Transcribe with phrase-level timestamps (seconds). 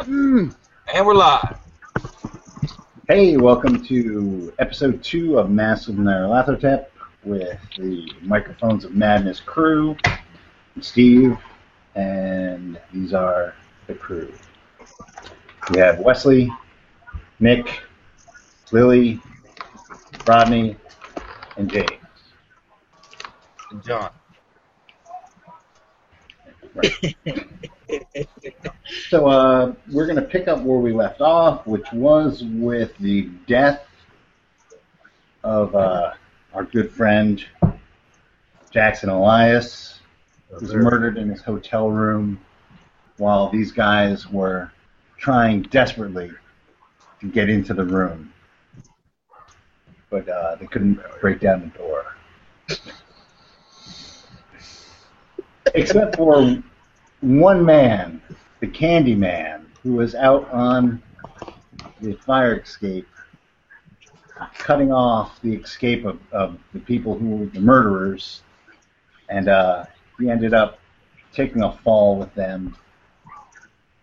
[0.00, 0.54] And
[1.04, 1.58] we're live.
[3.06, 6.86] Hey, welcome to episode two of Masks of Nyarlathotep
[7.22, 9.94] with the Microphones of Madness crew.
[10.06, 11.36] I'm Steve,
[11.96, 13.54] and these are
[13.88, 14.32] the crew.
[15.70, 16.50] We have Wesley,
[17.38, 17.80] Nick,
[18.72, 19.20] Lily,
[20.26, 20.76] Rodney,
[21.58, 21.90] and James.
[23.70, 24.10] And John.
[26.74, 27.16] Right.
[29.08, 33.22] so uh, we're going to pick up where we left off, which was with the
[33.46, 33.86] death
[35.42, 36.12] of uh,
[36.54, 37.44] our good friend
[38.70, 40.00] Jackson Elias,
[40.50, 42.40] who was murdered in his hotel room
[43.16, 44.72] while these guys were
[45.16, 46.30] trying desperately
[47.20, 48.32] to get into the room,
[50.08, 52.16] but uh, they couldn't break down the door.
[55.74, 56.62] Except for
[57.20, 58.22] one man,
[58.60, 61.02] the Candy Man, who was out on
[62.00, 63.06] the fire escape,
[64.58, 68.42] cutting off the escape of, of the people who were the murderers,
[69.28, 69.84] and uh,
[70.18, 70.78] he ended up
[71.32, 72.76] taking a fall with them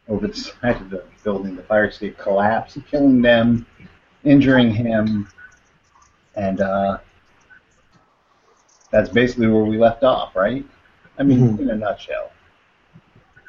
[0.08, 1.56] over the side of the building.
[1.56, 3.66] The fire escape collapsed, killing them,
[4.24, 5.28] injuring him,
[6.36, 7.00] and uh,
[8.92, 10.66] that's basically where we left off, right?
[11.18, 12.32] I mean, in a nutshell.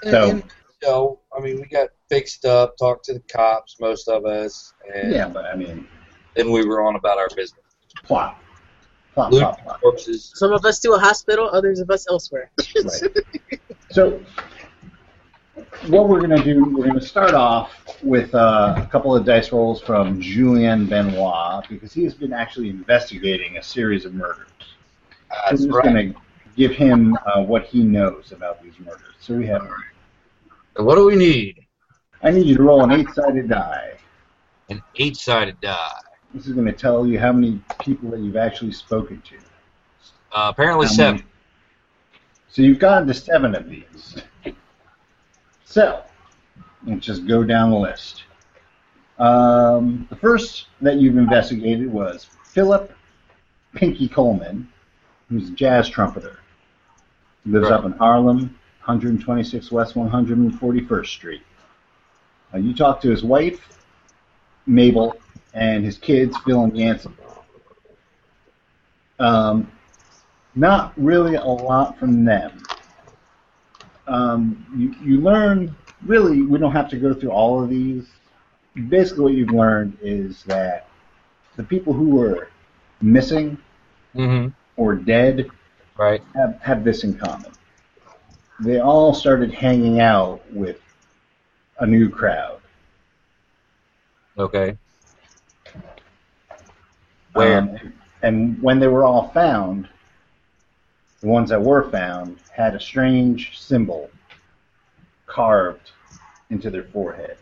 [0.03, 0.43] And, So- and,
[0.83, 4.73] you know, I mean, we got fixed up, talked to the cops, most of us,
[4.95, 5.87] and Yeah, but I mean,
[6.35, 7.61] then we were on about our business.
[8.05, 8.39] plot.
[9.15, 9.81] Plot, Loot plot, plot.
[9.81, 10.31] corpses.
[10.37, 12.51] Some of us to a hospital, others of us elsewhere.
[12.77, 13.13] Right.
[13.91, 14.21] So,
[15.89, 19.25] what we're going to do, we're going to start off with uh, a couple of
[19.25, 24.47] dice rolls from Julien Benoit because he has been actually investigating a series of murders.
[25.31, 25.85] That's We're just right.
[25.85, 26.21] going to
[26.59, 29.15] give him uh, what he knows about these murders.
[29.21, 29.67] So we have.
[30.77, 31.65] And what do we need?
[32.23, 33.93] I need you to roll an eight-sided die.
[34.69, 35.93] An eight-sided die.
[36.35, 39.37] This is going to tell you how many people that you've actually spoken to.
[40.33, 41.17] Uh, apparently How seven.
[41.17, 41.29] many-
[42.51, 44.17] So you've gotten to seven of these.
[45.65, 46.03] So,
[46.87, 48.25] let's just go down the list.
[49.19, 52.93] Um, the first that you've investigated was Philip
[53.75, 54.69] Pinky Coleman,
[55.29, 56.39] who's a jazz trumpeter.
[57.45, 57.79] He lives Right.
[57.79, 58.39] up in Harlem,
[58.85, 61.43] 126 West 141st Street.
[62.53, 63.79] Uh, you talked to his wife,
[64.67, 65.17] Mabel,
[65.55, 67.11] and his kids, Phil and Yancy.
[69.19, 69.71] Um,
[70.55, 72.63] not really a lot from them.
[74.07, 75.75] Um, you, you learn,
[76.07, 78.07] really, we don't have to go through all of these.
[78.89, 80.89] Basically, what you've learned is that
[81.57, 82.49] the people who were
[83.01, 83.59] missing
[84.17, 84.49] Mm-hmm.
[84.77, 85.51] or dead
[85.99, 86.23] Right.
[86.35, 87.51] have, have this in common.
[88.61, 90.81] They all started hanging out with
[91.81, 92.61] a new crowd.
[94.39, 94.79] Okay.
[97.33, 97.59] Where?
[97.59, 97.93] Um,
[98.23, 99.89] and when they were all found,
[101.21, 104.11] the ones that were found had a strange symbol
[105.27, 105.91] carved
[106.51, 107.37] into their forehead.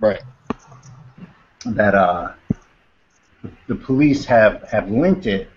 [0.00, 0.22] right.
[1.64, 2.32] That uh,
[3.66, 5.50] the police have, have linked it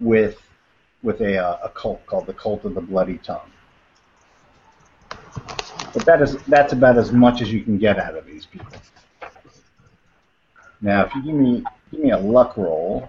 [0.00, 0.40] with
[1.02, 3.50] with a, uh, a cult called the Cult of the Bloody Tongue.
[5.94, 8.78] But that is that's about as much as you can get out of these people.
[10.80, 13.08] Now, if you give me give me a luck roll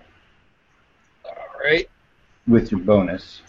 [1.25, 1.89] All right.
[2.47, 3.41] with your bonus,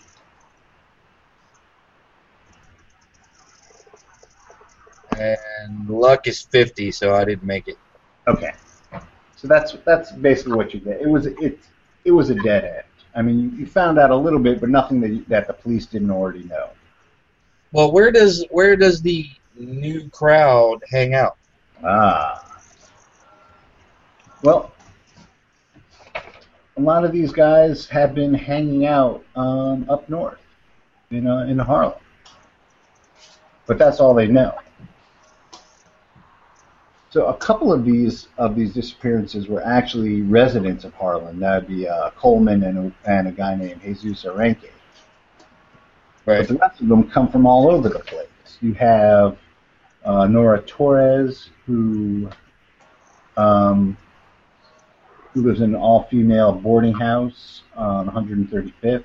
[5.18, 7.78] And luck is 50, so I didn't make it.
[8.28, 8.52] okay.
[9.38, 11.00] So that's that's basically what you get.
[11.00, 11.60] It was it
[12.04, 12.82] it was a dead end.
[13.14, 15.52] I mean, you, you found out a little bit, but nothing that you, that the
[15.52, 16.70] police didn't already know.
[17.70, 21.36] Well, where does where does the new crowd hang out?
[21.84, 22.60] Ah.
[24.42, 24.72] Well,
[26.76, 30.40] a lot of these guys have been hanging out um, up north,
[31.10, 31.94] you know, in Harlem.
[33.66, 34.58] But that's all they know.
[37.10, 41.40] So a couple of these of these disappearances were actually residents of Harlem.
[41.40, 44.70] That'd be uh, Coleman and a, and a guy named Jesus Arenque.
[46.26, 48.26] But the rest of them come from all over the place.
[48.60, 49.38] You have
[50.04, 52.28] uh, Nora Torres, who
[53.38, 53.96] um,
[55.32, 59.04] who lives in an all-female boarding house on 135th.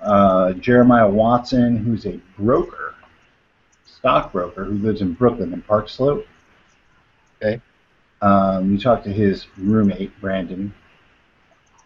[0.00, 2.94] Uh, Jeremiah Watson, who's a broker,
[3.86, 6.26] stockbroker, who lives in Brooklyn in Park Slope.
[7.42, 7.60] Okay.
[8.22, 10.74] Um, you talk to his roommate, Brandon.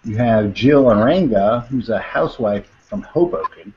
[0.05, 3.73] You have Jill Aranga, who's a housewife from Hoboken.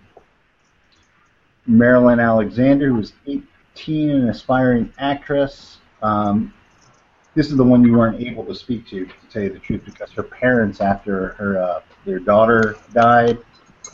[1.67, 5.77] Marilyn Alexander, who is 18 and an aspiring actress.
[6.01, 6.53] Um,
[7.35, 9.81] this is the one you weren't able to speak to, to tell you the truth,
[9.85, 13.37] because her parents, after her uh, their daughter died,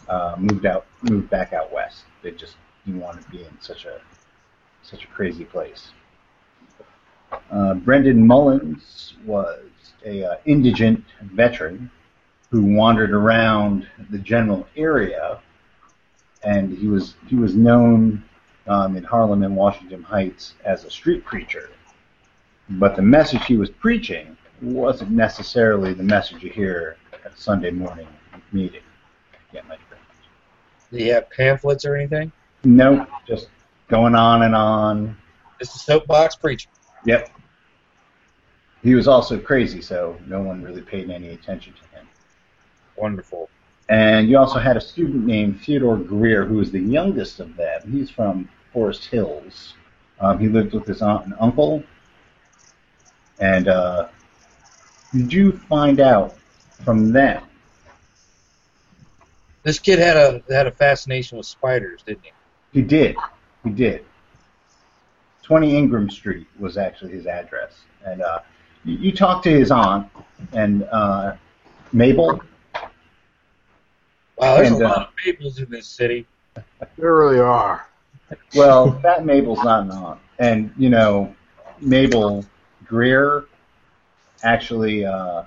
[0.07, 2.03] uh, moved out, moved back out west.
[2.21, 3.99] They just didn't want to be in such a
[4.83, 5.91] such a crazy place.
[7.51, 9.59] Uh, Brendan Mullins was
[10.05, 11.89] a uh, indigent veteran
[12.49, 15.39] who wandered around the general area,
[16.43, 18.23] and he was he was known
[18.67, 21.69] um, in Harlem and Washington Heights as a street preacher.
[22.69, 26.95] But the message he was preaching wasn't necessarily the message you hear
[27.25, 28.07] at a Sunday morning
[28.51, 28.81] meeting.
[29.51, 29.77] Get my.
[30.91, 32.31] Do you have pamphlets or anything?
[32.63, 33.47] Nope, just
[33.87, 35.17] going on and on.
[35.59, 36.69] Just a soapbox preacher.
[37.05, 37.29] Yep.
[38.81, 42.07] He was also crazy, so no one really paid any attention to him.
[42.97, 43.49] Wonderful.
[43.89, 47.81] And you also had a student named Theodore Greer, who was the youngest of them.
[47.91, 49.73] He's from Forest Hills.
[50.19, 51.83] Um, he lived with his aunt and uncle.
[53.39, 54.07] And uh,
[55.13, 56.35] you find out
[56.83, 57.43] from them?
[59.63, 62.31] This kid had a had a fascination with spiders, didn't he?
[62.73, 63.15] He did.
[63.63, 64.03] He did.
[65.43, 67.81] 20 Ingram Street was actually his address.
[68.05, 68.39] And uh,
[68.85, 70.07] you, you talked to his aunt
[70.53, 71.35] and uh,
[71.91, 72.41] Mabel.
[74.37, 76.25] Wow, there's And, a uh, lot of Mabels in this city.
[76.97, 77.87] There really are.
[78.55, 80.19] Well, that Mabel's not an aunt.
[80.39, 81.35] And, you know,
[81.79, 82.45] Mabel
[82.85, 83.45] Greer
[84.43, 85.43] actually, uh,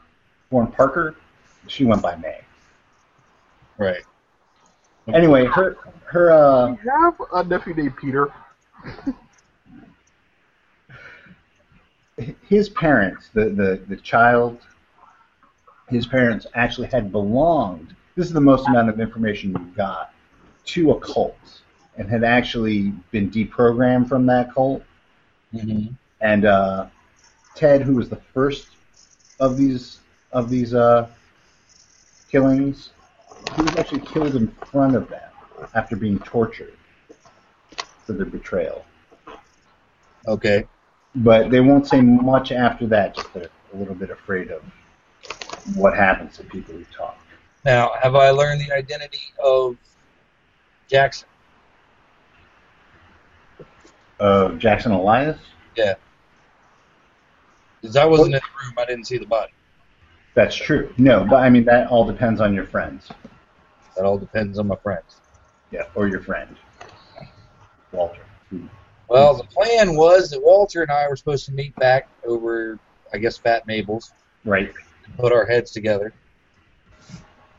[0.50, 1.16] Warren Parker,
[1.66, 2.40] she went by May.
[3.78, 4.02] Right.
[5.12, 8.32] Anyway, her, her, uh, We have a nephew named Peter.
[12.48, 14.58] his parents, the, the, the child,
[15.88, 20.12] his parents actually had belonged, this is the most amount of information we've got,
[20.64, 21.38] to a cult
[21.96, 24.82] and had actually been deprogrammed from that cult.
[25.54, 25.92] Mm-hmm.
[26.20, 26.86] And uh,
[27.54, 28.68] Ted, who was the first
[29.38, 30.00] of these
[30.32, 31.08] of these uh,
[32.30, 32.90] killings,
[33.54, 35.30] he was actually killed in front of them
[35.74, 36.74] after being tortured
[38.04, 38.84] for their betrayal.
[40.26, 40.66] Okay.
[41.16, 43.14] But they won't say much after that.
[43.14, 44.62] Just they're a little bit afraid of
[45.74, 47.18] what happens to people who talk.
[47.64, 49.76] Now, have I learned the identity of
[50.88, 51.28] Jackson?
[54.20, 55.38] Uh, Jackson Elias.
[55.76, 55.94] Yeah.
[57.80, 59.52] Because I wasn't in the room, I didn't see the body.
[60.34, 60.92] That's true.
[60.98, 63.08] No, but I mean that all depends on your friends.
[63.96, 65.16] That all depends on my friends.
[65.70, 66.56] Yeah, or your friend,
[67.92, 68.20] Walter.
[69.08, 72.78] Who- Well, the plan was that Walter and I were supposed to meet back over,
[73.12, 74.12] I guess, Fat Mabel's
[74.44, 74.72] Right.
[75.04, 76.12] and put our heads together.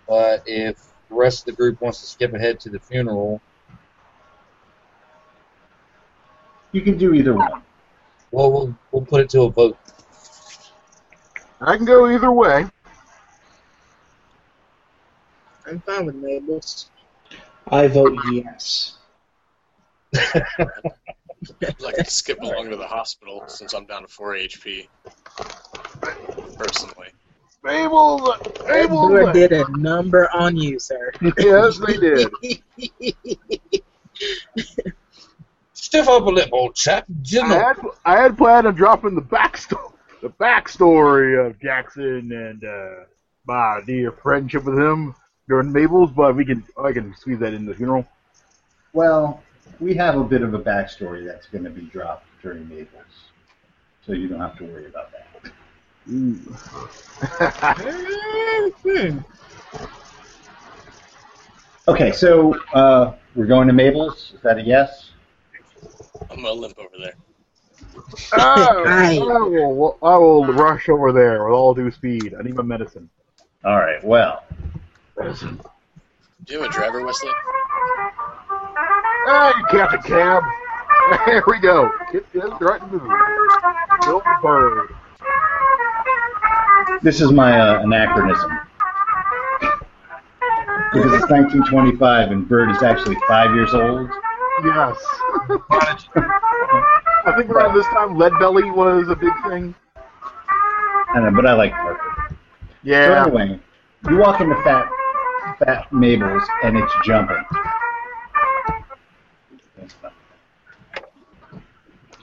[0.07, 0.77] But if
[1.09, 3.41] the rest of the group wants to skip ahead to the funeral,
[6.73, 7.63] You can do either one.
[8.31, 9.77] well, we'll we'll put it to a vote.
[11.61, 12.65] I can go either way.
[15.65, 16.89] I'm fine with Mabel's.
[17.67, 18.97] I vote yes.
[21.61, 24.87] I'd like to skip along to the hospital since I'm down to 4 HP.
[26.57, 27.09] Personally.
[27.63, 28.35] Mabel,
[28.65, 29.17] Mabel.
[29.17, 31.11] Edward did a number on you, sir.
[31.37, 32.29] Yes, they did.
[35.73, 37.05] Stiff upper lip, old chap.
[37.41, 39.91] I had, I had planned on dropping the backstory,
[40.21, 43.03] the backstory of Jackson and uh,
[43.45, 45.15] my dear friendship with him
[45.47, 48.05] during Mabel's, but we can I can squeeze that in the funeral.
[48.93, 49.43] Well,
[49.79, 53.05] we have a bit of a backstory that's going to be dropped during Mabel's,
[54.05, 55.23] so you don't have to worry about that.
[61.87, 64.33] Okay, so uh, we're going to Mabel's.
[64.35, 65.11] Is that a yes?
[66.29, 67.13] I'm gonna limp over there.
[68.33, 72.35] Oh, I, will, I will rush over there with all due speed.
[72.37, 73.09] I need my medicine.
[73.63, 74.03] All right.
[74.03, 74.43] Well,
[76.45, 77.29] Do you have a driver, Wesley?
[79.27, 80.41] Hey, Captain Cab.
[81.25, 81.91] There we go.
[82.13, 84.95] Get this right into the Bird.
[87.01, 88.49] this is my uh, anachronism
[90.93, 94.09] because it's 1925 and Bird is actually five years old.
[94.63, 94.95] Yes.
[96.15, 99.75] I think around this time, Lead Belly was a big thing.
[101.09, 102.37] I know, but I like Parker.
[102.85, 103.59] So anyway,
[104.09, 104.87] you walk into Fat
[105.59, 107.43] Fat Mabel's and it's jumping.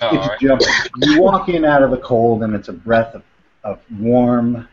[0.08, 0.40] All It's right.
[0.40, 0.66] jumping.
[1.02, 3.22] You walk in out of the cold and it's a breath of,
[3.62, 4.68] of warm,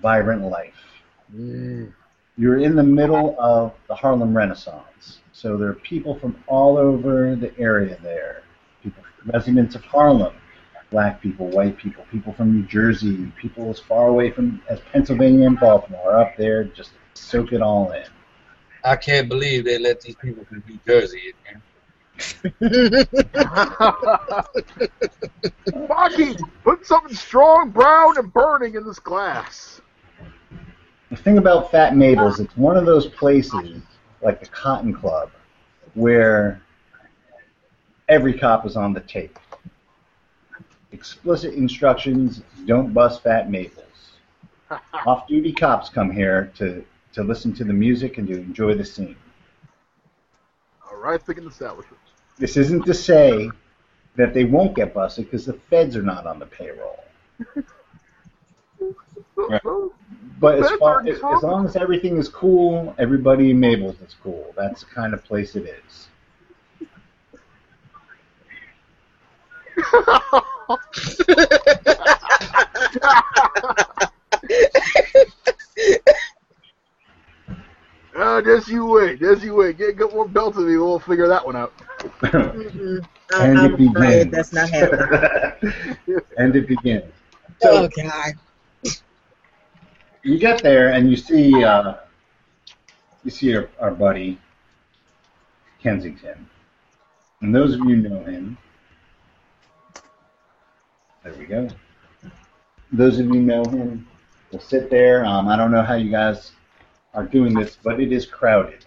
[0.00, 0.74] vibrant life.
[1.34, 1.92] Mm.
[2.36, 5.20] You're in the middle of the Harlem Renaissance.
[5.32, 8.42] So there are people from all over the area there.
[8.82, 10.34] People, residents of Harlem,
[10.90, 15.46] black people, white people, people from New Jersey, people as far away from as Pennsylvania
[15.46, 18.04] and Baltimore are up there just soak it all in.
[18.84, 21.62] I can't believe they let these people from New Jersey in
[25.72, 29.80] Baki, put something strong, brown, and burning in this glass.
[31.10, 33.82] The thing about Fat Mabel's, it's one of those places,
[34.22, 35.30] like the Cotton Club,
[35.94, 36.62] where
[38.08, 39.38] every cop is on the tape.
[40.92, 44.12] Explicit instructions, don't bust Fat Mabel's.
[45.06, 49.16] Off-duty cops come here to, to listen to the music and to enjoy the scene.
[51.02, 52.12] All right, picking establishments.
[52.38, 53.50] This isn't to say
[54.14, 57.02] that they won't get busted because the feds are not on the payroll.
[59.34, 59.60] Right.
[60.38, 64.54] But as far as, as long as everything is cool, everybody in Mabel's is cool.
[64.56, 66.06] That's the kind of place it is.
[78.16, 79.78] Uh, just you wait, just you wait.
[79.78, 81.72] Get, get one belt to me, we'll figure that one out.
[82.54, 83.06] Mm-mm.
[83.32, 83.96] I- and I'm it begins.
[83.96, 85.08] afraid that's not happening.
[86.36, 87.12] and it begins.
[87.58, 88.32] So Oh God.
[90.22, 91.94] you get there and you see uh,
[93.24, 94.38] you see our, our buddy
[95.82, 96.48] Kensington,
[97.40, 98.56] and those of you know him.
[101.24, 101.68] There we go.
[102.92, 104.06] Those of you know him
[104.52, 105.24] will sit there.
[105.24, 106.52] Um, I don't know how you guys
[107.14, 108.84] are doing this, but it is crowded,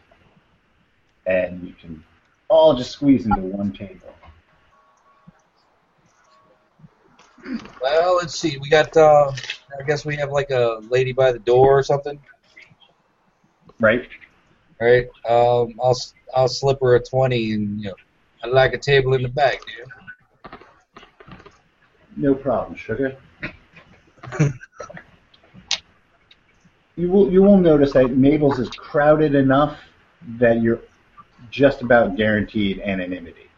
[1.26, 2.04] and you can
[2.48, 4.14] all just squeeze into one table.
[7.82, 8.58] Well, let's see.
[8.58, 8.96] We got.
[8.98, 9.32] Uh,
[9.80, 12.20] I guess we have like a lady by the door or something.
[13.80, 14.08] Right?
[14.82, 15.08] All right.
[15.30, 15.98] Um, I'll
[16.36, 17.96] I'll slip her a twenty, and you know,
[18.44, 20.60] I'd like a table in the back, dude.
[22.18, 23.18] No problem, sugar.
[26.96, 29.78] you will you will notice that Mabel's is crowded enough
[30.40, 30.80] that you're
[31.52, 33.50] just about guaranteed anonymity.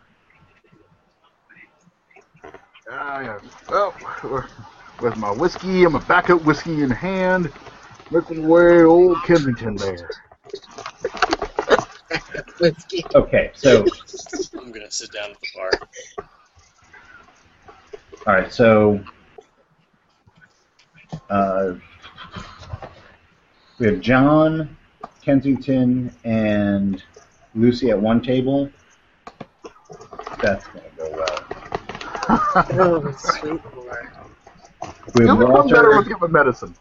[2.89, 3.39] Ah, yeah.
[3.69, 3.93] Well,
[5.01, 7.51] with my whiskey and my backup whiskey in hand,
[8.11, 10.09] making away old Kensington there.
[12.59, 13.05] Whiskey.
[13.15, 13.85] Okay, so
[14.59, 15.69] I'm gonna sit down at the bar.
[18.25, 18.99] all right, so
[21.29, 21.73] uh,
[23.79, 24.75] we have John,
[25.21, 27.03] Kensington, and
[27.53, 28.69] Lucy at one table.
[30.41, 31.43] That's gonna go well.
[32.29, 34.09] Oh, sweet Lord.
[35.15, 35.97] We You'll have become better Walter.
[35.97, 36.75] with giving medicine.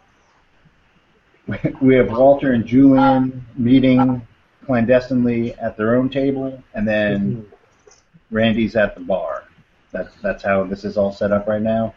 [1.80, 4.26] we have Walter and Julian meeting
[4.64, 8.34] clandestinely at their own table, and then mm-hmm.
[8.34, 9.44] Randy's at the bar.
[9.92, 11.94] That's that's how this is all set up right now.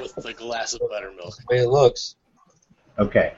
[0.00, 1.36] with a glass of buttermilk.
[1.36, 2.16] The way it looks.
[2.98, 3.34] Okay.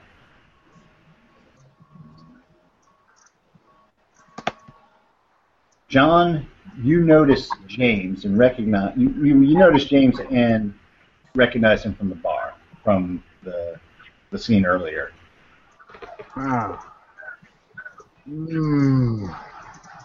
[5.95, 6.45] John,
[6.83, 10.73] you notice James and recognize you, you, you notice James and
[11.35, 13.79] recognize him from the bar from the
[14.29, 15.13] the scene earlier.
[16.35, 16.85] Ah.
[18.25, 19.27] Hmm.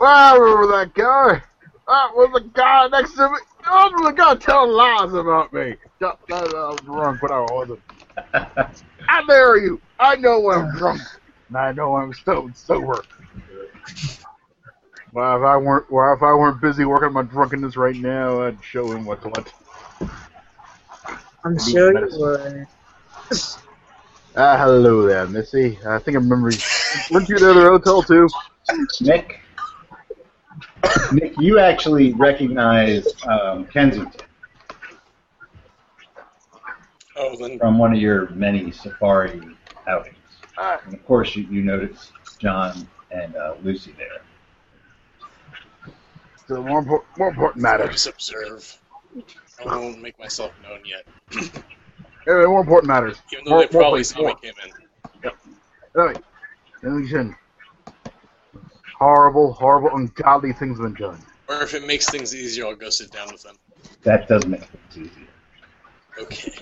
[0.01, 1.43] I remember that guy.
[1.89, 3.39] That was the guy next to me.
[3.65, 5.75] That was the guy telling lies about me.
[5.99, 7.81] Just, I, I was drunk, but I wasn't.
[9.09, 9.81] I dare you.
[9.99, 11.01] I know I'm drunk,
[11.49, 13.03] and I know I'm stoned sober.
[15.13, 18.43] Well, if I weren't, well, if I weren't busy working on my drunkenness right now,
[18.43, 19.53] I'd show him what's what.
[21.45, 22.67] I'm Maybe sure you would.
[24.37, 25.79] Ah, hello there, Missy.
[25.87, 26.59] I think I remember you.
[27.11, 28.29] Weren't you there at the hotel too?
[29.01, 29.41] Nick,
[31.13, 34.21] Nick, you actually recognize um, Kensington
[37.17, 39.43] Oh, then from one of your many safari
[39.89, 40.17] outings,
[40.57, 44.23] Ah, and of course you, you notice John and uh, Lucy there.
[46.51, 47.93] So more, impor- more important I matters.
[47.93, 48.77] just observe.
[49.65, 51.07] I won't make myself known yet,
[52.27, 53.17] Anyway, more important matters.
[53.33, 54.35] even though More- they probably more- saw me more.
[54.37, 55.31] came in.
[55.97, 56.15] Anyway,
[56.81, 57.37] Kensington.
[58.99, 61.19] Horrible, horrible, ungodly things have been done.
[61.49, 63.57] Or if it makes things easier, I'll go sit down with them.
[64.03, 65.27] That does make things easier.
[66.21, 66.53] Okay.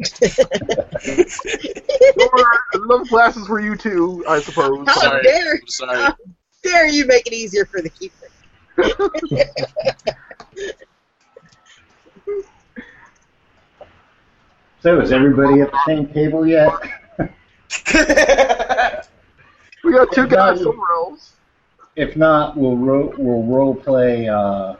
[2.74, 4.86] love glasses for you too, I suppose.
[4.88, 5.22] How Sorry.
[5.22, 5.96] dare, I'm sorry.
[6.02, 6.16] how
[6.62, 8.26] dare you make it easier for the keeper?
[14.82, 16.72] So is everybody at the same table yet?
[19.82, 20.64] We got two guys Exactly.
[20.64, 21.32] somewhere else.
[21.96, 24.76] If not, we'll ro- we'll role play uh,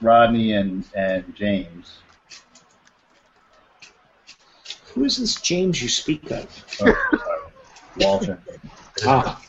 [0.00, 2.00] Rodney and and James.
[4.94, 6.64] Who is this James you speak of?
[6.80, 7.40] Oh, sorry.
[7.96, 8.38] Walter.
[9.06, 9.40] Ah,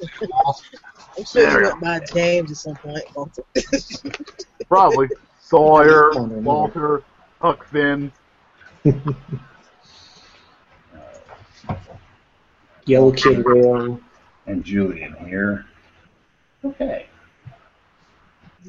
[1.17, 3.03] I'm sure you went by James at some point.
[3.15, 3.43] Walter.
[4.67, 6.39] Probably Sawyer, no, no.
[6.39, 7.03] Walter,
[7.39, 8.11] Huck Finn.
[12.85, 13.99] Yellow Kid Will.
[14.47, 15.65] and Julian here.
[16.65, 17.05] Okay.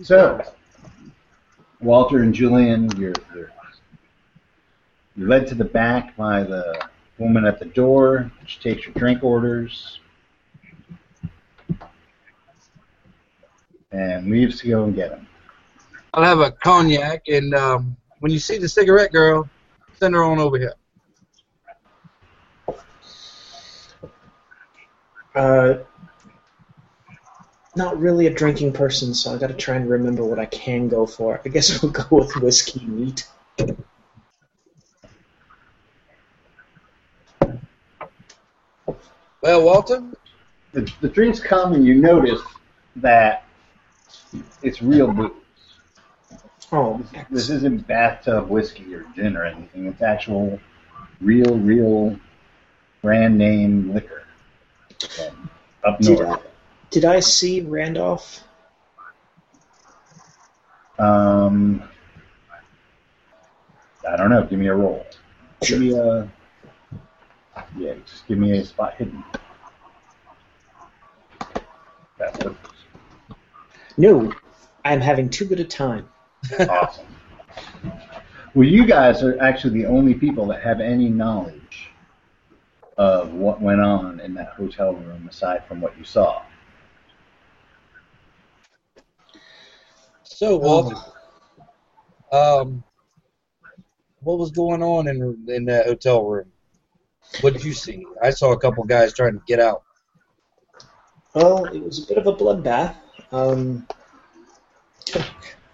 [0.03, 0.43] So,
[1.81, 3.51] Walter and Julian, you're, you're
[5.17, 8.31] you're led to the back by the woman at the door.
[8.47, 10.01] She takes your drink orders
[13.95, 15.27] and leaves to go and get them.
[16.13, 19.49] I'll have a cognac, and um, when you see the cigarette girl,
[19.99, 20.75] send her on over here.
[25.35, 25.79] Uh,
[27.77, 30.89] not really a drinking person, so I got to try and remember what I can
[30.89, 31.41] go for.
[31.45, 33.29] I guess we'll go with whiskey neat.
[39.43, 40.03] Well, Walter,
[40.73, 42.41] The, the drinks come and you notice
[42.97, 43.44] that
[44.63, 45.31] it's real booze.
[46.73, 47.01] Oh,
[47.31, 49.87] This isn't bathtub whiskey or gin or anything.
[49.87, 50.59] It's actual,
[51.21, 52.19] real, real
[53.03, 54.25] brand name liquor.
[55.11, 55.51] from
[55.85, 56.43] up Did north.
[56.91, 58.43] did I see Randolph?
[60.99, 61.83] Um,
[64.09, 64.45] I don't know.
[64.45, 65.05] Give me a roll.
[65.61, 66.31] Give me a.
[67.77, 69.23] Yeah, just give me a spot hidden.
[72.19, 72.55] That's what.
[73.97, 74.33] No,
[74.85, 76.09] I'm having too good a time.
[76.69, 77.07] awesome.
[78.55, 81.91] Well, you guys are actually the only people that have any knowledge
[82.97, 86.43] of what went on in that hotel room aside from what you saw.
[90.23, 90.97] so Walter,
[92.33, 92.83] um,
[94.21, 96.51] what was going on in in that hotel room?
[97.41, 98.07] What did you see?
[98.23, 99.83] I saw a couple guys trying to get out.
[101.35, 102.95] Well, it was a bit of a bloodbath.
[103.33, 103.87] Um,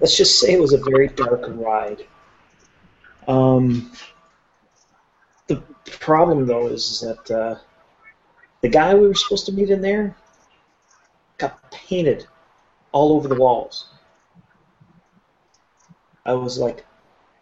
[0.01, 2.07] let's just say it was a very dark ride.
[3.29, 3.93] Um,
[5.47, 5.63] the
[5.99, 7.59] problem, though, is that uh,
[8.61, 10.17] the guy we were supposed to meet in there
[11.39, 12.27] got painted
[12.93, 13.89] all over the walls.
[16.25, 16.85] I was like,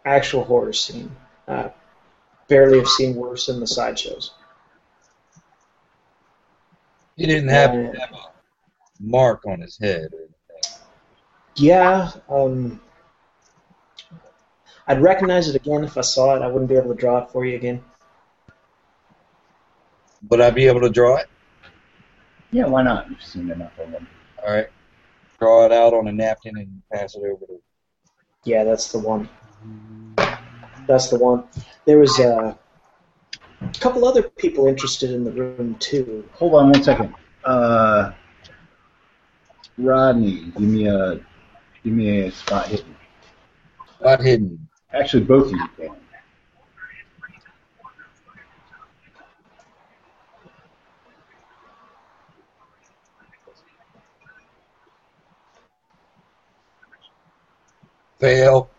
[0.05, 1.15] actual horror scene.
[1.47, 1.69] Uh,
[2.47, 4.31] barely have seen worse in the sideshows.
[7.15, 8.05] He didn't have, Yeah.
[8.99, 10.35] Have a mark on his head or anything.
[11.55, 12.79] Yeah, um,
[14.87, 16.41] I'd recognize it again if I saw it.
[16.41, 17.83] I wouldn't be able to draw it for you again.
[20.29, 21.27] Would I be able to draw it?
[22.51, 23.09] Yeah, why not?
[23.09, 24.07] You've seen enough of them.
[24.43, 24.67] All right.
[25.37, 27.61] Draw it out on a napkin and pass it over to.
[28.43, 29.29] Yeah, that's the one.
[30.87, 31.43] That's the one.
[31.85, 32.55] There was uh,
[33.61, 36.27] a couple other people interested in the room too.
[36.33, 37.13] Hold on one second.
[37.45, 38.11] Uh,
[39.79, 41.15] Rodney, give me a
[41.83, 42.95] give me a spot hidden.
[44.01, 44.67] Not hidden.
[44.93, 45.95] Actually, both of you can.
[58.19, 58.69] Fail.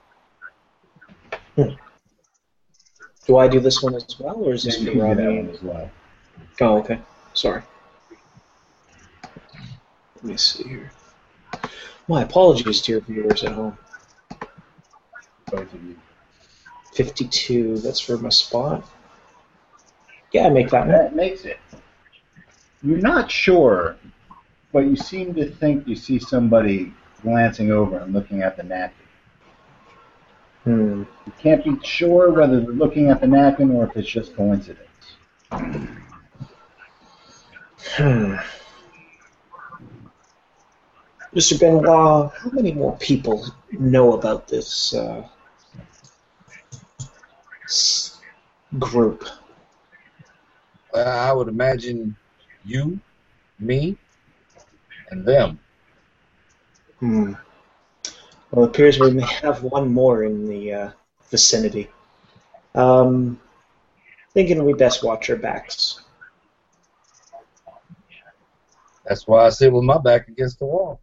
[3.27, 5.37] Do I do this one as well, or is this for can that Rodney?
[5.39, 5.91] one as well.
[6.61, 7.01] Oh, okay.
[7.33, 7.63] Sorry.
[10.23, 10.91] Let me see here.
[12.09, 13.79] My apologies to your viewers at home.
[15.51, 15.97] Both of you.
[16.95, 18.85] 52, that's for my spot.
[20.33, 20.89] Yeah, I make that one.
[20.89, 21.59] That makes it.
[22.83, 23.97] You're not sure,
[24.73, 29.07] but you seem to think you see somebody glancing over and looking at the napkin.
[30.65, 31.03] Hmm.
[31.27, 34.89] You can't be sure whether they're looking at the napkin or if it's just coincidence.
[37.97, 38.37] Hmm.
[41.35, 41.61] Mr.
[41.61, 45.25] Benoit, how many more people know about this uh,
[48.81, 49.29] group?
[50.93, 52.17] Uh, I would imagine
[52.65, 52.99] you,
[53.61, 53.97] me,
[55.11, 55.61] and them.
[56.99, 57.35] Hmm.
[58.51, 60.91] Well, it appears we may have one more in the uh,
[61.31, 61.89] vicinity.
[62.75, 63.41] Um,
[64.35, 66.01] thinking we best watch our backs.
[69.07, 71.01] That's why I sit with my back against the wall.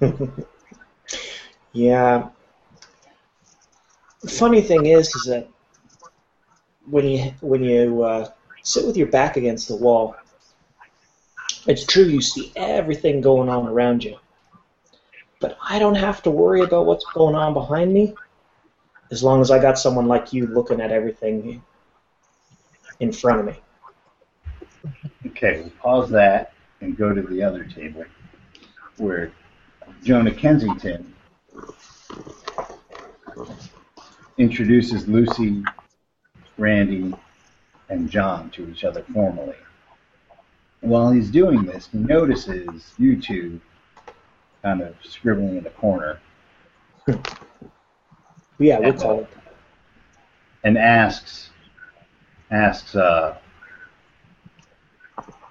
[1.72, 2.28] yeah.
[4.28, 5.48] Funny thing is, is that
[6.86, 8.30] when you when you uh,
[8.62, 10.16] sit with your back against the wall,
[11.66, 14.18] It's true you see everything going on around you.
[15.40, 18.14] But I don't have to worry about what's going on behind me
[19.10, 21.62] as long as I got someone like you looking at everything
[23.00, 23.60] in front of me.
[25.26, 28.04] Okay, we'll pause that and go to the other table
[28.96, 29.32] where
[30.02, 31.14] Jonah Kensington
[34.38, 35.62] introduces Lucy,
[36.58, 37.14] Randy,
[37.88, 39.56] and John to each other formally.
[40.80, 43.60] While he's doing this, he notices you two
[44.62, 46.18] kind of scribbling in the corner
[48.58, 49.28] Yeah, we'll call it.
[50.62, 51.50] and asks
[52.50, 53.36] asks uh,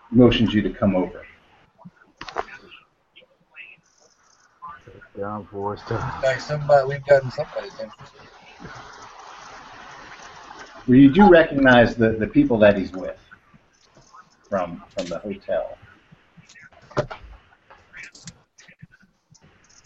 [0.10, 1.23] motions you to come over.
[5.18, 5.94] Down for us to.
[6.24, 8.14] Like somebody, we've gotten somebody's interest.
[10.88, 13.18] Well, you do recognize the, the people that he's with
[14.50, 15.78] from from the hotel.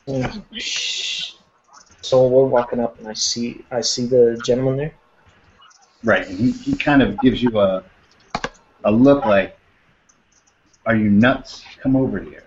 [0.06, 0.34] Yeah.
[2.02, 4.94] So we're walking up, and I see I see the gentleman there.
[6.04, 7.84] Right, and he, he kind of gives you a
[8.86, 9.58] a look like,
[10.86, 11.64] "Are you nuts?
[11.82, 12.44] Come over here."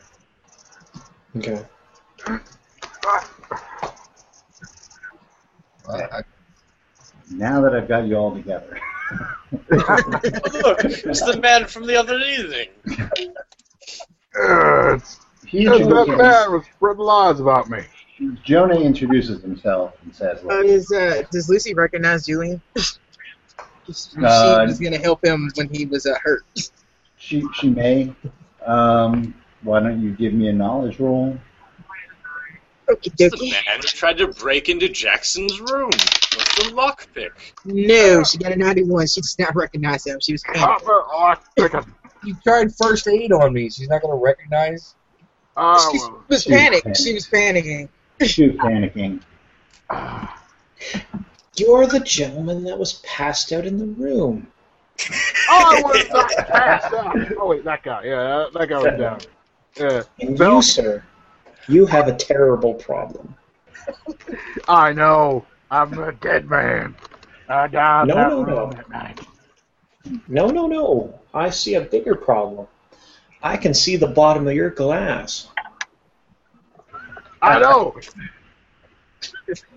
[1.37, 1.63] Okay.
[5.91, 6.23] I, I,
[7.31, 8.79] Now that I've got you all together,
[9.51, 12.69] Look, it's the man from the other evening.
[14.41, 17.83] Uh, it's, he it's that introduces, man was spreading lies about me.
[18.45, 22.61] Jonah introduces himself and says, Uh, is, uh, does Lucy recognize Julian?
[22.77, 26.45] she Uh, was going to help him when he was uh, hurt.
[27.17, 28.15] she she may.
[28.65, 31.37] Um, why don't you give me a knowledge roll?"
[32.91, 37.31] Okie the man tried to break into Jackson's room with the lockpick.
[37.65, 39.07] No, she got a 91.
[39.07, 40.19] She does not recognize him.
[40.21, 40.55] She was panicking.
[40.57, 41.85] Copper electric.
[42.25, 43.71] you tried first aid on me.
[43.71, 44.95] She's not going to recognize.
[45.57, 46.87] Oh, She was She was panicked.
[46.87, 47.05] panicking.
[47.05, 47.89] She was panicking.
[48.27, 49.21] She was panicking.
[51.57, 54.47] You're the gentleman that was passed out in the room.
[55.49, 57.17] Oh, I was not passed out.
[57.39, 58.05] Oh, wait, that guy.
[58.05, 59.21] Yeah, that, that guy was down.
[59.79, 60.03] Yeah.
[60.21, 61.03] And you, sir,
[61.69, 63.35] you have a terrible problem.
[64.69, 65.45] I know.
[65.71, 66.95] I'm a dead man.
[67.49, 68.71] I died No, no, no.
[68.73, 69.21] that night.
[70.29, 71.21] No, no, no.
[71.35, 72.67] I see a bigger problem.
[73.43, 75.49] I can see the bottom of your glass.
[77.43, 77.97] I know.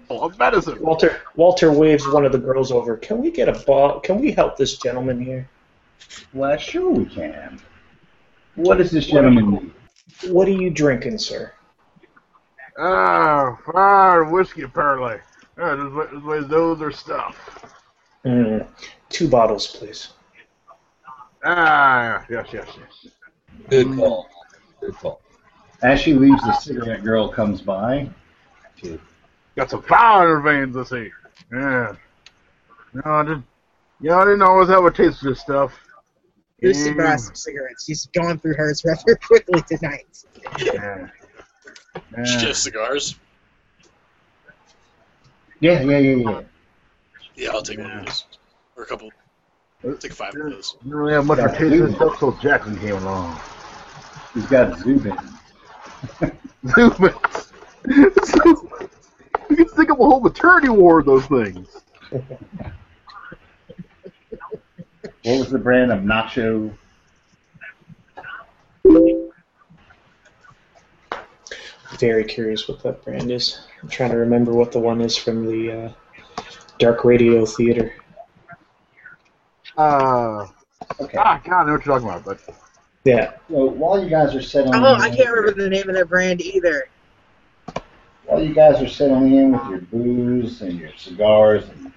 [0.07, 0.81] Full of medicine.
[0.81, 2.97] Walter Walter waves one of the girls over.
[2.97, 3.99] Can we get a ball?
[4.01, 5.49] Can we help this gentleman here?
[6.33, 7.59] Well, sure we can.
[8.55, 9.71] What does this gentleman need?
[10.31, 11.53] What are you drinking, sir?
[12.77, 15.17] Ah, fine whiskey, apparently.
[15.57, 17.63] Yeah, this way, this way those are stuff.
[18.25, 18.65] Mm,
[19.09, 20.09] two bottles, please.
[21.43, 23.13] Ah, yes, yes, yes.
[23.69, 24.27] Good call.
[24.79, 25.21] Good call.
[25.81, 28.09] As she leaves, the cigarette girl comes by.
[28.81, 28.99] To,
[29.55, 31.11] Got some fire in her veins, I see.
[31.51, 31.95] Yeah.
[32.93, 33.45] No, I didn't.
[33.99, 35.73] Yeah, I didn't always have a taste for this stuff.
[36.61, 37.85] Lucy Mm, buys some cigarettes.
[37.85, 40.07] She's gone through hers rather quickly tonight.
[40.59, 41.09] Yeah.
[41.93, 42.53] Did you Yeah.
[42.53, 43.15] cigars?
[45.59, 46.41] yeah, yeah, yeah, yeah.
[47.35, 48.25] Yeah, I'll take one of those.
[48.75, 49.11] Or a couple.
[49.83, 50.73] I'll take five of those.
[50.83, 53.39] Didn't really have much of a taste for stuff till Jackson came along.
[54.33, 55.17] He's got Zubin.
[56.75, 56.93] Zoom
[59.49, 61.67] You can think of a whole maternity war of those things.
[65.23, 66.73] What was the brand of nacho?
[71.99, 73.59] Very curious what that brand is.
[73.81, 75.91] I'm trying to remember what the one is from the uh,
[76.79, 77.93] Dark Radio Theater.
[79.77, 80.47] Uh,
[80.99, 81.17] Okay.
[81.17, 82.39] ah, God, I know what you're talking about, but
[83.05, 83.33] Yeah.
[83.49, 86.09] So while you guys are settling, Oh, in, I can't remember the name of that
[86.09, 86.87] brand either.
[88.25, 91.91] While you guys are sitting in with your booze and your cigars and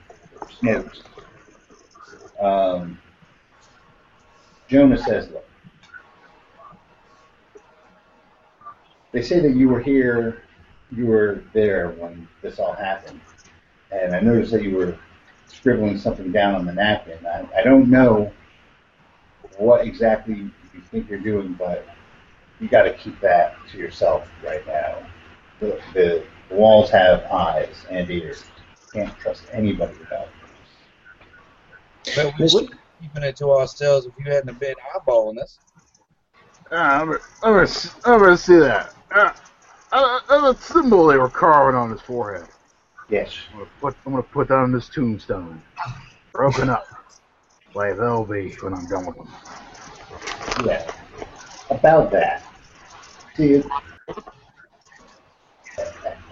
[0.59, 1.03] smokes,
[2.41, 2.99] um,
[4.69, 5.45] Jonah says, "Look,
[9.13, 10.43] they say that you were here,
[10.91, 13.21] you were there when this all happened,
[13.91, 14.99] and I noticed that you were
[15.49, 17.19] scribbling something down on the napkin.
[17.27, 18.33] I, I don't know
[19.59, 20.35] what exactly
[20.75, 21.87] you think you're doing, but
[22.61, 24.99] you got to keep that to yourself right now."
[25.61, 28.45] the, the walls have eyes and ears.
[28.93, 30.51] Can't trust anybody about this.
[32.15, 32.55] But we Mr.
[32.55, 35.61] wouldn't be keeping it to ourselves if you hadn't been eyeballing us.
[36.73, 38.96] ah, I'm, gonna- I'm, gonna, s- I'm gonna see that.
[39.15, 39.33] Uh,
[39.93, 42.49] uh, uh, the symbol they were carving on his forehead.
[43.09, 43.35] Yes.
[43.53, 45.63] I'm gonna put, I'm gonna put that on this tombstone.
[46.33, 46.89] Broken up.
[47.75, 49.29] Like they'll be when I'm done with them.
[50.67, 50.91] Yeah.
[51.71, 52.43] about that.
[53.37, 53.63] See,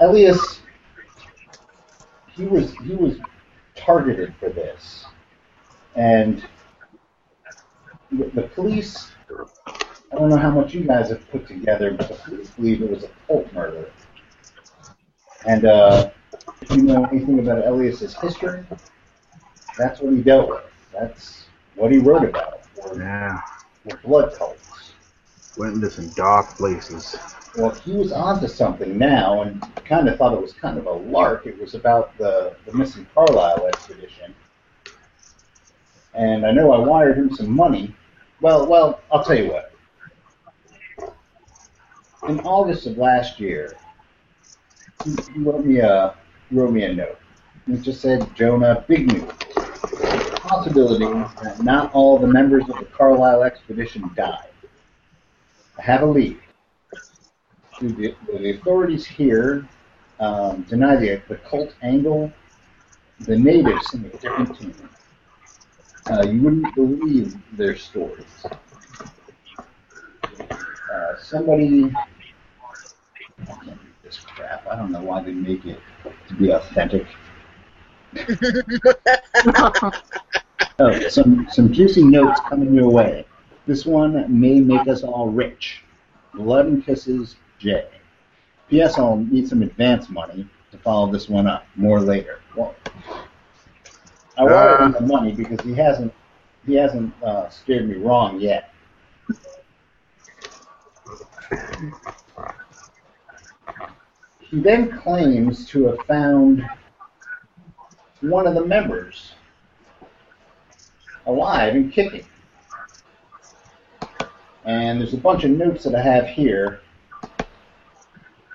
[0.00, 0.60] Elias,
[2.34, 3.18] he was he was
[3.76, 5.04] targeted for this,
[5.94, 6.42] and
[8.10, 9.10] the police.
[10.14, 12.88] I don't know how much you guys have put together, but the police believe it
[12.88, 13.90] was a cult murder.
[15.44, 16.10] And uh,
[16.60, 18.64] if you know anything about Elias's history,
[19.76, 20.62] that's what he dealt with.
[20.92, 22.60] That's what he wrote about.
[22.96, 23.40] Yeah.
[23.84, 24.92] were blood cults.
[25.56, 27.16] Went into some dark places.
[27.56, 30.92] Well, he was onto something now, and kind of thought it was kind of a
[30.92, 31.44] lark.
[31.46, 34.32] It was about the, the missing Carlyle expedition.
[36.14, 37.92] And I know I wired him some money.
[38.40, 39.73] Well, well, I'll tell you what.
[42.28, 43.76] In August of last year,
[45.04, 46.14] he, wrote me a
[46.50, 47.18] wrote me a note.
[47.68, 49.30] It just said, "Jonah, big news.
[50.36, 51.04] Possibility
[51.42, 54.48] that not all the members of the Carlyle expedition died.
[55.78, 56.38] I have a lead.
[57.80, 59.68] The, the authorities here
[60.20, 62.32] um, deny the, the cult angle.
[63.20, 64.88] The natives seem a different team.
[66.10, 68.46] Uh, you wouldn't believe their stories.
[70.40, 71.92] Uh, somebody.
[73.40, 74.66] I can't read this crap.
[74.66, 75.80] I don't know why they make it
[76.28, 77.06] to be authentic.
[80.80, 83.26] Oh, some some juicy notes coming your way.
[83.66, 85.82] This one may make us all rich.
[86.34, 87.86] Blood and kisses, Jay.
[88.68, 88.98] P.S.
[88.98, 91.64] I'll need some advance money to follow this one up.
[91.76, 92.40] More later.
[92.56, 92.74] Well,
[94.36, 96.12] I wanted him the money because he hasn't
[96.66, 98.72] he hasn't uh, steered me wrong yet.
[104.54, 106.64] He then claims to have found
[108.20, 109.32] one of the members
[111.26, 112.24] alive and kicking.
[114.64, 116.82] And there's a bunch of notes that I have here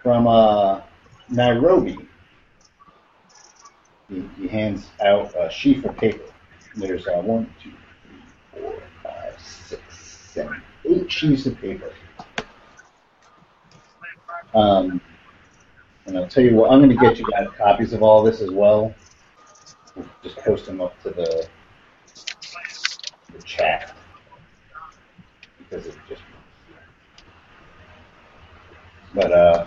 [0.02, 0.84] from uh,
[1.28, 1.98] Nairobi.
[4.08, 6.24] He, he hands out a sheaf of paper.
[6.78, 7.74] There's uh, one, two,
[8.54, 9.82] three, four, five, six,
[10.34, 11.92] seven, eight sheets of paper.
[14.54, 15.02] Um,
[16.10, 18.42] and I'll tell you what, I'm going to get you guys copies of all this
[18.42, 18.94] as well.
[19.96, 21.48] We'll just post them up to the
[23.32, 23.96] the chat
[25.60, 26.22] because it just.
[29.14, 29.66] But uh,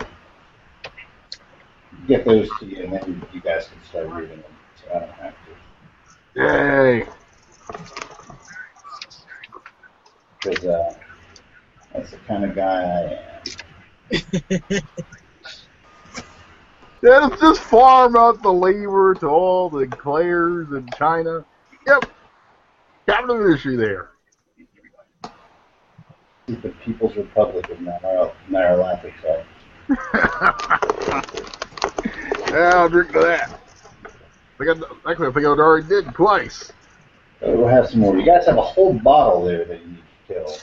[2.07, 4.51] get those to you, and then you guys can start reading them.
[4.75, 5.33] So I don't have
[6.35, 7.05] to, Yay!
[10.43, 10.93] because uh,
[11.93, 13.19] that's the kind of guy
[14.11, 14.21] I
[14.73, 14.81] am.
[17.03, 21.43] Yeah, let's just farm out the labor to all the Claires in China.
[21.85, 22.05] Yep.
[23.05, 24.11] Capital issue there.
[26.47, 29.43] The People's Republic of Naira Naira so.
[32.53, 33.59] yeah, I'll drink to that.
[34.61, 36.71] I got, actually, I think I already did twice.
[37.41, 38.15] Uh, we'll have some more.
[38.15, 40.57] You guys have a whole bottle there that you need to kill.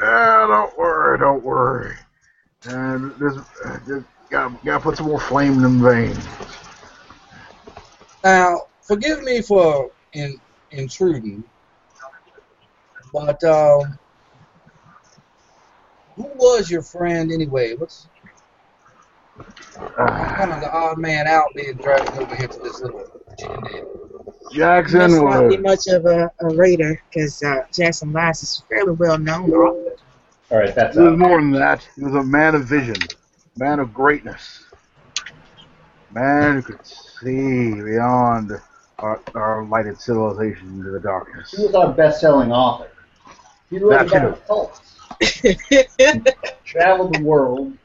[0.00, 1.94] Yeah, don't worry, don't worry.
[2.64, 6.26] And just, uh, just gotta, gotta put some more flame in them veins.
[8.24, 11.44] Now, forgive me for in, intruding,
[13.12, 13.98] but um,
[16.16, 17.74] who was your friend anyway?
[17.74, 18.08] What's
[19.76, 23.04] kind of the odd man out being dragged over here to this little
[23.38, 23.84] chicken den?
[24.52, 28.92] Jackson That's not be much of a, a raider because uh, Jackson Elias is fairly
[28.92, 29.52] well known.
[29.52, 31.86] All right, that's He was uh, more than that.
[31.96, 32.96] He was a man of vision,
[33.58, 34.64] man of greatness,
[36.12, 38.52] man who could see beyond
[38.98, 41.54] our, our lighted civilization into the darkness.
[41.56, 42.88] he was our best-selling author.
[43.68, 44.96] He wrote about cults.
[46.64, 47.76] traveled the world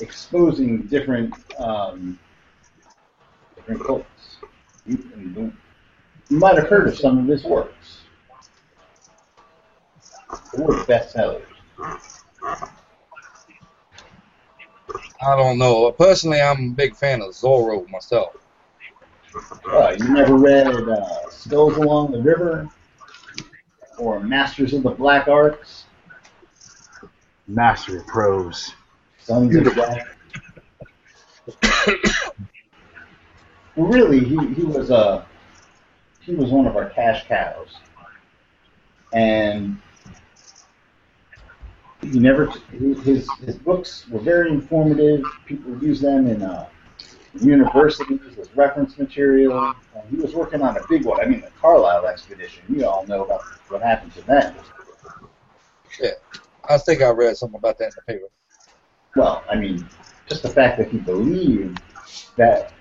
[0.00, 2.18] exposing different um,
[3.54, 4.36] different cults.
[4.86, 5.52] You,
[6.28, 7.98] you might have heard of some of his works.
[10.52, 11.42] They were bestsellers.
[15.22, 15.92] I don't know.
[15.92, 18.36] Personally, I'm a big fan of Zorro myself.
[19.66, 22.68] Uh, you never read uh, Skulls Along the River
[23.98, 25.84] or Masters of the Black Arts,
[27.46, 28.72] Master of prose.
[29.18, 30.06] Sons of Black.
[33.76, 35.24] well, really, he, he was uh,
[36.20, 37.76] he was one of our cash cows,
[39.12, 39.80] and
[42.02, 45.24] he never his his books were very informative.
[45.46, 46.66] People use them in uh,
[47.40, 49.74] universities as reference material.
[49.94, 51.20] And he was working on a big one.
[51.20, 52.64] I mean, the Carlyle expedition.
[52.68, 54.54] You all know about what happened to them.
[56.00, 56.10] Yeah.
[56.68, 58.28] I think I read something about that in the paper.
[59.16, 59.88] Well, I mean,
[60.28, 61.82] just the fact that he believed
[62.36, 62.72] that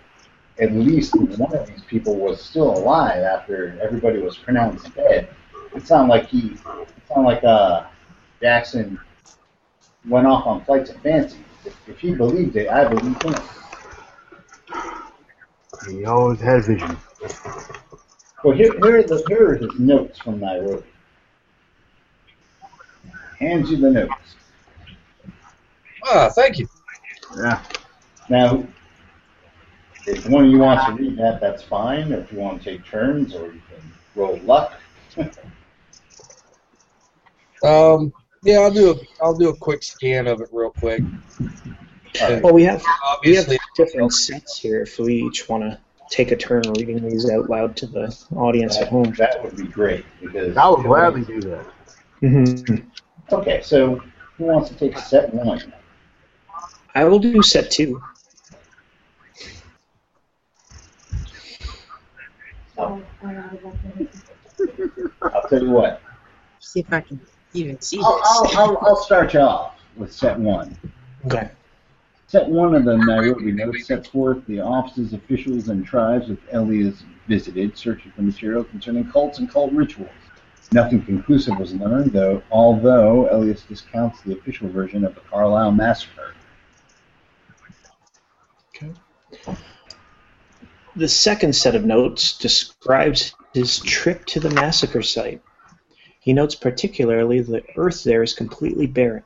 [0.59, 5.29] at least one of these people was still alive after everybody was pronounced dead.
[5.75, 7.85] It sounded like he, it sounded like uh,
[8.41, 8.99] Jackson
[10.09, 11.39] went off on flights of fancy.
[11.65, 13.35] If, if he believed it, I believe him.
[15.87, 16.97] He always had vision.
[18.43, 20.83] Well, here, here, are the, here are his notes from Nairobi.
[23.39, 24.35] Hands you the notes.
[26.05, 26.67] Ah, thank you.
[27.37, 27.63] Yeah.
[28.29, 28.65] Now,
[30.05, 32.11] if one of you wants to read that, that's fine.
[32.11, 34.73] If you want to take turns, or you can roll luck.
[37.61, 41.01] Um, yeah, I'll do a I'll do a quick scan of it real quick.
[42.21, 42.43] Alright.
[42.43, 42.81] Well, we have
[43.23, 44.81] we have Obviously, different sets here.
[44.81, 48.77] If we each want to take a turn reading these out loud to the audience
[48.77, 49.13] at home.
[49.17, 51.65] That would be great because I would gladly do that.
[52.19, 52.75] hmm
[53.31, 54.01] Okay, so
[54.37, 55.71] who wants to take set one?
[56.95, 58.01] I will do set two.
[62.77, 63.03] I'll
[65.47, 66.01] tell you what.
[66.59, 67.19] See if I can
[67.53, 68.57] even see I'll, I'll.
[68.57, 70.75] I'll, I'll start you off with set one.
[71.25, 71.49] Okay.
[72.27, 77.03] Set one of the Nairobi notes sets forth the offices, officials, and tribes which Elias
[77.27, 80.11] visited, searching for material concerning cults and cult rituals.
[80.71, 86.35] Nothing conclusive was learned, though, although Elias discounts the official version of the Carlyle massacre.
[88.75, 88.91] Okay.
[90.95, 95.41] The second set of notes describes his trip to the massacre site.
[96.19, 99.23] He notes particularly that the earth there is completely barren,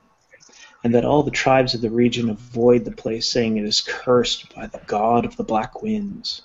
[0.84, 4.54] and that all the tribes of the region avoid the place, saying it is cursed
[4.56, 6.44] by the god of the black winds.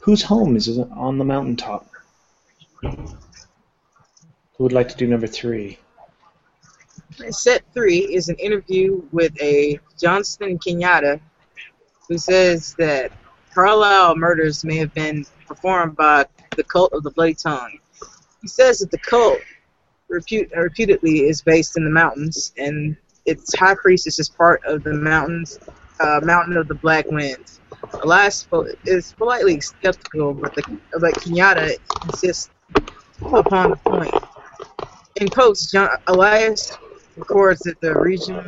[0.00, 1.88] Whose home is on the mountaintop?
[2.82, 3.06] Who
[4.58, 5.78] would like to do number three?
[7.30, 11.20] Set three is an interview with a Johnstone Kenyatta
[12.08, 13.12] who says that
[13.54, 17.78] Carlyle murders may have been performed by the cult of the Bloody Tongue.
[18.44, 19.38] He says that the cult
[20.08, 24.92] repute, reputedly is based in the mountains, and its high priestess is part of the
[24.92, 25.58] mountains,
[25.98, 27.60] uh, mountain of the Black Winds.
[28.02, 28.46] Elias
[28.84, 32.50] is politely skeptical, but, the, but Kenyatta insists
[33.22, 34.14] upon the point.
[35.16, 36.76] In quotes, John, Elias
[37.16, 38.44] records that the regional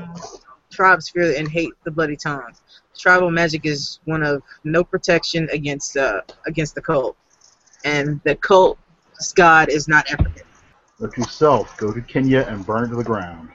[0.71, 2.53] tribes fear and hate the Bloody Tongue.
[2.99, 7.17] Tribal magic is one of no protection against uh, against the cult,
[7.83, 8.35] and the
[9.17, 10.43] cult's god is not African.
[10.99, 11.77] Look yourself.
[11.77, 13.51] Go to Kenya and burn it to the ground.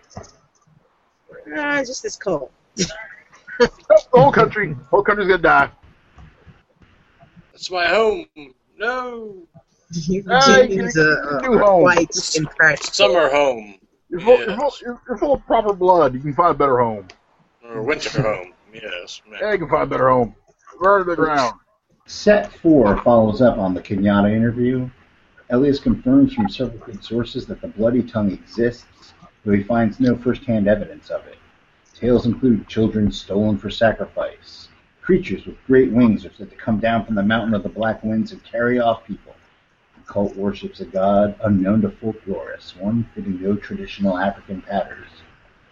[1.47, 2.51] Nah, just this cult.
[3.59, 3.69] The
[4.11, 5.69] whole country, whole country's gonna die.
[7.51, 8.25] That's my home.
[8.75, 9.35] No.
[9.91, 11.83] Virginians you- are you uh, home.
[11.83, 12.47] whites and.
[12.79, 13.75] Summer home.
[14.09, 14.47] You're full, Yes.
[14.47, 16.15] you're, full, you're, you're full of proper blood.
[16.15, 17.07] You can find a better home.
[17.63, 18.53] Or winter home.
[18.73, 19.21] Yes.
[19.29, 20.33] Yeah, you can find a better home.
[20.79, 21.59] Burn it to the ground.
[22.07, 24.89] Set four follows up on the Kenyatta interview.
[25.51, 30.15] Elias confirms from several good sources that the Bloody Tongue exists, though he finds no
[30.15, 31.37] first-hand evidence of it.
[31.93, 34.69] Tales include children stolen for sacrifice.
[35.01, 38.01] Creatures with great wings are said to come down from the mountain of the black
[38.01, 39.35] winds and carry off people.
[39.97, 45.11] The cult worships a god unknown to folklorists, one fitting no traditional African patterns.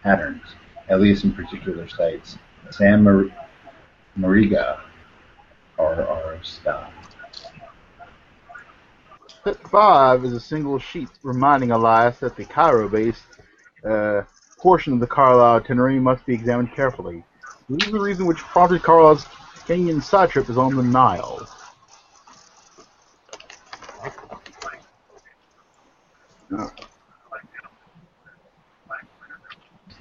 [0.02, 0.42] patterns.
[0.90, 2.36] Elias in particular cites
[2.70, 3.30] Sam Mar-
[4.18, 4.80] Mariga,
[5.78, 6.38] R.R.
[6.42, 6.92] Scott.
[9.44, 13.22] Set five is a single sheet reminding Elias that the Cairo-based
[13.88, 14.22] uh,
[14.58, 17.24] portion of the Carlyle itinerary must be examined carefully.
[17.70, 19.24] This is the reason which prompted Carlyle's
[19.66, 21.48] Kenyan side trip is on the Nile.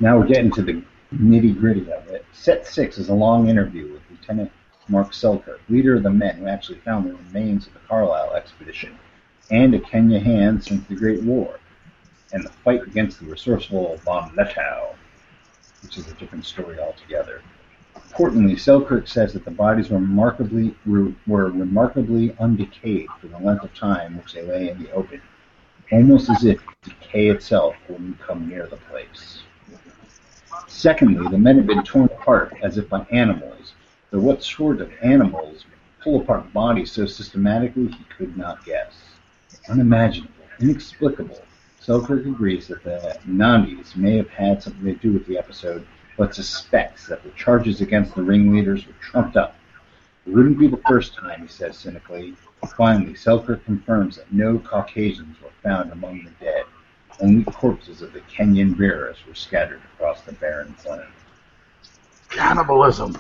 [0.02, 2.26] Now we're getting to the nitty gritty of it.
[2.34, 4.52] Set six is a long interview with Lieutenant
[4.90, 8.98] Mark Selkirk, leader of the men who actually found the remains of the Carlyle expedition,
[9.52, 11.60] and a Kenya hand since the Great War,
[12.34, 14.96] and the fight against the resourceful Von Lettow,
[15.84, 17.42] which is a different story altogether.
[17.96, 23.64] Importantly, Selkirk says that the bodies were remarkably were, were remarkably undecayed for the length
[23.64, 25.22] of time which they lay in the open,
[25.92, 29.44] almost as if decay itself wouldn't come near the place.
[30.68, 33.74] Secondly, the men had been torn apart as if by animals,
[34.12, 35.66] though what sort of animals
[36.02, 39.09] pull apart bodies so systematically he could not guess.
[39.70, 41.40] Unimaginable, inexplicable.
[41.80, 46.36] Selkirk agrees that the Nandis may have had something to do with the episode, but
[46.36, 49.56] suspects that the charges against the ringleaders were trumped up.
[50.26, 52.36] It wouldn't be the first time, he says cynically.
[52.76, 56.66] Finally, Selkirk confirms that no Caucasians were found among the dead.
[57.22, 61.02] Only corpses of the Kenyan bearers were scattered across the barren plain.
[62.30, 63.18] Cannibalism.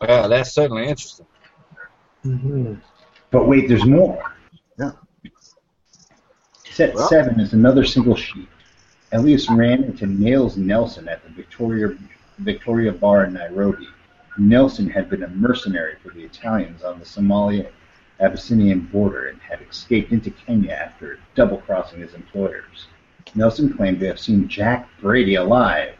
[0.00, 1.26] Wow, that's certainly interesting.
[2.24, 2.74] Mm-hmm.
[3.30, 4.34] But wait, there's more.
[4.78, 4.92] Yeah.
[6.70, 8.48] Set Well- seven is another single sheet.
[9.12, 11.96] Elias ran into Nails Nelson at the Victoria
[12.38, 13.86] Victoria Bar in Nairobi.
[14.38, 17.70] Nelson had been a mercenary for the Italians on the Somalia
[18.18, 22.86] Abyssinian border and had escaped into Kenya after double crossing his employers.
[23.36, 25.94] Nelson claimed to have seen Jack Brady alive.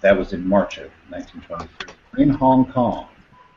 [0.00, 3.08] That was in March of 1923 in Hong Kong,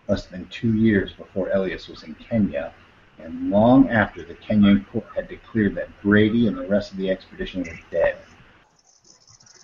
[0.08, 2.74] less than two years before Elias was in Kenya,
[3.20, 7.10] and long after the Kenyan court had declared that Brady and the rest of the
[7.10, 8.18] expedition were dead.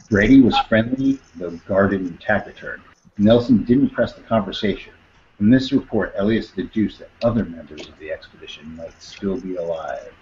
[0.10, 2.82] Brady was friendly, though guarded and taciturn.
[3.18, 4.94] Nelson didn't press the conversation.
[5.38, 10.14] From this report, Elias deduced that other members of the expedition might still be alive.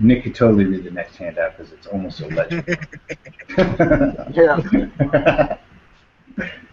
[0.00, 2.74] Nick could totally read the next handout because it's almost illegible.
[4.32, 4.60] Yeah.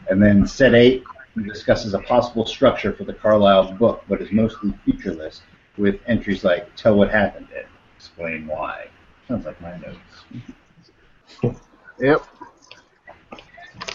[0.09, 1.03] and then set eight
[1.45, 5.41] discusses a possible structure for the Carlyle book, but is mostly featureless,
[5.77, 7.65] with entries like "Tell what happened" and
[7.95, 8.87] "Explain why."
[9.27, 11.57] Sounds like my notes.
[11.99, 12.23] Yep.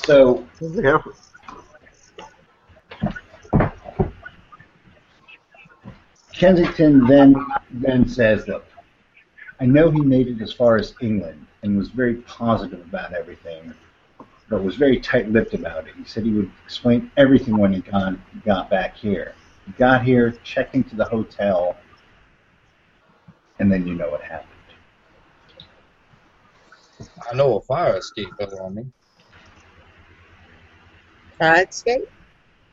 [0.05, 1.03] So Yep.
[6.33, 7.35] Kensington then
[7.71, 8.65] then says, "Look,
[9.59, 13.73] I know he made it as far as England and was very positive about everything,
[14.49, 15.95] but was very tight-lipped about it.
[15.97, 19.35] He said he would explain everything when he got got back here.
[19.65, 21.77] He got here, checked into the hotel,
[23.59, 24.51] and then you know what happened."
[27.31, 28.87] I know a fire escape fell on me.
[31.39, 32.09] Fire escape?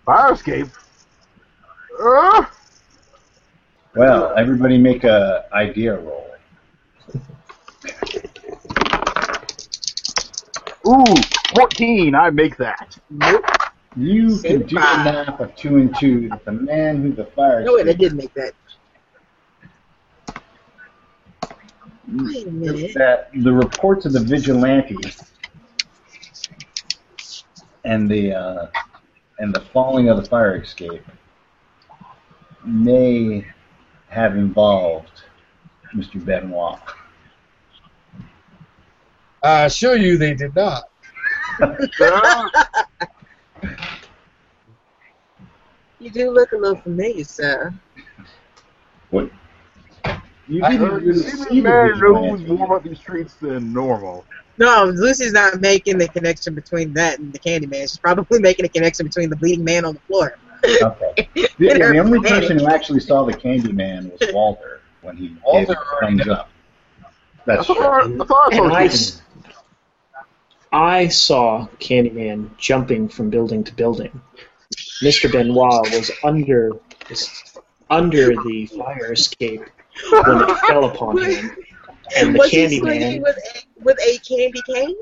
[0.05, 0.67] Fire escape.
[2.01, 2.45] Uh,
[3.95, 6.32] Well, everybody make a idea roll.
[10.87, 11.03] Ooh,
[11.55, 12.15] 14.
[12.15, 12.97] I make that.
[13.09, 13.45] Nope.
[13.95, 16.29] You can do the math of two and two.
[16.29, 18.53] That the man who the fire No, wait, I did make that.
[22.11, 22.93] Wait a minute.
[22.95, 25.21] that the reports of the vigilantes
[27.85, 28.67] and the uh,
[29.39, 31.05] and the falling of the fire escape
[32.65, 33.45] may
[34.09, 35.23] have involved
[35.95, 36.23] Mr.
[36.23, 36.79] Benoit.
[39.43, 40.83] I assure you they did not.
[46.03, 47.73] You do look a little familiar, sir.
[49.09, 49.31] What?
[50.49, 52.45] You I didn't really you see see, the this man knows vigilante.
[52.47, 54.25] more about these streets than normal.
[54.57, 57.83] No, Lucy's not making the connection between that and the Candyman.
[57.83, 60.37] She's probably making a connection between the bleeding man on the floor.
[60.65, 61.29] Okay.
[61.57, 65.37] The, yeah, the only person who actually saw the Candyman was Walter when he gave
[65.45, 66.49] Walter the thumbs up.
[67.45, 67.83] That's I true.
[67.83, 68.85] thought, I thought I saw And I, something.
[68.85, 69.21] s-
[70.71, 74.21] I saw Candyman jumping from building to building.
[75.03, 75.31] Mr.
[75.31, 76.71] Benoit was under
[77.89, 79.61] under the fire escape
[80.25, 81.51] when it fell upon him,
[82.17, 83.21] and the Was he swinging Candyman.
[83.21, 84.95] with a, with a candy cane?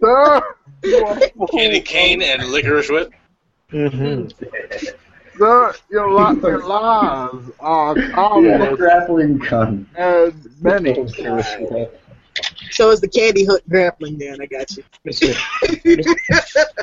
[0.00, 0.42] Sir,
[0.84, 3.12] you are full Candy cane and licorice whip.
[3.70, 4.26] hmm
[5.38, 9.86] Sir, your, li- your lies are Yeah, common grappling gun.
[9.96, 10.94] and many.
[12.70, 14.40] So it's the candy hook grappling gun.
[14.40, 14.84] I got you.
[15.06, 15.34] Mr.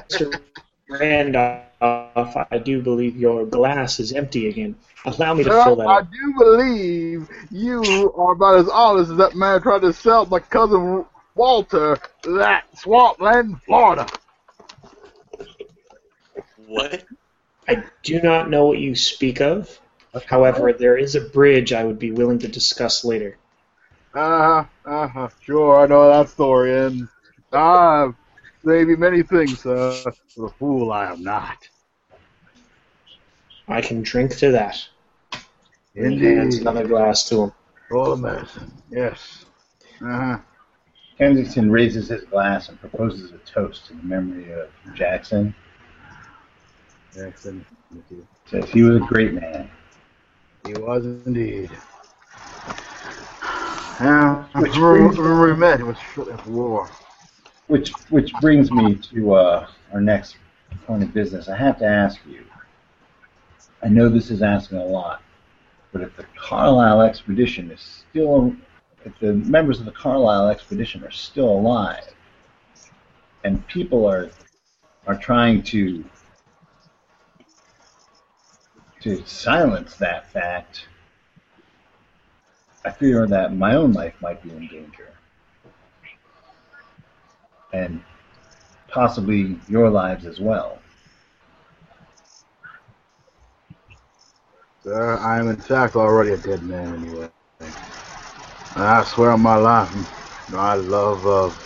[0.10, 0.41] Mr.
[0.89, 4.76] Randolph, I do believe your glass is empty again.
[5.06, 6.08] Allow me to fill Sir, that I up.
[6.12, 11.06] do believe you are about as honest as that man tried to sell my cousin
[11.36, 14.08] Walter that swampland, Florida.
[16.68, 17.04] What?
[17.70, 19.80] I do not know what you speak of.
[20.26, 23.38] However, there is a bridge I would be willing to discuss later.
[24.11, 25.30] Uh huh, uh huh.
[25.41, 27.07] Sure, I know that story, and
[27.53, 28.15] I've
[28.63, 30.01] maybe many things, sir.
[30.03, 31.70] But a fool I am not.
[33.67, 34.84] I can drink to that.
[35.95, 37.51] And he hands another glass to him.
[37.91, 38.74] Roll of medicine.
[38.89, 39.45] Yes.
[40.01, 40.38] Uh huh.
[41.20, 45.53] Kensington raises his glass and proposes a toast in the memory of Jackson.
[47.14, 47.66] Jackson.
[48.45, 49.70] Says he was a great man.
[50.66, 51.70] He was indeed.
[53.99, 55.80] Yeah, Which brings- we met.
[55.80, 56.89] He was shortly after war.
[57.68, 60.38] Which which brings me to uh, our next
[60.88, 61.49] point of business.
[61.49, 62.43] I have to ask you.
[63.84, 65.22] I know this is asking a lot,
[65.93, 68.55] but if the Carlyle expedition is still,
[69.05, 72.03] if the members of the Carlyle expedition are still alive,
[73.43, 74.30] and people are
[75.07, 76.03] are trying to
[79.02, 80.88] to silence that fact,
[82.86, 85.14] I fear that my own life might be in danger.
[87.72, 88.02] And
[88.88, 90.80] possibly your lives as well.
[94.84, 97.30] Sir, I am in fact already a dead man anyway.
[98.76, 99.91] I swear on my life,
[100.52, 101.58] my love of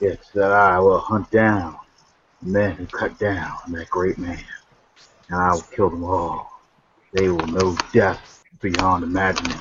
[0.00, 1.76] it, that I will hunt down
[2.42, 4.38] the men who cut down that great man.
[5.28, 6.55] And I will kill them all.
[7.12, 9.58] They will know death beyond imagining.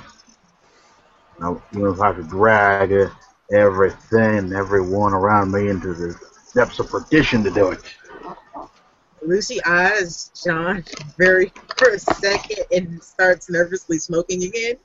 [1.39, 3.12] Now, even if I could drag
[3.52, 6.18] everything and everyone around me into the
[6.54, 7.80] depths of perdition to do it.
[9.22, 10.84] Lucy eyes John
[11.18, 14.76] very for a second and starts nervously smoking again.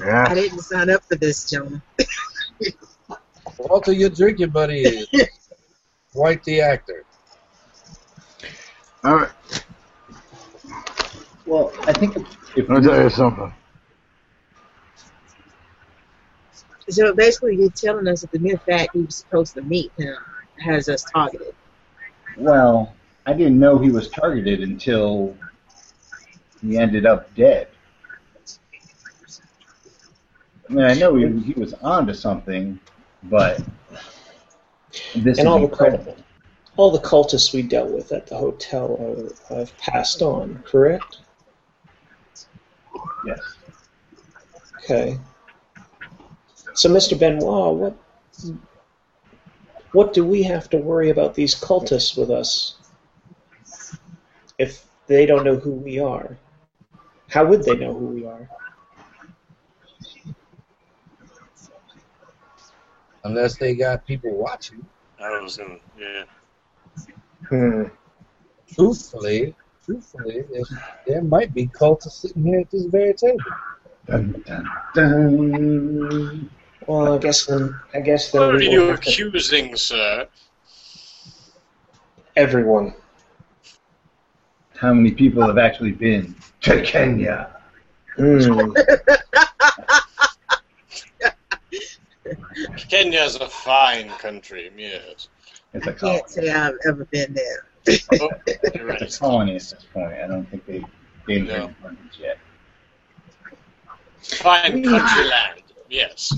[0.00, 0.26] Yeah.
[0.28, 1.82] I didn't sign up for this, John.
[3.58, 5.08] Walter, your drinking buddy is
[6.12, 7.04] White the actor.
[9.02, 9.63] All right.
[11.46, 13.52] Well, I think if, if Let me tell you something.
[16.88, 20.16] So basically, you're telling us that the mere fact we were supposed to meet him
[20.58, 21.54] has us targeted.
[22.36, 22.94] well,
[23.26, 25.36] I didn't know he was targeted until
[26.60, 27.68] he ended up dead.
[30.68, 32.78] I mean, I know he, he was onto something,
[33.24, 33.62] but
[35.14, 36.04] this and is all the incredible.
[36.04, 36.18] cult,
[36.76, 41.18] all the cultists we dealt with at the hotel are, have passed on, correct?
[43.26, 43.40] Yes.
[44.78, 45.18] Okay.
[46.74, 47.18] So, Mr.
[47.18, 47.96] Benoit, what
[49.92, 52.76] what do we have to worry about these cultists with us
[54.58, 56.36] if they don't know who we are?
[57.28, 58.48] How would they know who we are?
[63.22, 64.84] Unless they got people watching.
[65.20, 66.24] I was gonna, yeah.
[67.48, 67.84] Hmm.
[68.74, 69.54] Truthfully,
[69.84, 70.62] truthfully, there,
[71.06, 73.38] there might be cultists sitting here at this very table.
[74.06, 76.50] Dun, dun, dun.
[76.86, 77.78] Well, I guess then.
[77.94, 78.40] I guess then.
[78.42, 80.26] What are you will have to- accusing, sir?
[82.36, 82.94] Everyone.
[84.76, 87.50] How many people have actually been to Kenya?
[88.16, 88.72] Hmm.
[92.88, 95.28] Kenya's a fine country, yes.
[95.72, 96.18] It's a I colony.
[96.18, 97.66] can't say I've ever been there.
[97.88, 98.30] Oh,
[98.74, 99.02] you're right.
[99.02, 100.12] It's a colony at this point.
[100.12, 100.84] I don't think they
[101.26, 101.54] gained No.
[101.54, 102.38] any independence yet.
[104.22, 106.32] Fine country land, yes.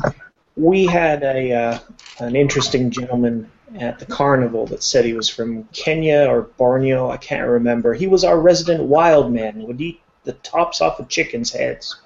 [0.57, 1.79] We had a uh,
[2.19, 7.11] an interesting gentleman at the carnival that said he was from Kenya or Borneo.
[7.11, 7.95] I can't remember.
[7.95, 9.63] He was our resident wild man.
[9.63, 12.01] Would eat the tops off of chickens' heads.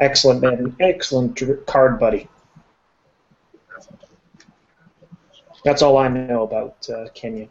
[0.00, 0.74] Excellent man.
[0.80, 2.28] Excellent card buddy.
[5.64, 7.48] That's all I know about uh, Kenya.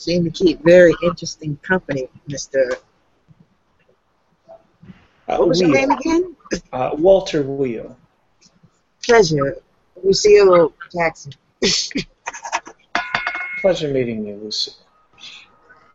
[0.00, 2.72] Seem to keep very interesting company, Mister.
[5.28, 6.34] Uh, What was your name again?
[6.72, 7.94] Uh, Walter Wheel.
[9.04, 9.58] Pleasure,
[10.02, 11.32] Lucille Jackson.
[13.60, 14.72] Pleasure meeting you, Lucy.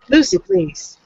[0.08, 0.99] Lucy, please.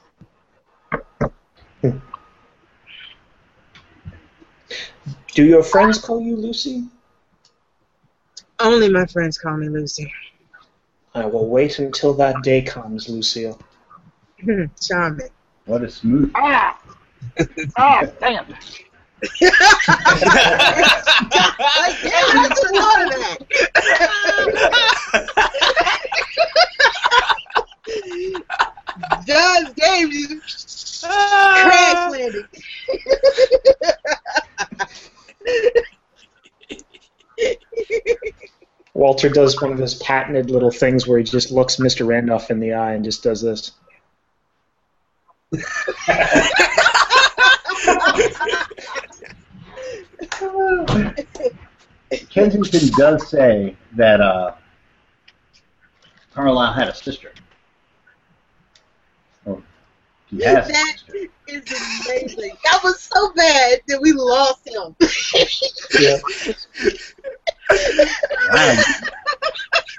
[5.32, 6.84] Do your friends call you Lucy?
[8.58, 10.12] Only my friends call me Lucy.
[11.14, 13.58] I will wait until that day comes, Lucille.
[14.80, 15.28] Charming.
[15.66, 16.32] What a smooth.
[16.34, 16.80] Ah!
[17.76, 18.46] Ah, damn.
[18.48, 18.60] Like,
[22.02, 23.38] yeah, I just thought of that.
[29.26, 32.46] John's game just crash landing.
[38.94, 42.06] Walter does one of his patented little things where he just looks Mr.
[42.06, 43.72] Randolph in the eye and just does this.
[52.30, 54.54] Kensington does say that uh,
[56.34, 57.32] Carlyle had a sister.
[60.32, 60.96] Or he has a That
[62.06, 62.56] amazing.
[62.64, 64.96] That was so bad that we lost him.
[66.00, 66.18] Yeah.
[68.52, 68.82] Wow,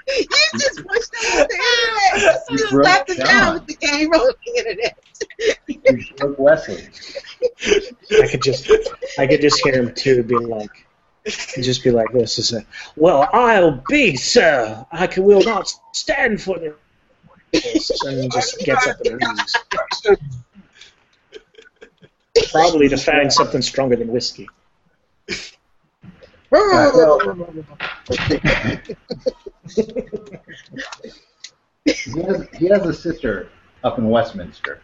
[0.08, 0.26] you
[0.58, 1.60] just pushed him on the
[2.14, 2.42] internet.
[2.50, 3.26] You just broke slapped him John.
[3.26, 4.98] down with the game on the internet.
[5.68, 6.88] you broke Wesley.
[8.22, 8.70] I could just
[9.18, 10.70] I could just hear him too be like
[11.24, 12.64] he'd just be like this is a
[12.96, 16.74] well I'll be sir I can, will not stand for this
[17.52, 19.56] and just gets up and leaves
[22.50, 24.48] probably to find something stronger than whiskey
[31.84, 33.48] he, has, he has a sister
[33.84, 34.80] up in Westminster.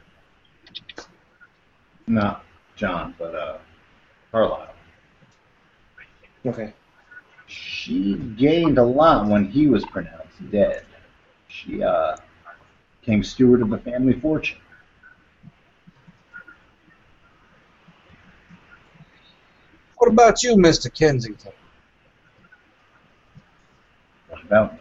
[2.07, 2.45] Not
[2.75, 3.59] John, but uh,
[4.33, 4.73] Carlyle.
[6.47, 6.73] Okay.
[7.47, 10.85] She gained a lot when he was pronounced dead.
[11.49, 12.16] She uh,
[13.09, 14.59] became steward of the family fortune.
[19.97, 20.93] What about you, Mr.
[20.95, 21.53] Kensington?
[24.29, 24.79] What about me?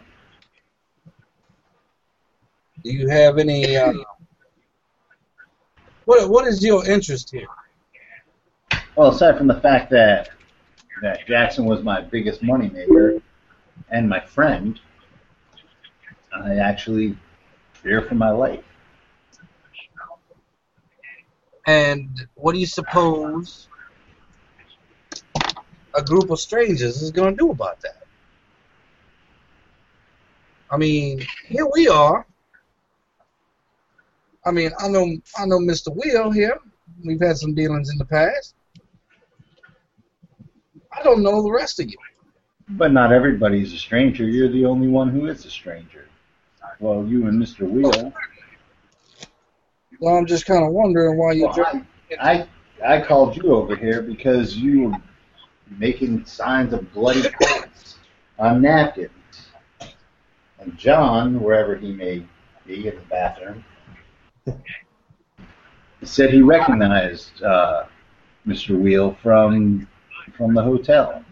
[2.84, 3.78] Do you have any?
[3.78, 3.94] Uh,
[6.04, 7.48] what What is your interest here?
[8.94, 10.28] Well, aside from the fact that
[11.00, 13.22] that Jackson was my biggest moneymaker
[13.90, 14.78] and my friend,
[16.32, 17.16] I actually
[17.82, 18.64] fear for my life.
[21.66, 23.68] And what do you suppose
[25.94, 28.02] a group of strangers is going to do about that?
[30.70, 32.26] I mean, here we are.
[34.44, 35.04] I mean, I know
[35.38, 35.94] I know Mr.
[35.94, 36.58] Will here.
[37.04, 38.54] We've had some dealings in the past.
[40.90, 41.96] I don't know the rest of you.
[42.70, 44.24] But not everybody's a stranger.
[44.24, 46.06] You're the only one who is a stranger.
[46.80, 47.68] Well, you and Mr.
[47.68, 48.12] Wheel.
[50.00, 51.46] Well, I'm just kind of wondering why you.
[51.46, 51.82] Well,
[52.20, 52.48] I, I
[52.86, 54.96] I called you over here because you were
[55.78, 57.98] making signs of bloody cuts
[58.38, 59.10] on napkins.
[60.60, 62.24] And John, wherever he may
[62.66, 63.64] be in the bathroom,
[66.02, 67.84] said he recognized uh,
[68.46, 68.78] Mr.
[68.78, 69.88] Wheel from
[70.36, 71.24] from the hotel.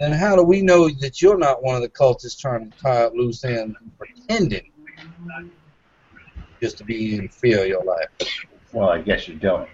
[0.00, 3.04] Then how do we know that you're not one of the cultists trying to tie
[3.04, 4.72] up loose ends and pretending
[6.58, 8.08] just to be in fear of your life?
[8.72, 9.68] Well, I guess you don't.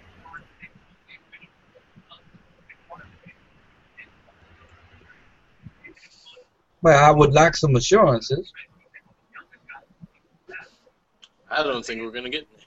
[6.81, 8.51] Well, I would like some assurances.
[11.49, 12.65] I don't think we're gonna get any.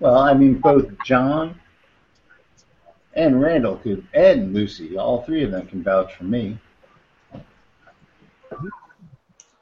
[0.00, 1.60] Well, I mean, both John
[3.14, 6.58] and Randall could, and Lucy, all three of them can vouch for me.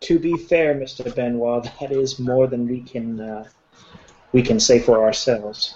[0.01, 1.14] To be fair, Mr.
[1.14, 3.44] Benoit, that is more than we can uh,
[4.32, 5.74] we can say for ourselves.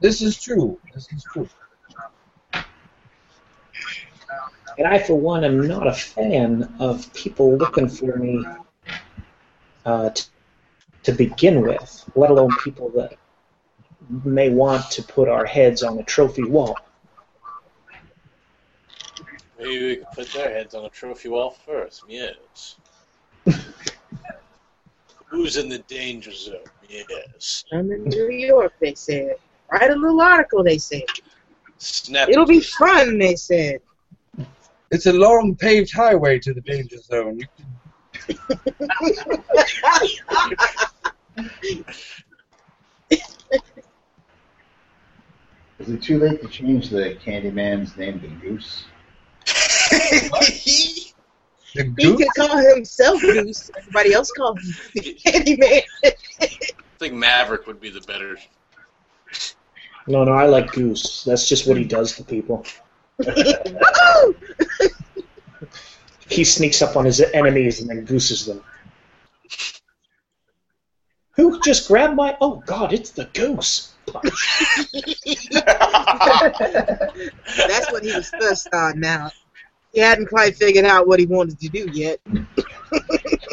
[0.00, 0.78] This is true.
[0.92, 1.48] This is true.
[4.76, 8.44] And I, for one, am not a fan of people looking for me
[9.84, 10.24] uh, t-
[11.04, 13.16] to begin with, let alone people that
[14.08, 16.76] may want to put our heads on a trophy wall.
[19.58, 22.04] Maybe we could put their heads on a trophy wall first.
[22.08, 22.76] Yes.
[25.26, 26.58] Who's in the danger zone?
[26.88, 27.64] Yes.
[27.72, 29.36] I'm in New York, they said.
[29.70, 31.02] Write a little article, they said.
[31.78, 32.28] Snap.
[32.28, 33.80] It'll be fun, they said.
[34.90, 37.40] It's a long paved highway to the danger zone.
[41.66, 41.84] You can,
[45.84, 48.84] Is it too late to change the Candyman's name to Goose?
[49.44, 51.12] the
[51.74, 52.16] He goose?
[52.16, 53.70] could call himself Goose.
[53.76, 54.72] Everybody else called him
[55.26, 55.82] Candyman.
[56.02, 56.50] I
[56.98, 58.38] think Maverick would be the better.
[60.06, 61.22] No, no, I like Goose.
[61.24, 62.64] That's just what he does to people.
[66.30, 68.62] He sneaks up on his enemies and then gooses them.
[71.32, 72.38] Who just grabbed my?
[72.40, 73.93] Oh God, it's the goose.
[77.56, 79.30] That's what he was first on now.
[79.92, 82.18] He hadn't quite figured out what he wanted to do yet.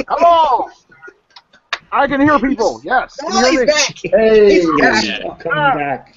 [0.10, 0.70] Hello!
[1.92, 2.82] I can hear people.
[2.84, 3.16] Yes.
[3.18, 3.66] Can Oh, you he's me?
[3.66, 3.98] back.
[4.20, 4.54] Hey!
[4.62, 5.04] He's back.
[5.04, 5.20] Yeah.
[5.26, 6.16] Oh, coming back.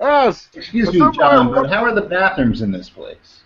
[0.00, 0.48] Yes.
[0.54, 3.40] Excuse me, John, but how are the bathrooms in this place?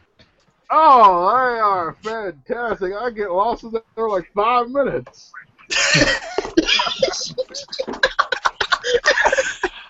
[0.70, 2.92] Oh, they are fantastic.
[2.94, 5.32] I get lost in there like five minutes.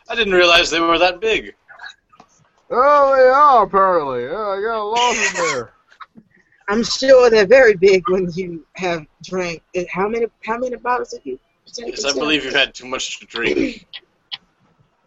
[0.09, 1.55] I didn't realize they were that big.
[2.71, 4.25] Oh, they are apparently.
[4.25, 5.73] Yeah, I got lost in there.
[6.69, 9.63] I'm sure they're very big when you have drank.
[9.77, 10.27] uh, How many?
[10.45, 11.39] How many bottles have you?
[11.77, 13.87] Yes, I believe you've had too much to drink.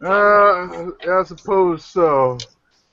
[0.03, 2.37] Uh, I suppose so.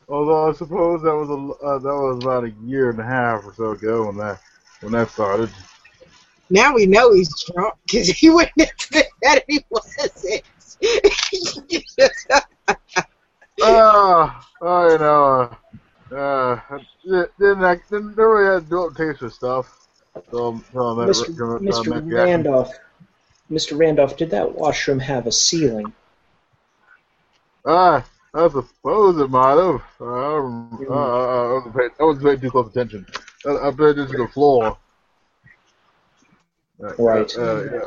[0.09, 3.45] Although I suppose that was a uh, that was about a year and a half
[3.45, 4.41] or so ago when that
[4.81, 5.51] when that started.
[6.51, 10.43] Now we know he's drunk because he wouldn't have said that if he wasn't.
[13.61, 15.51] Uh, oh, you know,
[16.12, 16.79] uh, uh,
[17.39, 19.89] didn't I didn't really had up taste of stuff.
[20.31, 21.29] So, so that, Mr.
[21.29, 22.12] uh, Mr.
[22.12, 22.72] Randolph.
[23.51, 23.79] Mr.
[23.79, 25.93] Randolph, did that washroom have a ceiling?
[27.64, 28.03] Uh, uh,
[28.35, 29.83] I suppose it might have.
[30.01, 30.39] Uh, I,
[31.53, 33.07] wasn't paying, I wasn't paying too close attention.
[33.47, 34.79] I, I paid attention to the floor.
[36.83, 37.37] Uh, Right.
[37.37, 37.81] Uh, yeah.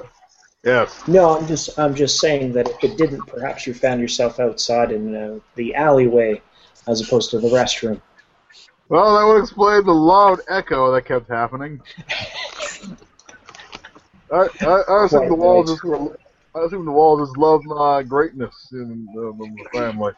[0.64, 1.07] Yes.
[1.07, 4.91] No, I'm just I'm just saying that if it didn't, perhaps you found yourself outside
[4.91, 6.41] in uh, the alleyway
[6.88, 7.99] as opposed to the restroom.
[8.89, 11.82] Well, that would explain the loud echo that kept happening.
[14.32, 16.18] I, I, I assume the walls just were,
[16.55, 20.14] I assume the walls just love my greatness in the, the family.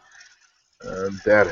[0.86, 1.50] Uh, daddy.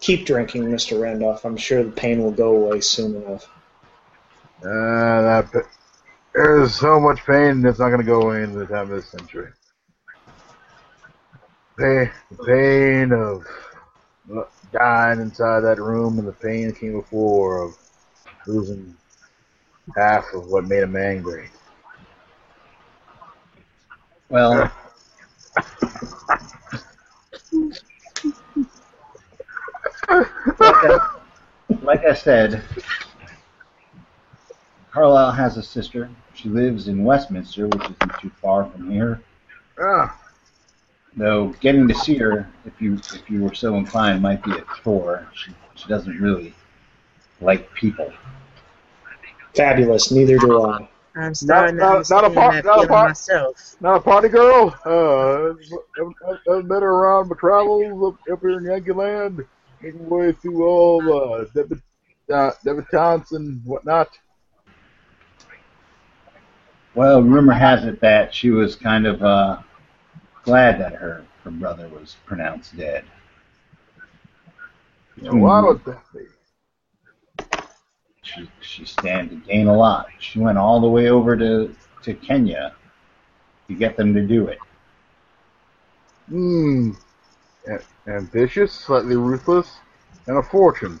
[0.00, 1.00] Keep drinking, Mr.
[1.00, 1.44] Randolph.
[1.44, 3.48] I'm sure the pain will go away soon enough.
[4.60, 5.50] Uh, that
[6.34, 9.08] there's so much pain that's not going to go away in the time of this
[9.08, 9.52] century.
[11.78, 13.46] Pain, the pain of
[14.72, 17.76] dying inside that room, and the pain that came before of
[18.46, 18.96] losing
[19.96, 21.50] half of what made him angry.
[24.28, 24.70] Well,
[30.10, 31.08] like I,
[31.82, 32.62] like I said,
[34.90, 36.10] Carlyle has a sister.
[36.34, 39.20] She lives in Westminster, which isn't too far from here.
[39.80, 40.18] Ah,
[41.16, 44.64] Though getting to see her, if you if you were so inclined, might be a
[44.82, 45.26] chore.
[45.34, 46.54] She she doesn't really
[47.40, 48.12] like people.
[49.54, 50.10] Fabulous.
[50.12, 50.88] Neither do I.
[51.16, 53.76] I'm starting not- to not a understand that not a feeling myself.
[53.80, 54.78] not a party girl.
[54.86, 59.44] Uh, I've, I've met her around my travels up, up here in Yankee Land,
[59.82, 61.80] making my way through all uh, debut,
[62.32, 64.08] uh, debutantes and whatnot.
[66.94, 69.58] Well, rumor has it that she was kind of uh,
[70.42, 73.04] glad that her her brother was pronounced dead.
[75.22, 76.26] And why would that be?
[78.22, 80.08] She she stand to gain a lot.
[80.18, 82.74] She went all the way over to to Kenya
[83.68, 84.58] to get them to do it.
[86.28, 86.92] Hmm.
[88.06, 89.76] Ambitious, slightly ruthless,
[90.26, 90.98] and a fortune.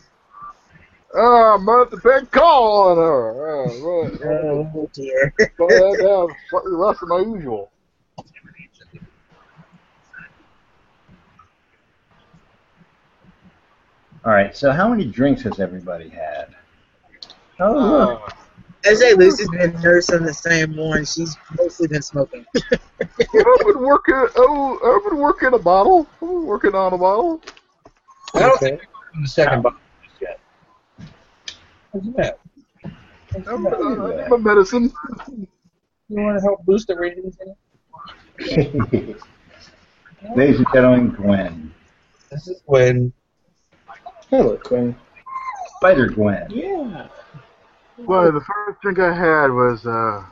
[1.14, 3.66] Ah, I'm gonna have to pay call on her.
[3.66, 4.68] Uh, right.
[4.74, 5.34] Oh dear.
[5.56, 7.70] So I have slightly less than my usual.
[14.24, 14.54] All right.
[14.54, 16.54] So how many drinks has everybody had?
[17.60, 18.22] Oh, look.
[18.22, 18.34] Uh,
[18.84, 21.04] SJ Lucy's been nursing the same one.
[21.04, 22.44] She's mostly been smoking.
[22.56, 22.78] I've
[23.30, 24.14] been working.
[24.36, 26.06] Oh, I've been working a bottle.
[26.14, 27.40] I've been working on a bottle.
[28.34, 28.80] I don't think
[29.14, 29.87] we're the second box just yet.
[31.92, 32.38] What's that?
[33.46, 34.92] I'm, I'm a medicine.
[36.08, 37.36] You want to help boost the ratings?
[40.36, 41.74] Ladies and gentlemen, Gwen,
[42.30, 43.12] This is when
[44.30, 44.96] Hello, Gwen.
[45.76, 46.50] Spider Gwen.
[46.50, 47.08] Yeah.
[47.98, 50.24] Well, the first drink I had was uh,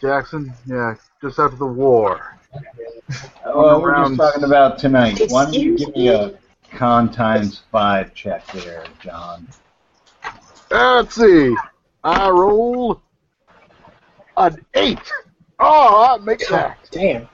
[0.00, 0.52] Jackson.
[0.66, 2.38] Yeah, just after the war.
[3.44, 5.20] Oh, we're just talking about tonight.
[5.28, 6.38] Why don't you Excuse give me a
[6.72, 9.48] con times five check there, John?
[10.70, 11.54] Let's see.
[12.04, 13.00] I roll
[14.36, 14.98] an eight.
[15.58, 16.78] Oh, I make that.
[16.90, 17.28] Damn.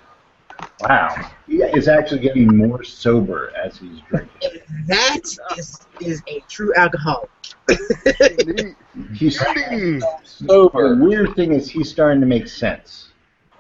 [0.80, 1.30] Wow.
[1.46, 4.60] He is actually getting more sober as he's drinking.
[4.86, 5.20] That
[5.58, 7.30] is is a true alcoholic.
[7.68, 8.76] Indeed.
[9.14, 10.02] He's Indeed.
[10.40, 13.08] the weird thing is he's starting to make sense.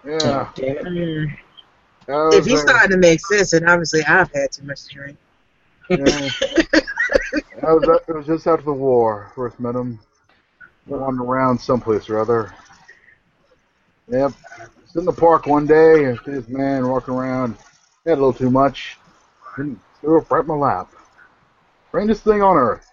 [0.06, 0.50] Yeah.
[0.54, 0.84] Damn it.
[0.84, 1.36] Mm.
[2.06, 4.94] that was, If he's starting to make sense, then obviously I've had too much to
[4.94, 5.18] drink.
[5.90, 6.28] yeah.
[7.56, 9.30] It was just after the war.
[9.34, 10.00] First met him.
[10.86, 12.54] Wandering around someplace or other.
[14.08, 14.32] Yep.
[14.82, 17.56] Was in the park one day, and this man walking around.
[18.04, 18.98] Had a little too much.
[19.54, 19.78] Threw
[20.18, 20.92] up right in my lap.
[21.88, 22.86] Strangest thing on earth.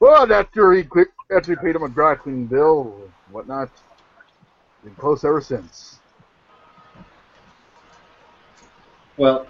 [0.00, 3.70] But after he quick, after he paid him a dry bill and whatnot,
[4.82, 6.00] been close ever since.
[9.16, 9.46] Well,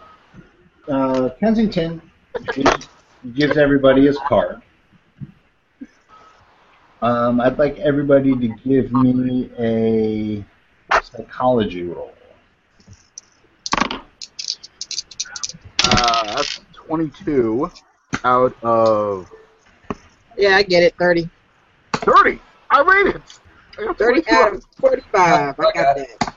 [0.89, 2.03] uh, Kensington
[3.25, 4.63] gives- gives everybody his card.
[7.01, 10.45] Um, I'd like everybody to give me a
[11.03, 12.15] psychology roll.
[15.85, 17.71] Uh, that's 22
[18.25, 19.29] out of
[20.37, 20.95] Yeah, I get it.
[20.97, 21.29] 30.
[21.93, 22.41] 30.
[22.71, 23.23] I made it.
[23.79, 25.59] I got 30 out of 45.
[25.59, 26.32] I got that.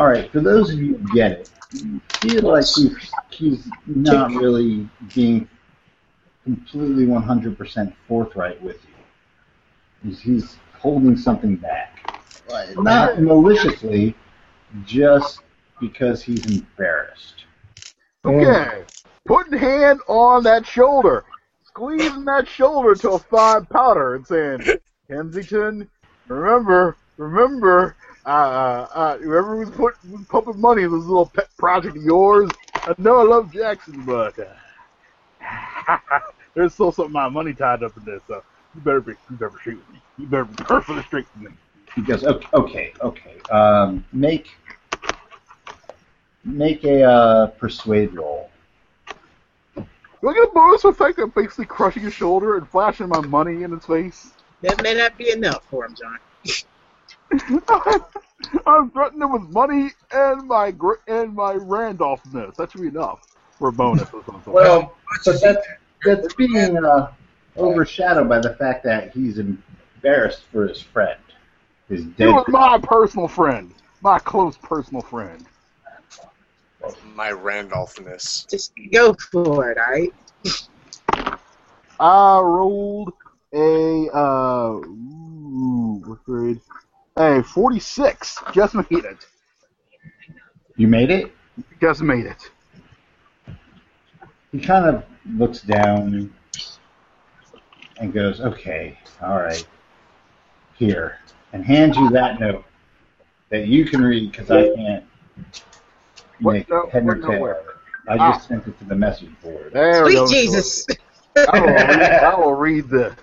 [0.00, 4.30] All right, for those of you who get it, you feel like he's, he's not
[4.30, 5.46] really being
[6.42, 10.08] completely 100% forthright with you.
[10.08, 12.18] He's, he's holding something back.
[12.76, 14.14] Not maliciously,
[14.86, 15.40] just
[15.82, 17.44] because he's embarrassed.
[18.24, 18.84] Okay.
[19.26, 21.26] Putting hand on that shoulder.
[21.66, 24.78] Squeezing that shoulder to a fine powder and saying,
[25.10, 25.90] Kensington,
[26.26, 27.96] remember, remember,
[28.26, 32.02] uh, uh, uh, whoever was put was pumping money in this little pet project of
[32.02, 32.50] yours.
[32.74, 35.98] I know I love Jackson, but uh,
[36.54, 38.22] there's still some of my money tied up in this.
[38.26, 38.42] So
[38.74, 40.00] you better be, you better shoot me.
[40.18, 41.56] You better be perfectly straight with me.
[41.94, 43.40] He goes, okay, okay, okay.
[43.50, 44.48] Um, make
[46.44, 48.50] make a uh, persuade roll.
[49.76, 53.62] Do I get a bonus effect of basically crushing his shoulder and flashing my money
[53.62, 54.32] in his face?
[54.60, 56.18] That may not be enough for him, John.
[58.66, 62.56] I'm threatening him with money and my gr- and my Randolphness.
[62.56, 63.20] That should be enough
[63.58, 64.52] for a bonus or something.
[64.52, 65.66] Well, but that's
[66.04, 67.12] that's being uh,
[67.56, 71.20] overshadowed by the fact that he's embarrassed for his friend,
[71.88, 72.26] his dead.
[72.26, 75.46] you are my personal friend, my close personal friend.
[77.14, 78.48] My Randolphness.
[78.48, 80.12] Just go for it, alright?
[82.00, 83.12] I rolled
[83.52, 86.60] a uh, ooh, what grade?
[87.20, 88.38] A 46.
[88.54, 89.26] Just made it.
[90.76, 91.30] You made it.
[91.78, 92.50] Just made it.
[94.52, 95.04] He kind of
[95.36, 96.32] looks down
[97.98, 99.66] and goes, "Okay, all right,
[100.76, 101.18] here,"
[101.52, 102.64] and hands you that note
[103.50, 105.04] that you can read because I can't
[106.40, 106.88] What make note?
[106.88, 107.50] head nor tail note?
[107.50, 107.74] of it.
[108.08, 108.32] I ah.
[108.32, 109.72] just sent it to the message board.
[109.74, 110.30] There we Sweet.
[110.30, 110.86] Jesus!
[111.36, 113.14] I will, read, I will read the.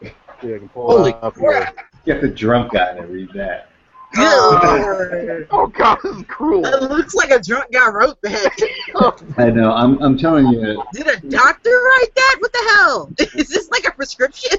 [0.00, 1.70] See, I can pull Holy it up here.
[2.08, 3.68] Get the drunk guy to read that.
[4.14, 6.64] Good oh, oh God, this is cruel.
[6.64, 9.24] It looks like a drunk guy wrote that.
[9.36, 9.74] I know.
[9.74, 10.82] I'm, I'm telling you.
[10.94, 12.36] Did a doctor write that?
[12.38, 13.12] What the hell?
[13.38, 14.58] Is this like a prescription?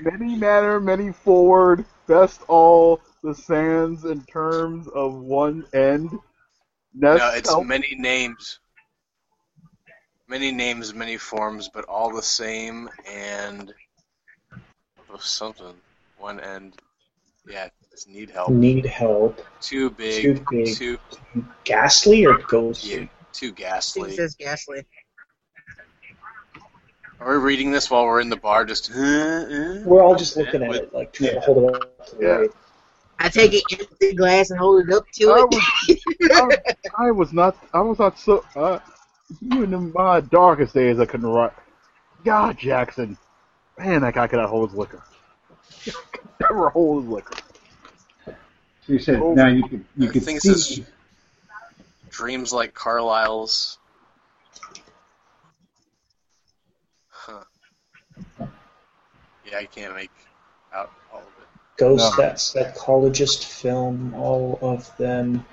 [0.00, 6.08] many manner, many forward, best all the sands in terms of one end.
[6.94, 8.58] Nest No, it's help- many names.
[10.28, 13.74] Many names, many forms, but all the same and
[15.10, 15.74] oh, something.
[16.16, 16.80] One end.
[17.46, 18.50] Yeah, it's need help.
[18.50, 19.40] Need help.
[19.60, 20.22] Too big.
[20.22, 20.74] Too big.
[20.74, 20.98] Too
[21.64, 23.02] Ghastly or ghostly?
[23.02, 24.16] yeah, too It ghastly.
[24.16, 24.84] says ghastly.
[27.20, 28.64] Are we reading this while we're in the bar?
[28.64, 28.90] Just.
[28.90, 29.82] Uh, uh?
[29.84, 32.36] We're all just looking at With- it, like trying to hold it up to Yeah.
[32.38, 32.50] light.
[33.18, 35.46] I take an empty glass and hold it up to I
[35.88, 36.00] it.
[36.28, 36.62] was,
[36.98, 37.56] I, I was not.
[37.72, 38.44] I was not so.
[38.54, 38.78] Uh,
[39.40, 41.52] even in my darkest days, I couldn't write.
[42.24, 43.16] God, Jackson,
[43.78, 45.02] man, that guy could not hold his liquor.
[46.40, 47.34] Never hold his liquor.
[48.26, 49.34] So you said Oh.
[49.34, 50.48] now you could you I could think see.
[50.50, 50.80] this
[52.10, 53.78] Dreams like Carlyle's.
[57.08, 57.44] Huh.
[59.50, 60.10] Yeah, I can't make
[60.72, 61.48] out all of it.
[61.76, 62.22] Ghost, No.
[62.22, 65.44] that psychologist film, all of them.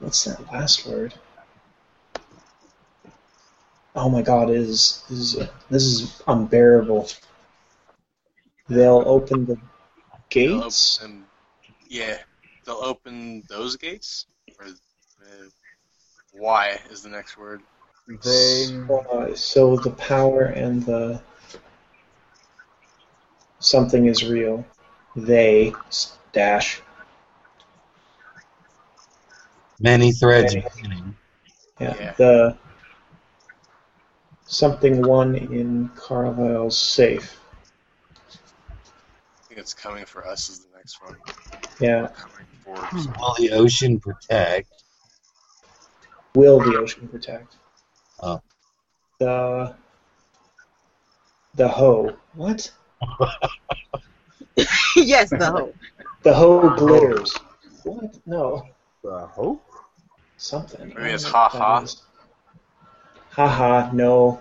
[0.00, 1.14] What's that last word?
[3.94, 7.08] Oh my god, it is this is this is unbearable.
[8.70, 9.58] They'll open the
[10.36, 11.00] They'll gates.
[11.02, 11.24] open,
[11.88, 12.18] yeah,
[12.64, 14.26] they'll open those gates.
[14.58, 15.48] Or uh,
[16.32, 17.62] why is the next word?
[18.24, 18.66] They.
[19.12, 21.20] Uh, so the power and the
[23.58, 24.64] something is real.
[25.16, 25.74] They
[26.32, 26.80] dash.
[29.80, 30.54] Many threads.
[30.54, 30.64] Okay.
[31.80, 32.14] Yeah, Yeah.
[32.16, 32.56] the
[34.46, 37.39] something one in Carlyle's safe.
[39.60, 41.16] I think it's coming for us is the next one.
[41.80, 42.72] Yeah, Coming for
[43.12, 44.70] Will the ocean protect?
[46.34, 47.56] will the ocean protect?
[48.22, 48.40] Oh.
[49.18, 49.74] The
[51.56, 52.16] the hoe.
[52.32, 52.70] What?
[54.96, 55.74] yes, the hoe.
[56.22, 57.36] The hoe glitters.
[57.82, 58.16] What?
[58.24, 58.66] No.
[59.02, 59.60] The hoe?
[60.38, 60.88] Something.
[60.96, 61.94] Maybe it's I don't know what
[63.30, 63.46] ha-ha.
[63.48, 63.90] Ha ha.
[63.92, 64.40] No.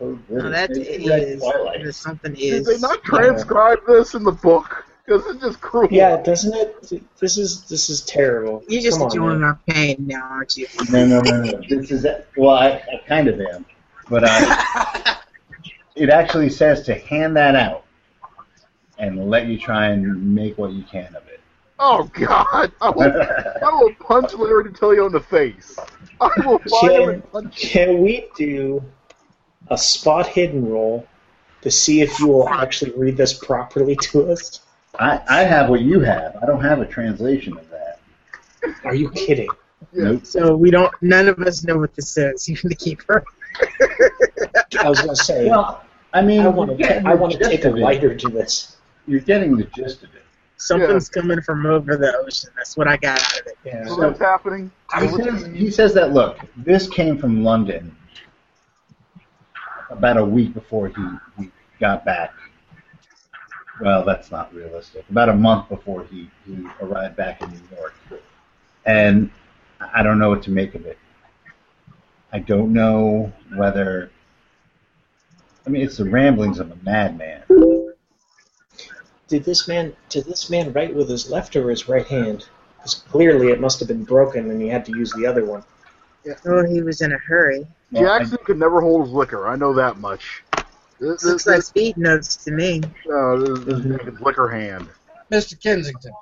[0.00, 1.82] No, that It's is Red Twilight.
[1.82, 2.66] there's something Did is.
[2.66, 4.84] they not transcribe this in the book?
[5.04, 5.88] Because it's just cruel.
[5.90, 7.02] Yeah, doesn't it?
[7.18, 8.62] This is this is terrible.
[8.68, 9.44] You're just Come enjoying man.
[9.44, 10.66] our pain now, aren't you?
[10.90, 11.62] No, no, no, no.
[11.68, 13.64] This is well, I, I kind of am,
[14.10, 15.16] but I.
[15.96, 17.84] it actually says to hand that out
[18.98, 21.40] and let you try and make what you can of it.
[21.78, 22.72] Oh God!
[22.80, 23.22] I will,
[23.62, 25.78] I will punch Larry DiTillio in the face.
[26.20, 27.56] I will find him and punch.
[27.56, 28.82] Can we do
[29.70, 31.06] a spot hidden roll
[31.62, 34.60] to see if you will actually read this properly to us?
[34.98, 36.36] I, I have what you have.
[36.42, 38.00] I don't have a translation of that.
[38.84, 39.50] Are you kidding?
[39.92, 40.26] Nope.
[40.26, 40.92] So we don't.
[41.00, 42.48] None of us know what this says.
[42.48, 43.24] Even the keeper.
[44.80, 47.70] I was gonna say Well, I mean, I want to I want to take a
[47.70, 48.76] of lighter to this.
[49.06, 50.22] You're getting the gist of it.
[50.56, 52.50] Something's coming from over the ocean.
[52.56, 53.58] That's what I got out of it.
[53.64, 53.86] Yeah.
[53.86, 54.70] So what's happening?
[55.00, 57.94] He says, he says that look, this came from London
[59.90, 61.02] about a week before he,
[61.38, 62.32] he got back
[63.80, 65.04] well, that's not realistic.
[65.10, 67.94] About a month before he, he arrived back in New York.
[68.86, 69.30] And
[69.80, 70.98] I don't know what to make of it.
[72.32, 74.10] I don't know whether.
[75.66, 77.42] I mean, it's the ramblings of a madman.
[79.28, 82.48] Did this man did this man write with his left or his right hand?
[82.76, 85.62] Because clearly it must have been broken and he had to use the other one.
[86.44, 87.66] Or he was in a hurry.
[87.92, 89.46] Well, I- Jackson could never hold his liquor.
[89.48, 90.42] I know that much.
[91.00, 92.82] This, Looks this, like this, speed notes to me.
[93.12, 94.88] uh, this, this is his liquor hand.
[95.30, 95.60] Mr.
[95.62, 96.12] Kensington,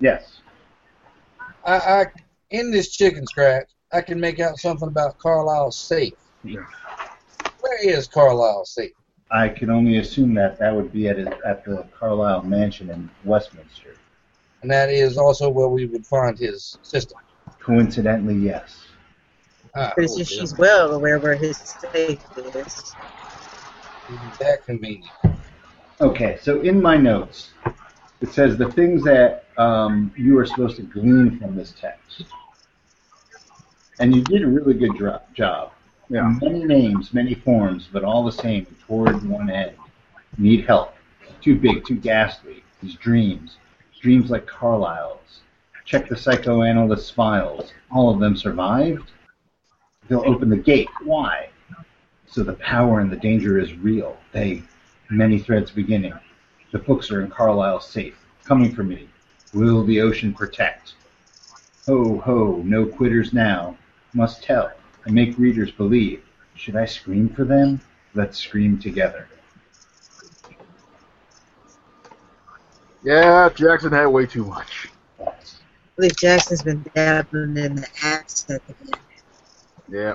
[0.00, 0.40] yes.
[1.64, 2.06] I, I
[2.50, 6.14] in this chicken scratch, I can make out something about Carlyle's safe.
[6.44, 6.66] Yeah.
[7.60, 8.92] Where is Carlyle's safe?
[9.30, 13.08] I can only assume that that would be at his, at the Carlisle Mansion in
[13.24, 13.94] Westminster.
[14.60, 17.14] And that is also where we would find his sister.
[17.60, 18.81] Coincidentally, yes.
[19.74, 22.20] Ah, But it's oh, just she's well aware where his safe
[22.54, 22.94] is.
[24.38, 25.10] that convenient.
[26.00, 27.50] Okay, so in my notes,
[28.20, 32.24] it says the things that um, you are supposed to glean from this text.
[33.98, 35.72] And you did a really good dro- job.
[36.08, 36.34] Yeah.
[36.42, 39.76] Many names, many forms, but all the same toward one end.
[40.36, 40.94] Need help.
[41.40, 42.62] Too big, too ghastly.
[42.82, 43.56] These dreams.
[44.00, 45.40] Dreams like Carlyle's.
[45.84, 47.72] Check the psychoanalyst's files.
[47.90, 49.10] All of them survived?
[50.12, 50.90] They'll open the gate.
[51.04, 51.48] Why?
[52.26, 54.18] So the power and the danger is real.
[54.32, 54.62] They
[55.08, 56.12] many threads beginning.
[56.70, 59.08] The books are in Carlyle's safe, coming for me.
[59.54, 60.96] Will the ocean protect?
[61.86, 63.78] Ho, ho, no quitters now.
[64.12, 64.70] Must tell,
[65.06, 66.22] and make readers believe.
[66.56, 67.80] Should I scream for them?
[68.12, 69.26] Let's scream together.
[73.02, 74.90] Yeah, Jackson had way too much.
[75.18, 75.32] I
[75.96, 79.00] believe Jackson's been dabbling in the accent again.
[79.92, 80.14] Yeah.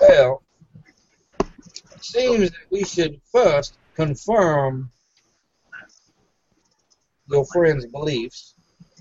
[0.00, 0.42] Well,
[1.38, 4.90] it seems that we should first confirm
[7.30, 8.54] your friend's beliefs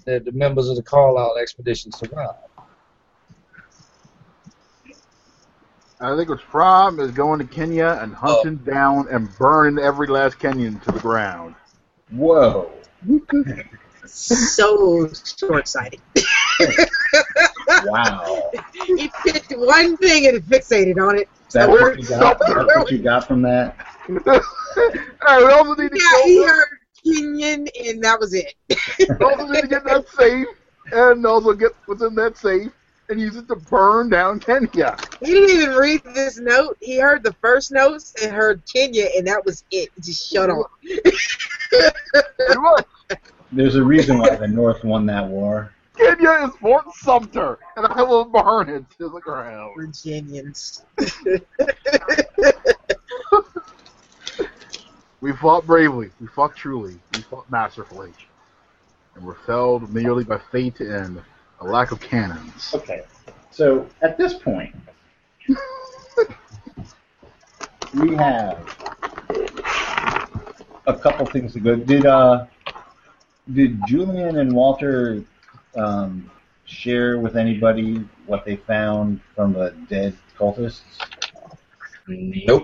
[0.06, 2.38] that the members of the Carlyle expedition survived.
[6.00, 10.38] I think what's problem is going to Kenya and hunting down and burning every last
[10.38, 11.56] Kenyan to the ground.
[12.12, 12.72] Whoa.
[14.08, 16.00] So short sighted.
[17.86, 18.52] Wow.
[18.86, 21.28] he picked one thing and fixated on it.
[21.52, 22.40] That's So what you got?
[22.40, 23.76] That's what you got from that?
[24.10, 26.68] Alright, we also need to yeah, he heard
[27.06, 28.54] Kenyan and that was it.
[29.22, 30.48] also need to get that safe
[30.92, 32.72] and also get what's in that safe
[33.10, 34.98] and use it to burn down Kenya.
[35.20, 36.78] He didn't even read this note.
[36.82, 39.90] He heard the first notes and heard Kenya, and that was it.
[40.02, 40.72] Just shut off.
[43.56, 43.74] Pretty much.
[43.74, 45.72] There's a reason why the North won that war.
[45.98, 49.74] Kenya is Fort Sumter, and I will burn it to the ground.
[49.78, 50.84] Virginians.
[55.26, 56.12] We fought bravely.
[56.22, 57.00] We fought truly.
[57.16, 58.12] We fought masterfully.
[59.16, 61.20] And we were felled merely by fate and
[61.62, 62.76] a lack of cannons.
[62.76, 63.06] Okay.
[63.50, 64.76] So at this point,
[67.96, 68.60] we have
[70.86, 71.76] a couple things to go.
[71.76, 72.46] Did uh,
[73.54, 75.24] did Julian and Walter
[75.76, 76.30] um,
[76.66, 80.82] share with anybody what they found from the dead cultists?
[82.08, 82.64] Nope.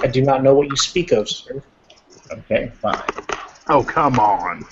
[0.00, 1.62] I do not know what you speak of, sir.
[2.30, 3.02] Okay, fine.
[3.68, 4.64] Oh, come on.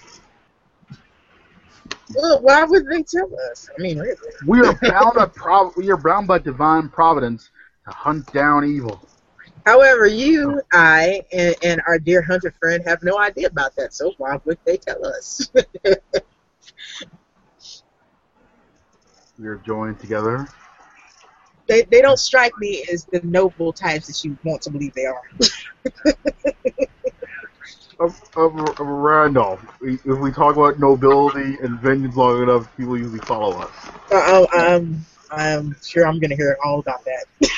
[2.14, 3.68] Well, why would they tell us?
[3.76, 4.16] I mean, really.
[4.46, 7.50] We are bound by prov- we are bound by divine providence
[7.86, 9.00] to hunt down evil.
[9.66, 13.92] However, you, I, and, and our dear hunter friend have no idea about that.
[13.92, 15.50] So why would they tell us?
[19.38, 20.48] We are joined together.
[21.66, 25.06] they they don't strike me as the noble types that you want to believe they
[25.06, 25.22] are.
[27.98, 29.64] Of, of, of Randolph.
[29.80, 33.70] If we talk about nobility and vengeance long enough, people usually follow us.
[34.12, 37.24] Uh, I'm I'm sure I'm gonna hear all about that.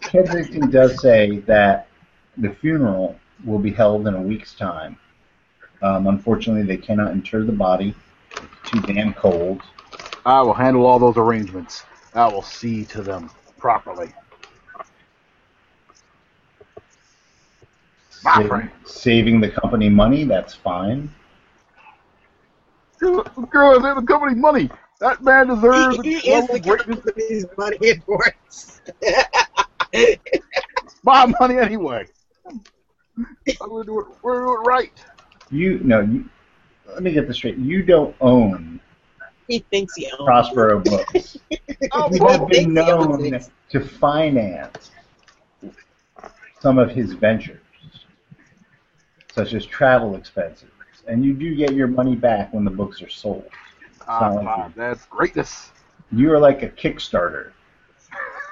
[0.00, 1.88] Kensington does say that
[2.36, 4.96] the funeral will be held in a week's time.
[5.82, 7.94] Um, unfortunately, they cannot inter the body.
[8.30, 9.62] It's too damn cold.
[10.24, 11.84] I will handle all those arrangements.
[12.14, 14.12] I will see to them properly.
[18.24, 18.70] My friend.
[18.84, 21.12] saving the company money, that's fine.
[23.00, 24.70] Girl the company money.
[25.02, 27.00] That man deserves he, a he is level the of greatness.
[27.02, 28.80] company's money in force.
[31.02, 32.06] My money anyway.
[32.46, 32.60] I'm
[33.58, 34.06] gonna do it.
[34.22, 34.92] We're gonna do it right.
[35.50, 36.24] You no, you,
[36.86, 37.56] let me get this straight.
[37.56, 38.78] You don't own
[39.48, 41.36] He thinks he owns Prospero Books.
[41.90, 43.40] Oh, You He have been known
[43.70, 44.92] to finance
[46.60, 47.58] some of his ventures,
[49.34, 50.70] such as travel expenses,
[51.08, 53.50] and you do get your money back when the books are sold.
[54.08, 55.70] Ah, ah, that's greatness.
[56.10, 57.52] You are like a Kickstarter.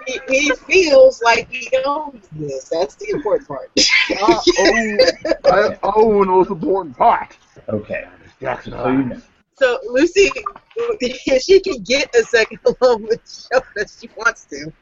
[0.06, 2.68] He, he feels like he owns this.
[2.68, 3.70] That's the important part.
[4.10, 4.98] I own,
[5.44, 7.36] I own the most important part.
[7.68, 8.06] Okay,
[8.40, 9.20] Jackson so you know.
[9.54, 10.30] So Lucy,
[10.76, 13.20] if she can get a second alone with
[13.52, 14.72] Joe that she wants to.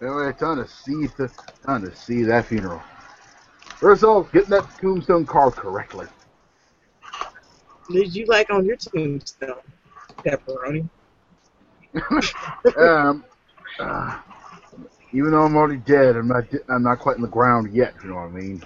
[0.00, 1.28] Anyway, time to see the
[1.66, 2.80] time to see that funeral.
[3.78, 6.06] First off, getting that tombstone carved correctly.
[7.88, 9.54] Did you like on your tombstone?
[10.24, 10.88] Pepperoni.
[12.76, 13.24] um,
[13.78, 14.18] uh,
[15.12, 17.94] even though I'm already dead, I'm not I'm not quite in the ground yet.
[18.02, 18.62] You know what I mean?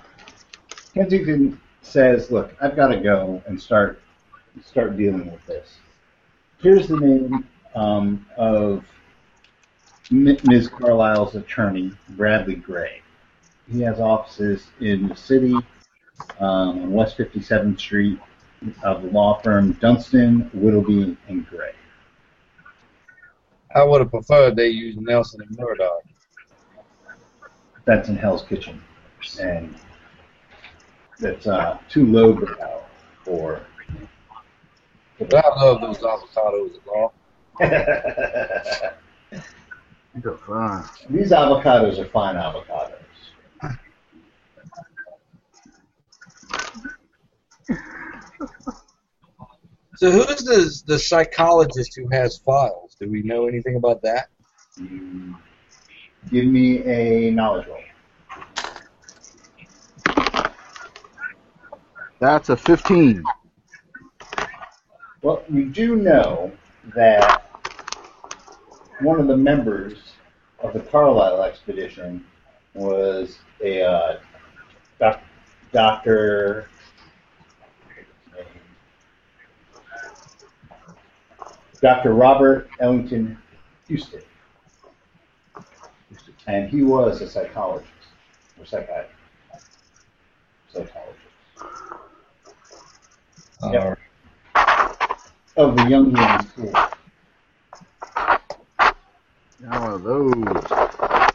[0.94, 4.00] Kensington says, "Look, I've got to go and start
[4.64, 5.76] start dealing with this."
[6.58, 8.82] Here's the name um, of
[10.10, 10.68] M- Ms.
[10.68, 13.01] Carlyle's attorney, Bradley Gray.
[13.72, 15.54] He has offices in the city
[16.40, 18.20] um, on West 57th Street
[18.82, 21.72] of the law firm Dunstan, Whittleby, and Gray.
[23.74, 26.02] I would have preferred they used Nelson and Murdock.
[27.86, 28.82] That's in Hell's Kitchen,
[29.40, 29.74] and
[31.18, 32.82] that's uh, too lowbrow
[33.24, 33.62] for.
[35.18, 37.10] But I love those avocados at law.
[41.08, 43.01] These avocados are fine avocados.
[49.96, 52.96] So who's the the psychologist who has files?
[52.98, 54.28] Do we know anything about that?
[56.30, 57.78] Give me a knowledge roll.
[62.18, 63.22] That's a 15.
[65.22, 66.52] Well, you do know
[66.94, 67.44] that
[69.00, 69.98] one of the members
[70.60, 72.24] of the Carlyle expedition
[72.74, 74.18] was a uh,
[74.98, 75.20] doc,
[75.72, 76.68] Doctor.
[81.82, 82.14] Dr.
[82.14, 83.36] Robert Ellington
[83.90, 84.22] Huston.
[86.46, 87.90] And he was a psychologist,
[88.58, 89.10] or psychiatrist.
[90.72, 91.18] Psychologist.
[93.64, 93.98] Yep.
[94.54, 94.94] Uh,
[95.56, 96.72] Of the Jungian school.
[99.60, 101.31] Now one of those.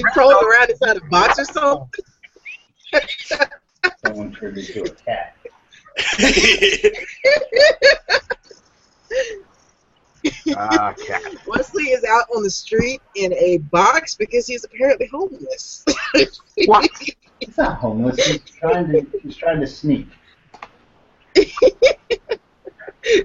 [0.00, 1.90] You crawling around inside a box or something?
[4.06, 5.36] Someone turned into a cat.
[10.54, 11.22] Ah, cat.
[11.46, 15.82] Wesley is out on the street in a box because he's apparently homeless.
[16.66, 16.90] What?
[17.40, 18.22] He's not homeless.
[18.26, 19.06] He's trying to.
[19.22, 20.08] He's trying to sneak.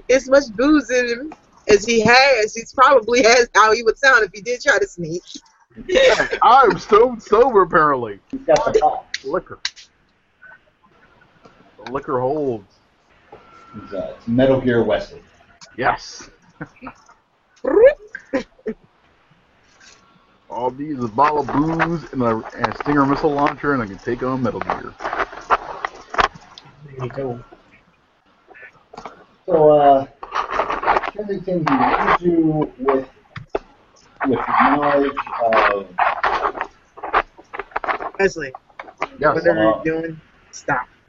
[0.08, 1.34] as much booze in him
[1.68, 4.86] as he has, he probably has how he would sound if he did try to
[4.86, 5.22] sneak.
[6.42, 8.20] I'm so sober apparently.
[8.30, 9.24] He's got the box.
[9.24, 9.58] Liquor.
[11.84, 12.72] The liquor holds.
[13.74, 15.22] He's, uh, it's Metal Gear Wesley.
[15.76, 16.30] Yes.
[20.48, 23.82] All these is a bottle of booze and a, and a Stinger missile launcher, and
[23.82, 24.94] I can take on Metal Gear.
[26.86, 27.44] There you go.
[29.44, 30.06] So, uh,
[31.12, 33.08] Kensington, he leaves you with
[34.26, 35.88] with knowledge of
[38.18, 38.52] Wesley,
[39.18, 39.34] Yes.
[39.34, 40.20] whatever uh, you're doing,
[40.52, 40.86] stop.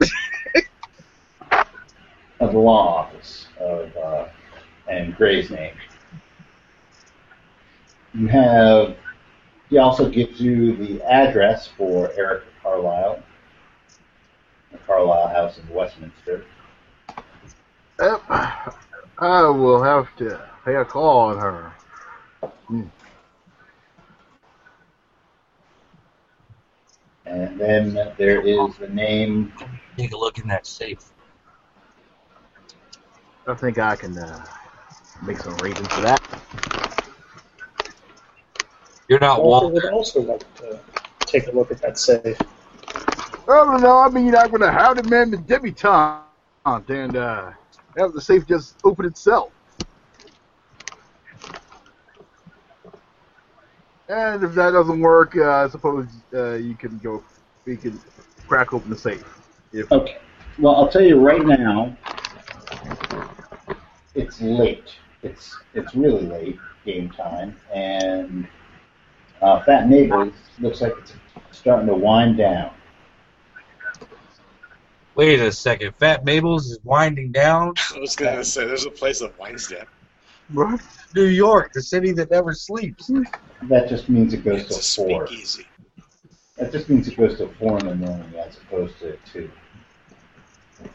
[2.40, 4.26] of the law office of uh,
[4.88, 5.74] and Gray's name.
[8.14, 8.96] You have.
[9.68, 13.22] He also gives you the address for Eric Carlyle,
[14.72, 16.44] the Carlyle House in Westminster.
[18.00, 18.22] Yep.
[19.18, 21.72] I will have to pay a call on her.
[27.28, 29.52] And then there is the name.
[29.96, 31.04] take a look in that safe.
[33.46, 34.44] I think I can uh,
[35.22, 36.22] make some arrangements for that.
[39.08, 39.82] You're not Walter walking.
[39.82, 40.80] would also like to
[41.20, 42.40] take a look at that safe.
[43.48, 43.98] I don't know.
[43.98, 46.24] I mean, I'm gonna have the man the debutante
[46.88, 47.50] and uh,
[47.96, 49.52] have the safe just open itself.
[54.08, 57.22] And if that doesn't work, uh, I suppose uh, you can go.
[57.66, 58.00] We can
[58.46, 59.22] crack open the safe.
[59.72, 60.16] If Okay.
[60.58, 61.96] Well, I'll tell you right now.
[64.14, 64.94] It's late.
[65.22, 68.48] it's it's really late game time, and
[69.42, 71.12] uh, Fat Mabel's looks like it's
[71.52, 72.72] starting to wind down.
[75.14, 75.94] Wait a second.
[75.98, 77.74] Fat Mabel's is winding down.
[77.94, 79.86] I was gonna say there's a place that winds down.
[80.52, 80.80] What?
[81.14, 83.10] New York, the city that never sleeps.
[83.62, 85.26] That just means it goes It's a to four.
[85.26, 85.66] speakeasy.
[86.56, 89.50] That just means it goes to four in the morning as opposed to two.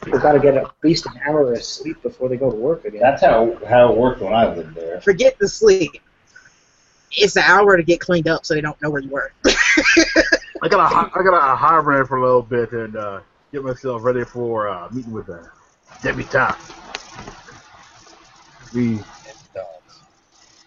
[0.04, 2.86] People got to get at least an hour of sleep before they go to work
[2.86, 3.02] again.
[3.02, 5.02] That's how how it worked when I lived there.
[5.02, 5.92] Forget the sleep.
[7.12, 9.32] It's an hour to get cleaned up so they don't know where you were.
[9.46, 13.20] I gotta hi- I gotta hibernate for a little bit and uh,
[13.52, 15.44] get myself ready for uh, meeting with uh,
[16.02, 16.58] Debbie Top.
[18.74, 19.00] We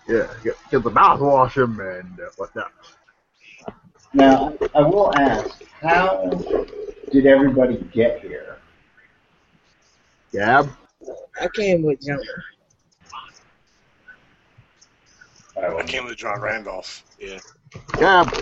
[0.09, 2.73] yeah get, get the mouthwash him and uh, whatnot.
[4.15, 6.31] Now, I will ask, how
[7.13, 8.59] did everybody get here?
[10.33, 10.71] Gab.
[11.41, 12.23] I came with Jonah.
[15.57, 17.05] I came with John Randolph.
[17.19, 17.41] Yeah.
[17.99, 18.33] Gab.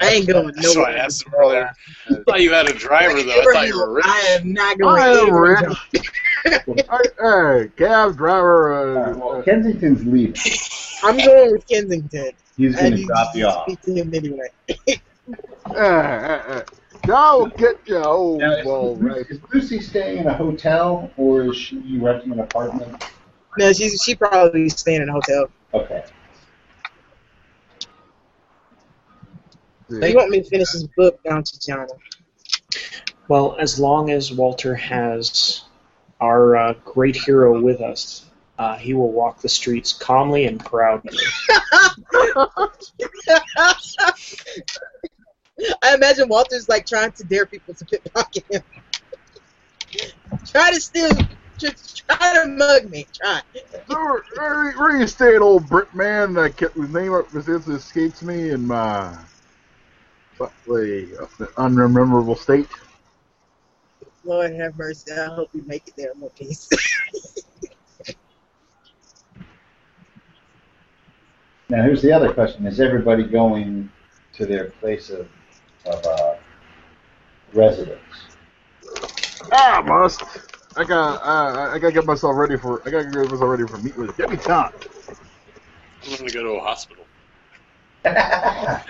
[0.00, 1.70] I ain't going That's why I asked him earlier.
[2.08, 3.40] I thought you had a driver though.
[3.40, 4.04] I thought you were rich.
[4.08, 6.12] I am not going I am rich.
[6.44, 8.72] Hey, cab driver.
[8.72, 10.36] All Uh, right, well, Kensington's leaving.
[11.04, 12.30] I'm going with Kensington.
[12.56, 13.64] He's I going to need drop to you off.
[13.66, 14.48] speak to him anyway.
[15.70, 16.62] uh, uh, uh,
[17.12, 18.38] I'll get you home.
[18.38, 19.26] Now, is, all right.
[19.28, 23.04] is Lucy staying in a hotel or is she renting an apartment?
[23.58, 25.48] No, she's she probably staying in a hotel.
[25.74, 26.04] Okay.
[29.90, 31.86] You want me to finish this book, don't you,
[33.28, 35.64] Well, as long as Walter has
[36.22, 38.26] our uh, great hero with us,
[38.58, 41.18] uh, he will walk the streets calmly and proudly.
[45.82, 48.62] I imagine Walter's like trying to dare people to pickpocket him.
[50.46, 51.10] try to steal,
[51.58, 53.08] just try to mug me.
[53.12, 53.40] Try.
[53.86, 56.34] Where, where, where you staying, old Brit man?
[56.34, 59.16] That kept his name up because it escapes me in my
[60.36, 62.68] what, the unrememberable state.
[64.24, 65.12] Lord have mercy.
[65.12, 66.68] I hope you make it there in one piece.
[71.68, 73.90] Now, here's the other question: Is everybody going
[74.34, 75.28] to their place of,
[75.86, 76.34] of uh,
[77.54, 78.00] residence?
[79.52, 80.22] Ah, I must.
[80.76, 81.22] I got.
[81.22, 82.82] Uh, I gotta get myself ready for.
[82.86, 84.70] I gotta get myself ready for meet with Debbie Tom.
[86.04, 87.06] I'm gonna go to a hospital.
[88.02, 88.88] That'd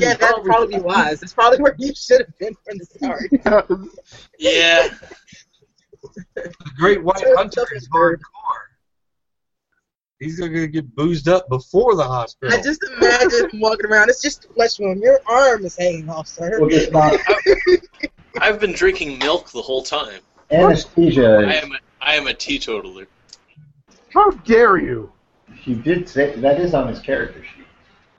[0.00, 1.20] yeah, that'd probably be wise.
[1.20, 3.30] That's probably where you should have been from the start.
[4.38, 4.88] Yeah.
[6.34, 8.16] The Great White Hunter is me, hardcore.
[10.18, 12.58] He's gonna get boozed up before the hospital.
[12.58, 14.08] I just imagine him walking around.
[14.08, 15.02] It's just a flesh wound.
[15.02, 16.58] Your arm is hanging off, sir.
[16.60, 17.18] well, it's not
[18.40, 20.20] I've been drinking milk the whole time.
[20.50, 21.44] anesthesia.
[21.46, 23.06] I am a, I am a teetotaler.
[24.12, 25.12] How dare you?
[25.54, 27.59] he did say that is on his character sheet.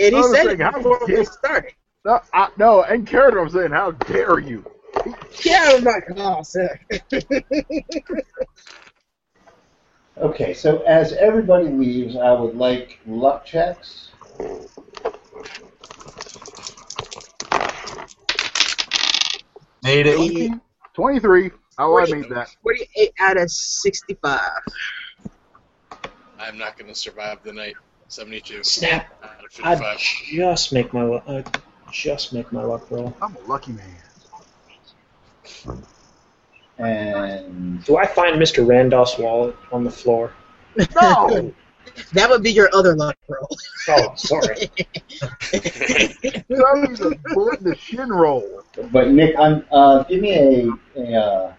[0.02, 1.74] And he I said thinking, it how before we dare- started.
[2.04, 4.66] No, I, no, in character, I'm saying, how dare you?
[5.44, 6.80] Yeah, I'm like, oh, sir.
[10.18, 14.10] Okay, so as everybody leaves, I would like luck checks.
[19.84, 20.20] Made it.
[20.20, 20.52] Eight.
[20.94, 21.52] 23.
[21.78, 22.50] How I Forty- made that.
[22.62, 24.40] 48 out of 65.
[26.40, 27.76] I'm not gonna survive the night.
[28.12, 29.08] 72 Snap!
[29.24, 31.44] out of I just make my lu- uh,
[31.94, 33.16] just make my luck roll.
[33.22, 35.82] I'm a lucky man.
[36.78, 38.68] And Do I find Mr.
[38.68, 40.34] Randolph's wallet on the floor?
[40.94, 41.54] No!
[42.14, 43.50] That would be your other luck roll.
[43.90, 44.56] Oh, sorry.
[45.52, 48.64] that is a bullet in the shin roll.
[48.92, 51.54] but Nick, I'm, uh, give me a a, uh,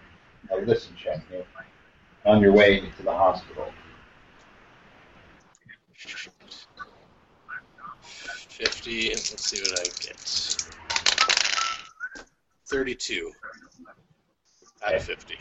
[0.51, 1.45] a listen check Nick,
[2.25, 3.67] on your way to the hospital.
[8.63, 10.17] 50, and let's see what I get.
[12.67, 13.31] 32
[14.85, 15.37] out of 50.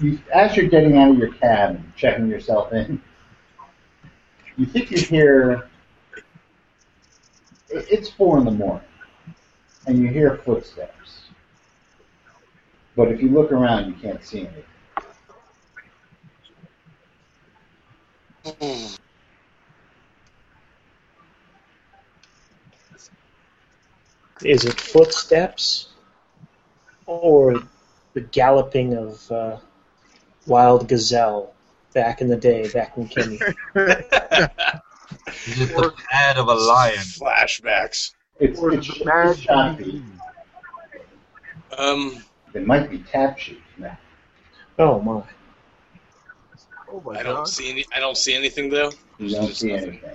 [0.00, 3.00] You, as you're getting out of your cab and checking yourself in,
[4.56, 5.68] you think you hear.
[7.68, 8.88] It's four in the morning,
[9.86, 11.28] and you hear footsteps.
[12.96, 14.64] But if you look around, you can't see anything.
[18.44, 19.07] Hmm.
[24.44, 25.88] Is it footsteps
[27.06, 27.60] or
[28.14, 29.56] the galloping of uh,
[30.46, 31.54] wild gazelle
[31.94, 33.40] back in the day, back in Kimmy?
[35.46, 36.98] Is it the pad of a lion?
[36.98, 38.12] Flashbacks.
[38.38, 39.42] It's, Or it's, the it's magic.
[39.44, 40.02] shot beat.
[41.76, 42.22] Um,
[42.54, 43.98] It might be tap shoes now.
[44.78, 45.22] Oh my!
[46.90, 47.48] Oh my I don't god.
[47.48, 47.84] see any.
[47.94, 48.92] I don't see anything though.
[49.18, 49.88] You don't see nothing.
[49.88, 50.10] anything.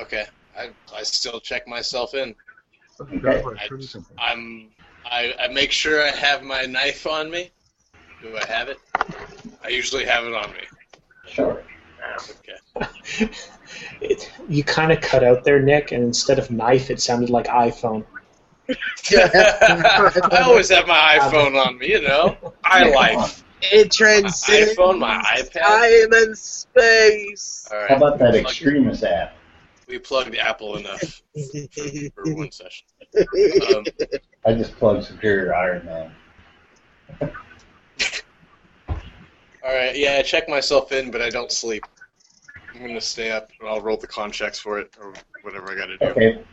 [0.00, 0.24] Okay.
[0.56, 2.34] I I still check myself in.
[2.98, 3.42] That's Okay.
[3.68, 3.96] that's.
[4.18, 4.68] I'm.
[5.10, 7.50] I, I make sure I have my knife on me.
[8.22, 8.78] Do I have it?
[9.64, 10.60] I usually have it on me.
[11.26, 11.62] Sure.
[12.30, 13.30] Okay.
[14.00, 17.46] It, you kind of cut out there, Nick, and instead of knife, it sounded like
[17.46, 18.04] iPhone.
[19.10, 21.88] I always have my iPhone on me.
[21.90, 23.44] You know, I life.
[23.60, 25.62] It transcends My transcends iPhone, my iPad.
[25.62, 27.68] time and space.
[27.70, 27.90] All right.
[27.90, 29.34] How about that extremist app?
[29.88, 31.22] We plugged Apple enough
[32.14, 32.86] for one session.
[33.66, 33.86] Um,
[34.44, 36.12] I just plugged Superior Iron Man.
[37.22, 37.30] all
[39.64, 39.96] right.
[39.96, 41.84] Yeah, I check myself in, but I don't sleep.
[42.74, 45.74] I'm gonna stay up and I'll roll the con checks for it or whatever I
[45.74, 46.06] gotta do.
[46.06, 46.44] Okay,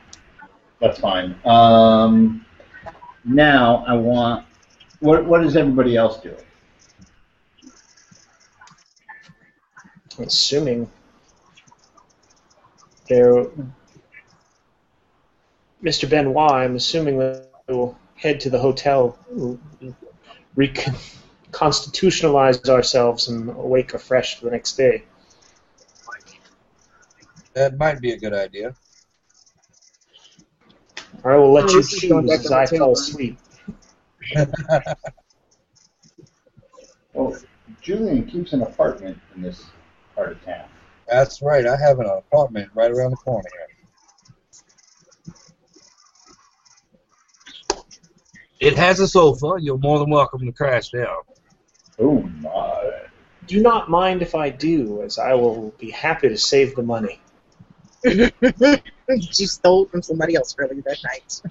[0.80, 1.36] that's fine.
[1.44, 2.46] Um,
[3.26, 4.46] now I want.
[5.02, 6.38] What What is everybody else doing?
[10.20, 10.90] Assuming
[13.08, 13.46] there,
[15.84, 16.10] Mr.
[16.10, 16.52] Benoit.
[16.52, 19.18] I'm assuming that we'll head to the hotel,
[20.58, 25.04] reconstitutionalize ourselves, and awake afresh for the next day.
[27.54, 28.76] That might be a good idea.
[31.24, 33.38] I will let Oh, you this is going back choose to as I fall asleep.
[37.14, 37.38] Well,
[37.82, 39.64] Julian keeps an apartment in this
[40.16, 40.66] part of town.
[41.16, 41.66] That's right.
[41.66, 43.70] I have an apartment right around the corner here.
[48.60, 49.56] It has a sofa.
[49.62, 51.08] You're more than welcome to crash there.
[52.00, 52.92] Oh my!
[53.48, 57.22] Do not mind if I do, as I will be happy to save the money.
[58.04, 58.30] you
[59.32, 61.42] stole from somebody else earlier that night.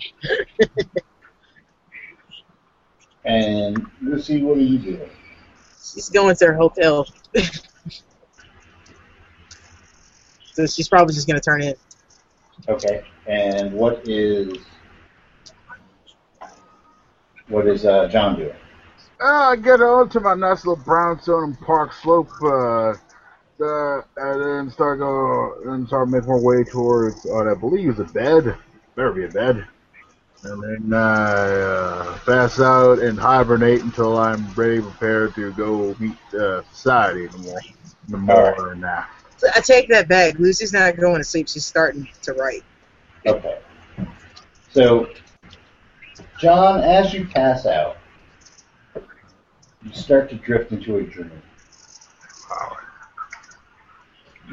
[3.24, 5.10] And Lucy, what are you doing?
[5.82, 7.06] She's going to her hotel.
[10.54, 11.74] so she's probably just going to turn in.
[12.68, 13.04] Okay.
[13.26, 14.58] And what is
[17.48, 18.56] what is uh, John doing?
[19.20, 24.42] Uh, I get on to my nice little brownstone and park slope, uh, uh, and
[24.42, 28.56] then start go and start making my way towards what I believe is a bed.
[28.96, 29.66] Better be a bed.
[30.44, 36.16] And then I uh, pass out and hibernate until I'm ready, prepared to go meet
[36.38, 37.74] uh, society in the morning.
[38.06, 38.80] In the morning.
[38.80, 39.04] Nah.
[39.04, 39.23] So
[39.54, 40.38] I take that back.
[40.38, 41.48] Lucy's not going to sleep.
[41.48, 42.64] She's starting to write.
[43.26, 43.58] Okay.
[44.70, 45.08] So,
[46.40, 47.96] John, as you pass out,
[48.94, 51.30] you start to drift into a dream.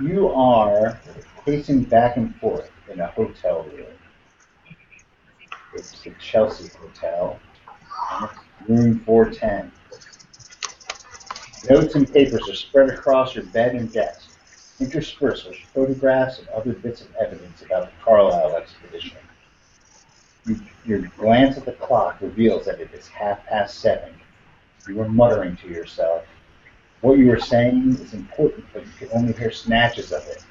[0.01, 0.99] You are
[1.45, 3.85] pacing back and forth in a hotel room.
[5.73, 7.39] It's the Chelsea Hotel,
[8.67, 9.71] room 410.
[11.69, 14.30] Notes and papers are spread across your bed and desk,
[14.81, 19.17] interspersed with photographs and other bits of evidence about the Carlyle expedition.
[20.45, 24.13] You, your glance at the clock reveals that it is half past seven.
[24.87, 26.25] You are muttering to yourself.
[27.01, 30.43] What you are saying is important, but you can only hear snatches of it.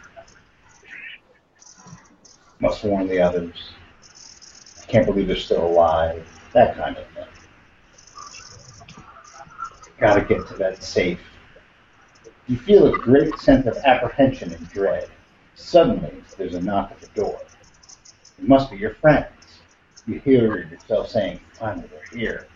[2.60, 3.56] Must warn the others.
[4.80, 6.24] I can't believe they're still alive.
[6.52, 9.04] That kind of thing.
[9.98, 11.20] Gotta get to that safe.
[12.50, 15.08] You feel a great sense of apprehension and dread.
[15.54, 17.40] Suddenly, there's a knock at the door.
[18.40, 19.30] It must be your friends.
[20.04, 22.48] You hear yourself saying, finally, they're here.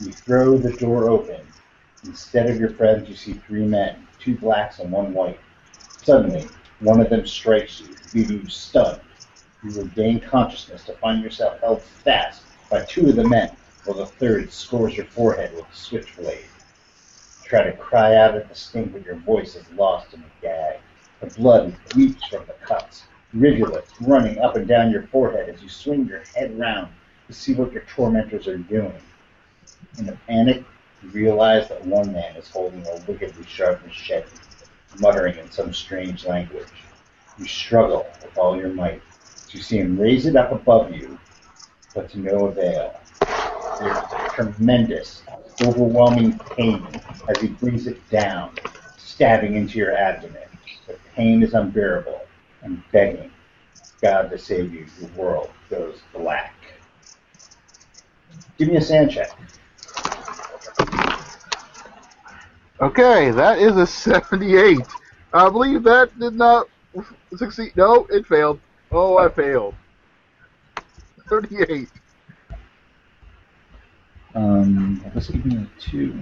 [0.00, 1.40] You throw the door open.
[2.02, 5.38] Instead of your friends, you see three men, two blacks and one white.
[6.02, 6.48] Suddenly,
[6.80, 9.02] one of them strikes you, leaving you stunned.
[9.62, 13.52] You regain consciousness to find yourself held fast by two of the men,
[13.84, 16.46] while the third scores your forehead with a switchblade.
[17.52, 20.78] Try to cry out at the sting, but your voice is lost in a gag.
[21.20, 23.02] The blood leaps from the cuts,
[23.34, 26.88] rivulets running up and down your forehead as you swing your head round
[27.26, 29.02] to see what your tormentors are doing.
[29.98, 30.64] In a panic,
[31.02, 34.30] you realize that one man is holding a wickedly sharp machete,
[34.98, 36.64] muttering in some strange language.
[37.38, 39.02] You struggle with all your might.
[39.50, 41.18] You see him raise it up above you,
[41.94, 42.98] but to no avail.
[44.34, 45.22] Tremendous,
[45.62, 46.86] overwhelming pain
[47.28, 48.54] as he brings it down,
[48.96, 50.42] stabbing into your abdomen.
[50.86, 52.20] The pain is unbearable,
[52.62, 53.30] and begging
[54.00, 56.54] God to save you, your world goes black.
[58.58, 59.30] Give me a SAN check.
[62.80, 64.80] Okay, that is a 78.
[65.32, 66.68] I believe that did not
[67.36, 67.72] succeed.
[67.76, 68.60] No, it failed.
[68.90, 69.74] Oh, I failed.
[71.28, 71.88] 38.
[74.34, 76.18] Um, let's give me a two.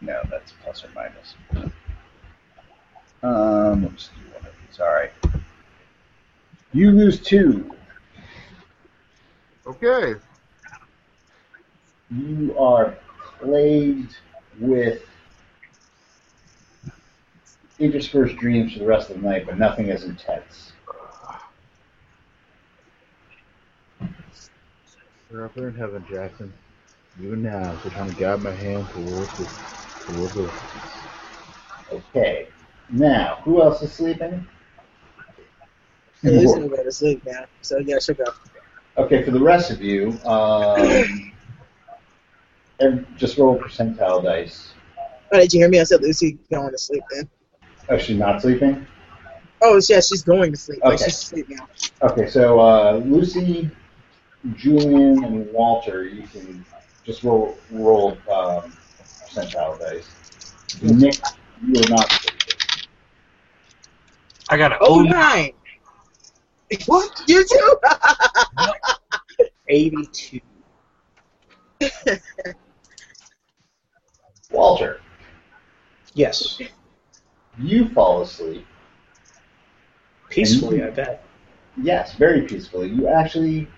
[0.00, 1.34] No, that's plus or minus.
[3.22, 4.80] Um, let's do one of these.
[4.80, 5.12] All right.
[6.72, 7.74] You lose two.
[9.66, 10.20] Okay.
[12.10, 12.96] You are
[13.38, 14.16] plagued
[14.58, 15.02] with
[17.78, 20.73] interspersed dreams for the rest of the night, but nothing as intense.
[25.34, 26.52] You're up there in heaven, Jackson.
[27.20, 29.48] Even now, they're trying to guide my hand towards the
[30.06, 30.48] towards the.
[31.90, 32.46] Okay.
[32.90, 34.46] Now, who else is sleeping?
[36.22, 38.26] Lily's gonna go to sleep now, so yeah, she'll go.
[38.96, 41.32] Okay, for the rest of you, um,
[42.78, 44.72] and just roll percentile dice.
[45.32, 45.80] Oh, did you hear me?
[45.80, 47.28] I said Lucy going to sleep then.
[47.88, 48.86] Oh, she's not sleeping?
[49.62, 50.78] Oh, yeah, she's going to sleep.
[50.84, 51.06] Like Okay.
[51.06, 51.66] she's asleep now.
[52.02, 53.68] Okay, so uh, Lucy,
[54.52, 56.64] Julian, and Walter, you can
[57.04, 58.72] just roll roll um,
[59.26, 60.08] percentile dice.
[60.82, 61.14] Nick,
[61.66, 62.60] you are not sleeping.
[64.50, 65.52] I got an Oh O nine.
[66.86, 67.22] What?
[67.26, 67.76] You too?
[69.68, 70.40] 82.
[74.50, 75.00] Walter,
[76.14, 76.60] Yes.
[77.58, 78.66] you fall asleep.
[80.30, 81.24] Peacefully, I bet.
[81.80, 82.88] Yes, very peacefully.
[82.88, 83.68] You actually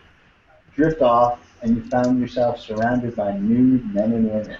[0.76, 4.58] drift off and you found yourself surrounded by nude men and women.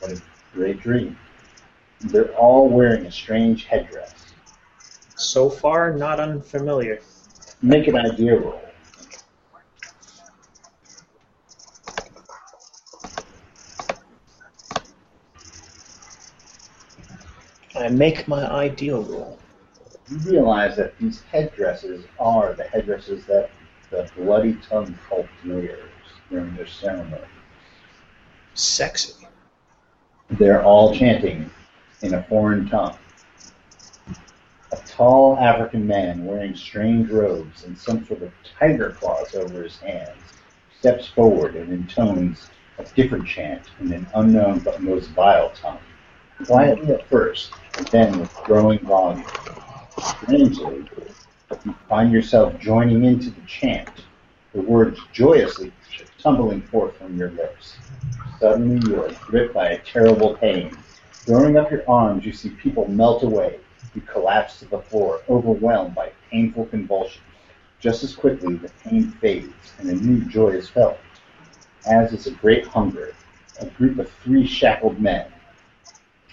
[0.00, 0.22] What a
[0.52, 1.18] great dream.
[2.02, 4.14] They're all wearing a strange headdress.
[5.16, 7.00] So far, not unfamiliar.
[7.62, 8.60] Make an idea roll.
[17.74, 19.38] I make my ideal roll.
[20.10, 23.50] You realize that these headdresses are the headdresses that
[23.90, 25.90] the Bloody Tongue cult wears
[26.30, 27.22] during their ceremony.
[28.54, 29.26] Sexy.
[30.30, 31.50] They're all chanting
[32.02, 32.98] in a foreign tongue.
[34.72, 39.78] A tall African man wearing strange robes and some sort of tiger claws over his
[39.78, 40.18] hands
[40.78, 45.78] steps forward and intones a different chant in an unknown but most vile tongue.
[46.46, 49.24] Quietly at first, and then with growing volume.
[50.00, 50.88] Strangely,
[51.64, 53.88] you find yourself joining into the chant,
[54.52, 55.72] the words joyously
[56.18, 57.76] tumbling forth from your lips.
[58.40, 60.76] Suddenly, you are gripped by a terrible pain.
[61.12, 63.58] Throwing up your arms, you see people melt away.
[63.94, 67.24] You collapse to the floor, overwhelmed by painful convulsions.
[67.80, 70.98] Just as quickly, the pain fades, and a new joy is felt.
[71.86, 73.14] As is a great hunger,
[73.60, 75.26] a group of three shackled men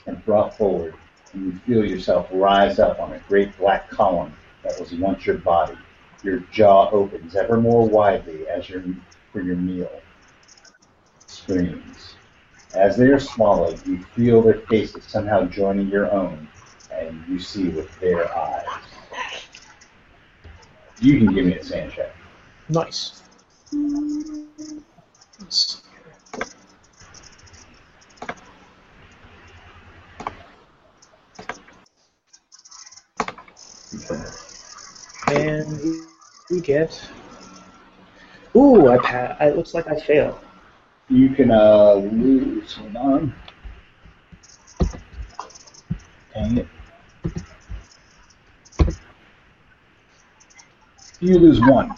[0.07, 0.95] are brought forward,
[1.33, 4.33] and you feel yourself rise up on a great black column
[4.65, 5.77] that was once your body.
[6.23, 8.83] Your jaw opens ever more widely as your,
[9.31, 9.89] for your meal.
[11.27, 12.15] Screams.
[12.73, 16.49] As they are swallowed, you feel their faces somehow joining your own,
[16.91, 18.65] and you see with their eyes.
[20.99, 22.13] You can give me a SAN check.
[22.67, 23.21] Nice
[25.49, 25.79] see
[34.07, 34.33] here.
[35.45, 35.79] And
[36.49, 37.07] we- get.
[38.55, 40.39] Ooh, I pa- It looks like I fail.
[41.09, 42.73] You can uh, lose.
[42.73, 43.35] Hold on.
[46.33, 46.67] Dang it.
[51.19, 51.95] You lose one.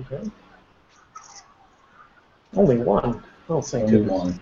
[0.00, 0.30] Okay.
[2.56, 3.22] Only one.
[3.48, 4.12] Oh, thank Only goodness.
[4.12, 4.40] one.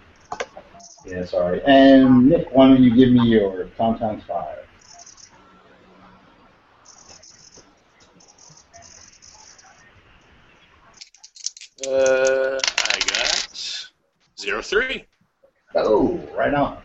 [1.06, 1.62] Yeah, sorry.
[1.64, 3.64] And Nick, why don't you give me your
[3.98, 4.61] times five?
[11.92, 13.90] Uh, I got
[14.40, 15.04] zero three.
[15.74, 16.78] Oh, right on.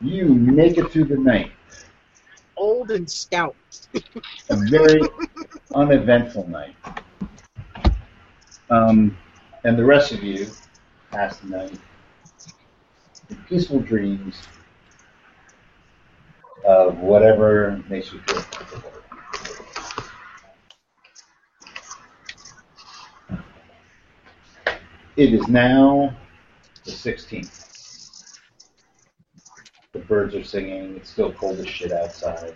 [0.00, 1.50] You make it through the night.
[2.56, 3.56] Old and stout.
[4.50, 5.00] A very
[5.74, 6.76] uneventful night.
[8.70, 9.18] Um,
[9.64, 10.46] and the rest of you
[11.10, 11.78] pass the night
[13.30, 14.36] in peaceful dreams
[16.64, 18.99] of whatever makes you feel comfortable.
[25.16, 26.14] It is now
[26.84, 28.24] the 16th.
[29.92, 30.96] The birds are singing.
[30.96, 32.54] It's still cold as shit outside.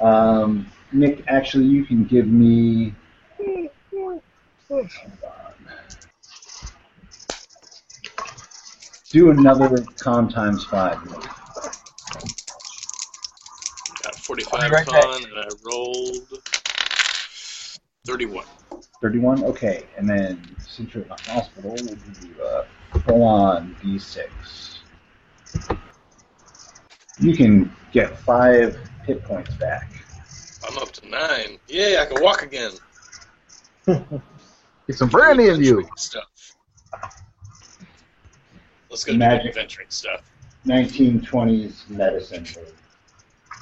[0.00, 2.94] Um, Nick, actually, you can give me.
[9.10, 11.04] Do another con times five.
[11.10, 11.22] Nick.
[14.02, 14.86] Got 45 I'll back.
[14.86, 16.28] con, and I rolled
[18.06, 18.44] 31.
[19.02, 19.44] 31?
[19.44, 24.28] Okay, and then since you're in the hospital, we'll give you a full on D6.
[27.18, 29.90] You can get five hit points back.
[30.68, 31.58] I'm up to nine.
[31.68, 32.72] Yay, I can walk again.
[33.86, 35.88] Get some brandy in you.
[35.96, 36.24] Stuff.
[38.90, 39.48] Let's go do Magic.
[39.48, 40.22] adventuring stuff.
[40.66, 42.46] 1920s medicine.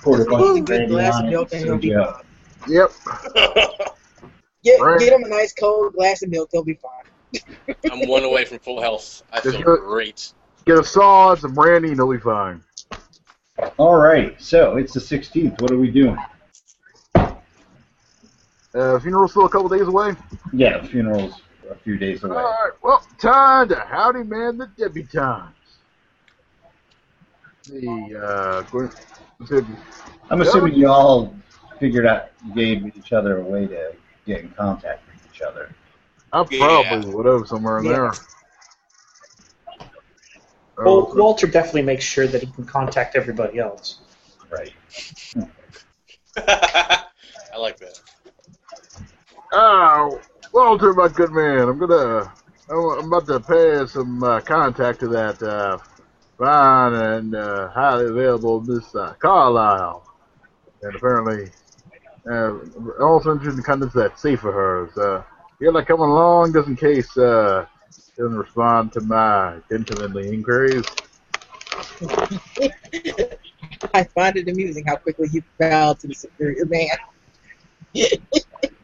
[0.02, 1.88] Poured a bunch Eat a of brandy glass on of it, milk and he'll be
[1.88, 2.26] you up.
[2.66, 2.72] fine.
[2.72, 2.92] Yep.
[4.64, 4.98] Get, Right.
[4.98, 7.76] get him a nice cold glass of milk, he'll be fine.
[7.92, 9.22] I'm one away from full health.
[9.32, 9.80] I Just feel good.
[9.80, 10.32] great.
[10.64, 12.62] Get a saw some brandy and you'll be fine.
[13.76, 15.60] All right, so it's the 16th.
[15.60, 16.16] What are we doing?
[18.74, 20.14] Uh, funeral's still a couple days away.
[20.52, 22.36] Yeah, funeral's a few days away.
[22.36, 25.52] Alright, well, time to howdy man the debutantes.
[27.66, 29.62] The, uh,
[30.30, 31.34] I'm assuming you all
[31.78, 33.92] figured out, you gave each other a way to
[34.26, 35.74] get in contact with each other.
[36.32, 36.58] I Yeah.
[36.58, 37.92] probably would have somewhere in Yeah.
[37.92, 38.12] there.
[40.78, 44.00] Well, Oh, Walter definitely makes sure that he can contact everybody else.
[44.50, 44.72] Right.
[46.36, 47.06] I
[47.56, 48.00] like that.
[49.52, 50.20] Oh,
[50.52, 52.32] Walter, my good man, I'm gonna,
[52.68, 55.78] I'm I'm about to pay some uh, contact to that uh,
[56.38, 60.04] fine and uh, highly available Miss uh, Carlyle,
[60.82, 61.52] and apparently,
[62.30, 62.54] uh,
[63.00, 64.96] also interested in kind of that safe of hers.
[64.96, 65.22] Uh,
[65.58, 67.66] feel like coming along just in case uh,
[68.16, 70.84] doesn't respond to my gentlemanly inquiries.
[73.92, 76.88] I find it amusing how quickly you bow to the superior man.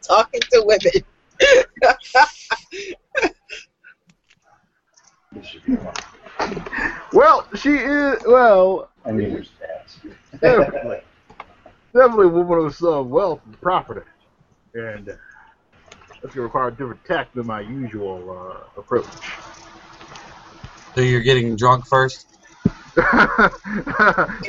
[0.01, 0.91] Talking to women.
[5.33, 5.93] This should be fun.
[7.13, 8.89] Well, she is well.
[9.05, 11.01] I need your stats.
[11.93, 12.25] Definitely.
[12.25, 14.01] Definitely a woman of some wealth and property.
[14.73, 15.15] And uh,
[16.21, 19.05] that's going to require a different tact than my usual uh, approach.
[20.95, 22.27] So you're getting drunk first?
[22.97, 23.03] In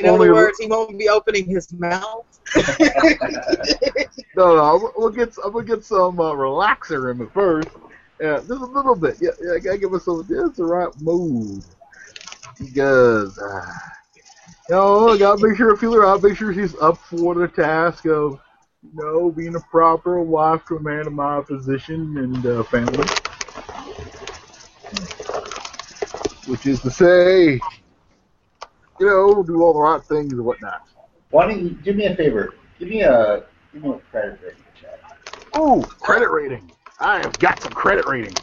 [0.05, 2.25] Only other words, he won't be opening his mouth.
[4.35, 7.69] no, no, we'll get, I'm going to get some uh, relaxer in me first.
[8.19, 9.17] Yeah, just a little bit.
[9.21, 11.63] Yeah, yeah I got to give myself just the right mood.
[12.59, 13.73] Because, uh,
[14.69, 17.35] know, I got to make sure I feel her out, make sure she's up for
[17.35, 18.39] the task of,
[18.81, 23.07] you know, being a proper wife to a man of my position and uh, family.
[26.47, 27.59] Which is to say,
[28.99, 30.81] you know, do all the right things and whatnot.
[31.31, 32.53] Why don't you do me a favor?
[32.79, 34.99] Give me a give me a credit rating check.
[35.57, 36.71] Ooh, credit rating.
[36.99, 38.35] I have got some credit rating.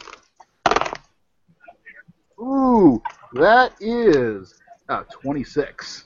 [2.40, 3.02] Ooh,
[3.34, 4.54] that is
[4.88, 6.04] uh, 26.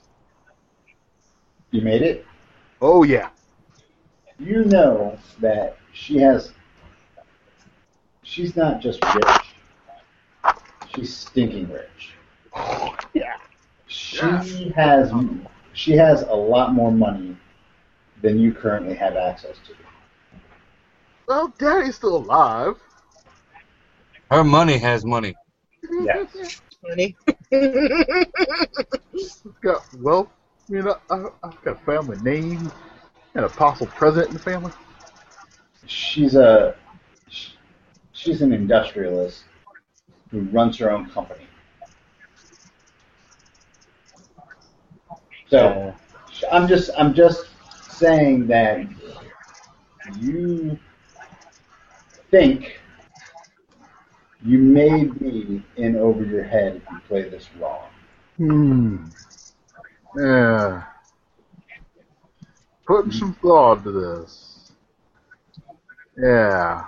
[1.74, 2.24] You made it.
[2.80, 3.30] Oh, yeah.
[4.38, 6.52] You know that she has.
[8.22, 10.55] She's not just rich.
[10.94, 12.14] She's stinking rich.
[12.55, 13.38] Oh, yeah.
[13.88, 14.40] She Yeah.
[14.76, 15.12] has
[15.72, 17.36] she has a lot more money
[18.22, 19.74] than you currently have access to.
[21.26, 22.76] Well, Daddy's still alive.
[24.30, 25.34] Her money has money.
[25.90, 26.60] Yes.
[26.86, 27.16] Funny.
[29.10, 30.28] He's got wealth.
[30.69, 32.73] You know, I, I've got a family name
[33.35, 34.73] and apostle president in the family.
[35.86, 36.74] She's a
[38.12, 39.45] she's an industrialist
[40.31, 41.47] who runs her own company.
[45.49, 45.95] So
[46.51, 47.49] I'm just I'm just
[47.91, 48.86] saying that
[50.19, 50.78] you
[52.31, 52.81] think
[54.43, 57.89] you may be in over your head if you play this wrong.
[58.39, 58.97] Hmm.
[60.16, 60.85] Yeah.
[62.86, 64.73] Putting some thought into this.
[66.16, 66.85] Yeah.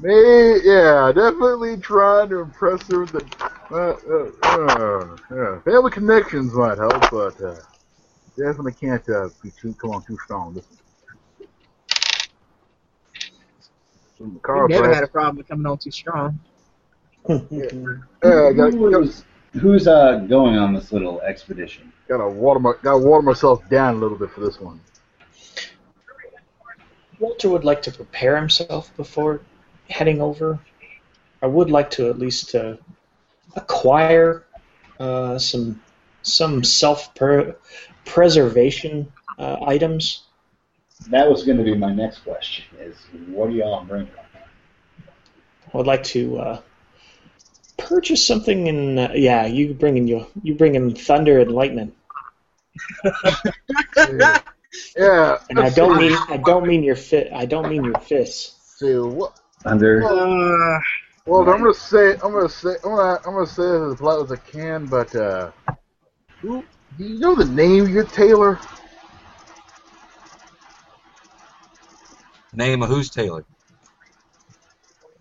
[0.00, 5.60] Me, yeah, definitely trying to impress her with the uh, uh, uh, yeah.
[5.62, 7.56] family connections might help, but uh,
[8.36, 10.54] definitely can't uh, be too come on too strong.
[10.54, 10.64] This
[14.16, 16.38] Some We've never had a problem with coming on too strong.
[17.28, 17.36] Yeah,
[18.22, 21.92] I got, got, Who's, who's uh, going on this little expedition?
[22.08, 24.80] gotta water my gotta water myself down a little bit for this one.
[27.20, 29.40] Walter would like to prepare himself before
[29.90, 30.58] heading over.
[31.42, 32.76] I would like to at least uh,
[33.56, 34.44] acquire
[34.98, 35.80] uh, some
[36.22, 37.14] some self
[38.04, 40.22] preservation uh, items.
[41.10, 42.64] That was going to be my next question.
[42.80, 42.96] Is
[43.28, 44.08] what do y'all bring?
[45.72, 46.60] I would like to uh,
[47.78, 48.98] purchase something in.
[48.98, 51.92] Uh, yeah, you bring in you you bring in thunder and lightning.
[53.96, 54.38] Yeah.
[54.96, 55.38] Yeah.
[55.48, 57.32] And I don't mean I don't mean your fit.
[57.32, 58.76] I don't mean your fists.
[58.78, 59.32] See, what,
[59.64, 60.04] Under.
[60.04, 60.78] Uh,
[61.26, 64.24] well, I'm gonna say, I'm gonna say, I'm gonna, I'm gonna say this as polite
[64.24, 65.50] as I can, but uh,
[66.40, 66.64] who,
[66.96, 68.58] do you know the name of your tailor?
[72.54, 73.44] Name of who's tailor?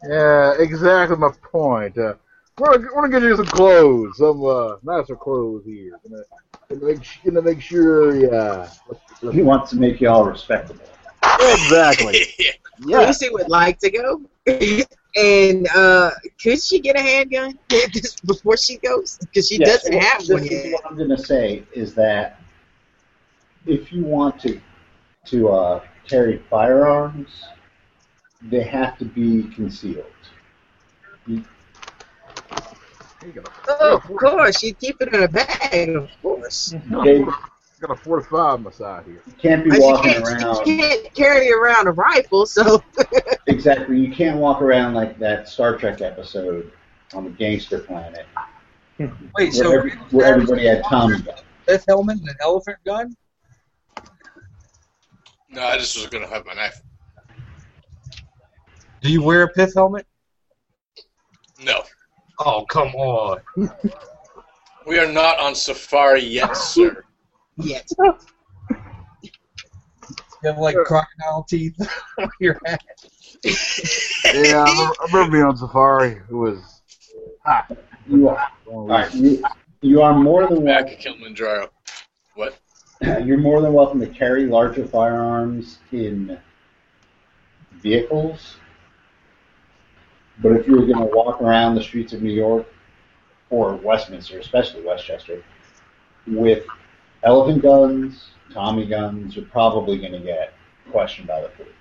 [0.07, 1.97] Yeah, exactly my point.
[1.97, 2.13] Uh,
[2.57, 5.99] we're, gonna- we're gonna get you some clothes, some uh, nicer clothes here.
[6.07, 6.23] Gonna,
[6.69, 8.69] gonna make, gonna make sure, yeah.
[9.31, 10.85] He wants to make you all respectable.
[11.39, 12.25] Exactly.
[12.79, 12.99] Yeah.
[13.07, 14.21] Lucy would like to go.
[15.15, 16.11] and uh,
[16.41, 17.57] could she get a handgun
[18.25, 19.17] before she goes?
[19.19, 20.71] Because she Yes, doesn't well, have one yet.
[20.71, 22.39] What I'm going to say is that
[23.65, 24.59] if you want to
[25.25, 27.29] to uh, carry firearms,
[28.41, 30.05] they have to be concealed.
[31.27, 31.43] You-
[33.25, 36.73] You got Oh, of course, you keep it in a bag, of course.
[36.73, 37.03] Mm-hmm.
[37.03, 37.23] They,
[37.79, 39.21] got a 45 on my side here.
[39.25, 40.67] you can't be walking you, can't, around.
[40.67, 42.83] you can't carry around a rifle, so
[43.47, 43.99] Exactly.
[43.99, 46.71] You can't walk around like that Star Trek episode
[47.13, 48.25] on the gangster planet
[48.97, 49.05] hmm.
[49.05, 51.41] Wait, where, so every, where everybody had Tommy guns.
[51.67, 53.15] Pith helmet and an elephant gun?
[55.49, 56.81] No, I just was gonna have my knife.
[59.01, 60.05] Do you wear a pith helmet?
[61.63, 61.83] No,
[62.39, 63.39] Oh, come on.
[64.85, 67.03] we are not on safari yet, sir.
[67.57, 67.93] yes.
[70.43, 71.75] You have like crocodile teeth
[72.19, 72.81] on your hat.
[73.43, 76.21] Yeah, I remember, I being on safari.
[76.29, 76.81] It was
[77.43, 77.75] hot.
[78.07, 79.43] You are, all right, you,
[79.81, 80.93] you are more than Back welcome.
[80.93, 81.69] at Kilimanjaro.
[82.35, 82.57] What?
[83.01, 86.39] You're more than welcome to carry larger firearms in
[87.81, 88.57] vehicles.
[90.41, 92.67] But if you're going to walk around the streets of New York
[93.49, 95.43] or Westminster, especially Westchester,
[96.27, 96.65] with
[97.23, 100.53] elephant guns, Tommy guns, you're probably going to get
[100.91, 101.71] questioned by the police.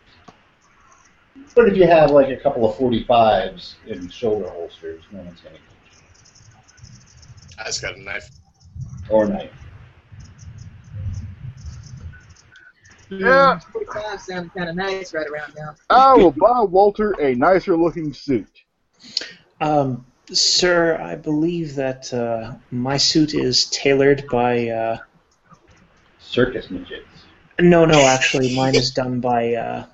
[1.54, 5.56] But if you have like a couple of 45s in shoulder holsters, no one's going
[5.56, 7.58] to catch you.
[7.58, 8.30] I just got a knife.
[9.08, 9.65] Or a knife.
[13.10, 13.58] Yeah.
[13.58, 15.74] 45 sounded kind of nice right around now.
[15.90, 18.48] I will buy Walter a nicer looking suit.
[19.60, 24.68] Um, sir, I believe that uh, my suit is tailored by.
[24.68, 24.98] Uh,
[26.18, 27.06] Circus midgets.
[27.60, 29.86] no, no, actually, mine is done by uh,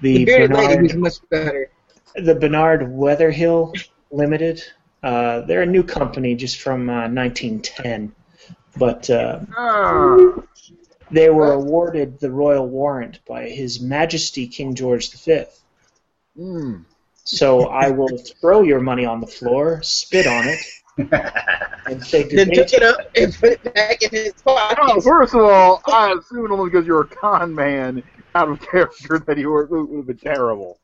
[0.00, 1.70] The the bearded lady Bernard, was much better.
[2.14, 3.74] the Bernard Weatherill
[4.12, 4.62] Limited.
[5.02, 8.12] Uh, they're a new company just from uh, 1910,
[8.76, 10.16] but uh, Ah,
[11.10, 15.44] they were awarded the royal warrant by His Majesty King George V.
[16.38, 16.84] mm.
[17.24, 20.60] So I will throw your money on the floor, spit on it,
[21.86, 24.32] and say good Then day took to it up and put it back in his
[24.42, 24.78] pocket.
[24.80, 28.02] Oh, first of all, I assumed only because you're a con man
[28.34, 30.78] out of character that your suit would have been terrible.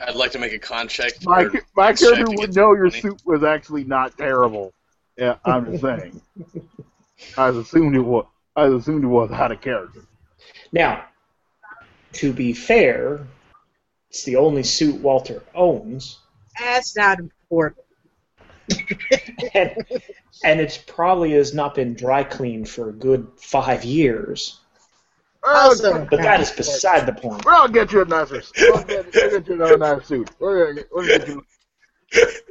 [0.00, 1.12] I'd like to make a con check.
[1.24, 3.00] My, or my character would know your money.
[3.00, 4.72] suit was actually not terrible.
[5.16, 6.20] Yeah, I'm just saying.
[7.36, 8.26] I assumed it was.
[8.58, 10.00] I assumed it was out of character.
[10.72, 11.04] Now,
[12.14, 13.20] to be fair,
[14.10, 16.18] it's the only suit Walter owns,
[16.58, 17.84] That's not important.
[19.54, 19.76] and,
[20.44, 24.58] and it probably has not been dry cleaned for a good five years.
[25.44, 27.44] Also, But that is beside the point.
[27.44, 28.42] Well, I'll get you a nicer.
[28.74, 30.30] I'll get, I'll get you another nice suit.
[30.40, 31.46] We're gonna get, we're get you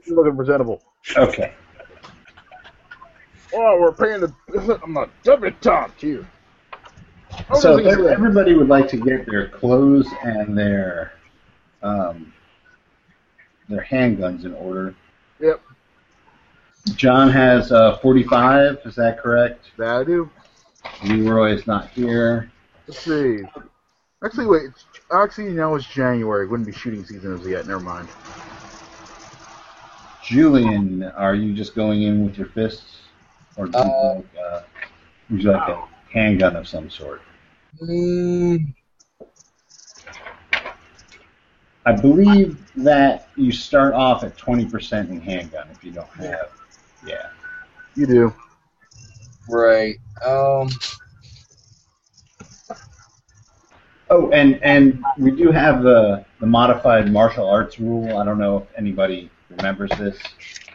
[0.07, 0.81] looking presentable.
[1.17, 1.53] Okay.
[3.53, 4.79] Oh, we're paying the.
[4.83, 6.27] I'm a debutante here.
[7.49, 8.11] Oh, So this is ev- good.
[8.13, 11.13] everybody would like to get their clothes and their
[11.83, 12.33] um,
[13.69, 14.95] their handguns in order.
[15.39, 15.61] Yep,
[16.95, 18.79] John has uh, 45.
[18.85, 19.65] Is that correct?
[19.77, 20.29] that I do.
[21.03, 22.51] Leroy is not here.
[22.87, 23.39] Let's see.
[24.23, 24.63] Actually, wait.
[24.63, 24.83] it's-
[25.13, 26.45] Actually, now it's January.
[26.45, 27.65] It Wouldn't be shooting season as yet.
[27.65, 28.09] Never mind.
[30.21, 32.97] Julian, are you just going in with your fists,
[33.57, 34.61] or do you Uh, like, uh,
[35.29, 37.21] would like a handgun of some sort?
[37.81, 38.73] Mm,
[41.85, 46.49] I believe that you start off at 20% in handgun if you don't have.
[47.05, 47.29] Yeah.
[47.95, 48.33] You do.
[49.47, 49.95] right.
[50.25, 50.69] Um,
[54.09, 58.17] Oh, and and we do have the the modified martial arts rule.
[58.17, 60.17] I don't know if anybody remembers this.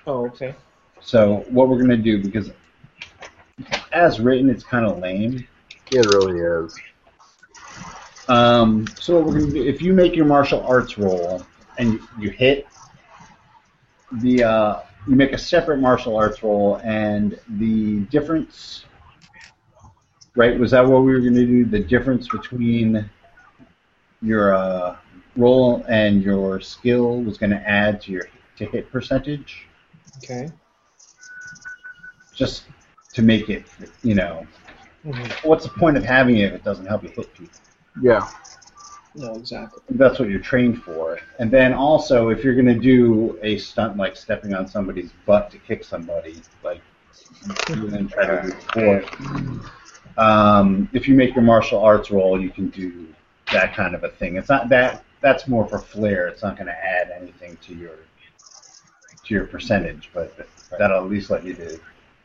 [0.06, 0.54] Oh, okay.
[1.00, 2.50] So what we're gonna do because
[3.92, 5.46] as written, it's kind of lame.
[5.90, 6.78] It really is.
[8.28, 11.44] Um, so what we're gonna do, if you make your martial arts roll
[11.78, 12.66] and you, you hit
[14.12, 18.84] the, uh, you make a separate martial arts roll, and the difference
[20.34, 20.58] right?
[20.58, 21.64] Was that what we were going to do?
[21.64, 23.08] The difference between
[24.20, 24.96] your uh,
[25.36, 29.66] roll and your skill was going to add to your to hit percentage,
[30.18, 30.50] Okay.
[32.34, 32.64] just
[33.12, 33.64] to make it,
[34.02, 34.46] you know.
[35.04, 35.44] Mhm.
[35.44, 37.58] What's the point of having it if it doesn't help you hit people?
[38.00, 38.28] Yeah.
[39.14, 39.82] No, exactly.
[39.90, 41.18] That's what you're trained for.
[41.38, 45.50] And then also, if you're going to do a stunt like stepping on somebody's butt
[45.50, 46.80] to kick somebody, like
[47.68, 49.04] you then try to do before,
[50.16, 53.06] um, if you make your martial arts roll, you can do
[53.52, 54.36] that kind of a thing.
[54.36, 55.04] It's not that.
[55.20, 56.26] That's more for flair.
[56.28, 57.96] It's not going to add anything to your
[59.24, 60.34] to your percentage, but
[60.78, 61.78] that'll at least let you to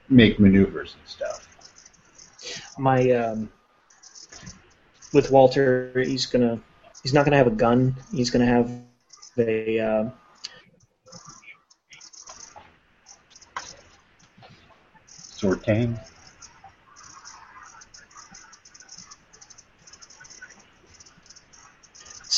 [0.10, 1.48] make maneuvers and stuff.
[2.78, 3.50] My um,
[5.14, 6.60] with Walter, he's gonna
[7.04, 7.96] he's not gonna have a gun.
[8.12, 8.72] He's gonna have
[9.38, 10.10] a uh,
[15.18, 16.00] Sword cane.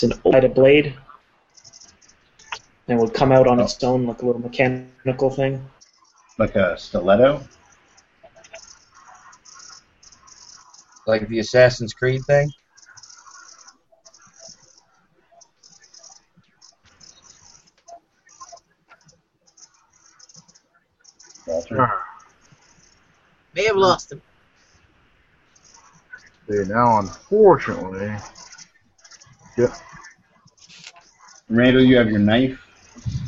[0.04, 0.94] it's an old blade,
[2.88, 5.66] and would come out on its own like a little mechanical thing.
[6.38, 7.44] Like a stiletto?
[11.10, 12.54] Like the Assassin's Creed thing.
[21.48, 21.92] Walter?
[23.56, 24.22] May have lost him.
[26.48, 28.16] See, now, unfortunately,
[29.58, 29.74] yep.
[31.50, 32.64] Randall, you have your knife.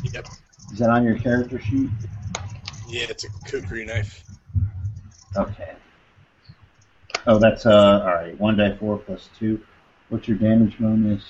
[0.04, 0.28] Yep.
[0.72, 1.90] Is that on your character sheet?
[2.86, 4.22] Yeah, it's a kukri knife.
[5.36, 5.72] Okay.
[7.26, 8.00] Oh, that's uh.
[8.04, 8.38] All right.
[8.40, 9.60] One die four plus two.
[10.08, 11.22] What's your damage bonus?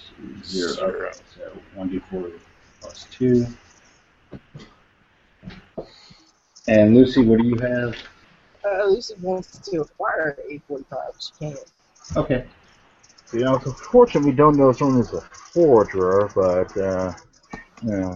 [0.44, 0.72] Zero.
[0.72, 1.08] Zero.
[1.08, 2.30] Okay, so one d four
[2.80, 3.46] plus two.
[6.68, 7.96] And Lucy, what do you have?
[8.64, 10.98] Uh, Lucy wants to acquire a 45.
[11.18, 11.58] She can't.
[12.16, 12.46] Okay.
[13.32, 17.12] you know, it's unfortunate we don't know if someone's a forger, but, uh,
[17.82, 18.14] you know,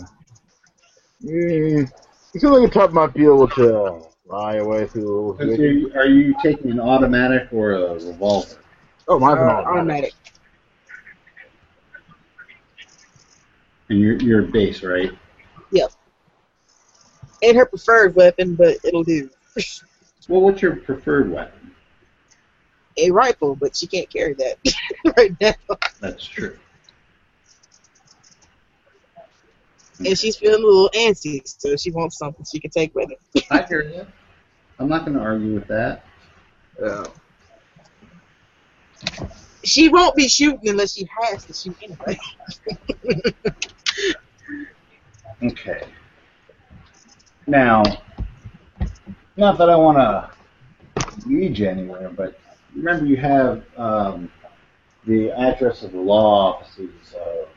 [1.20, 1.88] you,
[2.32, 5.36] you feel like a top might be able to lie away through.
[5.38, 8.56] Are you, are you taking an automatic or a revolver?
[9.08, 9.76] Oh, mine's an Uh, automatic.
[9.76, 10.14] automatic.
[13.88, 15.12] And you're, you're base, right?
[15.70, 15.90] Yep.
[17.42, 19.30] Ain't her preferred weapon, but it'll do.
[20.28, 21.70] Well, what's your preferred weapon?
[22.98, 24.58] a rifle, but she can't carry that
[25.16, 25.76] right now.
[26.00, 26.58] That's true.
[29.98, 33.40] And she's feeling a little antsy, so she wants something she can take with her.
[33.50, 34.06] I hear you.
[34.78, 36.04] I'm not going to argue with that.
[36.80, 37.04] Yeah.
[39.64, 42.18] She won't be shooting unless she has to shoot anyway.
[45.42, 45.86] Okay.
[47.46, 47.82] Now,
[49.36, 50.30] not that I want to
[51.28, 52.38] lead you anywhere, but
[52.74, 54.30] remember you have um,
[55.06, 57.48] the address of the law offices of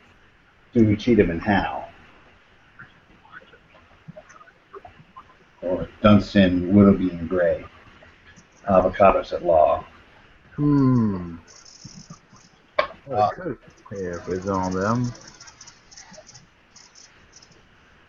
[0.74, 1.89] Dewey, Cheatham, and Howe.
[5.62, 7.66] Or Dunstan, Willoughby, and Gray.
[8.70, 9.86] Avocados at law.
[10.56, 11.38] Hmm.
[12.78, 13.58] I could
[13.92, 15.12] have is on them.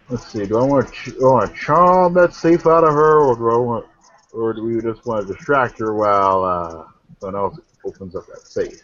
[0.09, 0.45] Let's see.
[0.45, 3.21] Do I want to ch- do I want to charm that safe out of her,
[3.21, 3.87] or do I want,
[4.33, 6.85] or do we just want to distract her while uh,
[7.21, 8.83] someone else opens up that safe?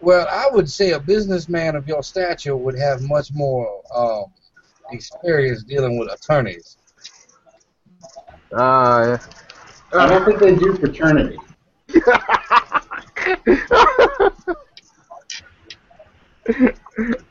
[0.00, 4.24] Well, I would say a businessman of your stature would have much more um,
[4.90, 6.78] experience dealing with attorneys.
[8.52, 9.18] Uh,
[9.92, 11.38] I don't think they do fraternity.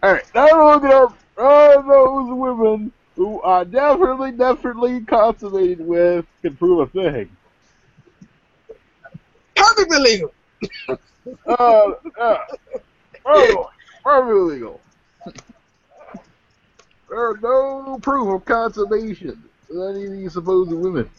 [0.01, 6.25] All right, now we're looking up all those women who are definitely, definitely consummated with
[6.41, 7.29] can prove a thing.
[9.55, 10.33] Perfectly legal.
[11.47, 12.37] Uh, uh,
[13.25, 13.69] oh,
[14.03, 14.81] perfectly legal.
[17.09, 21.09] There's no proof of consummation of any of these supposed women.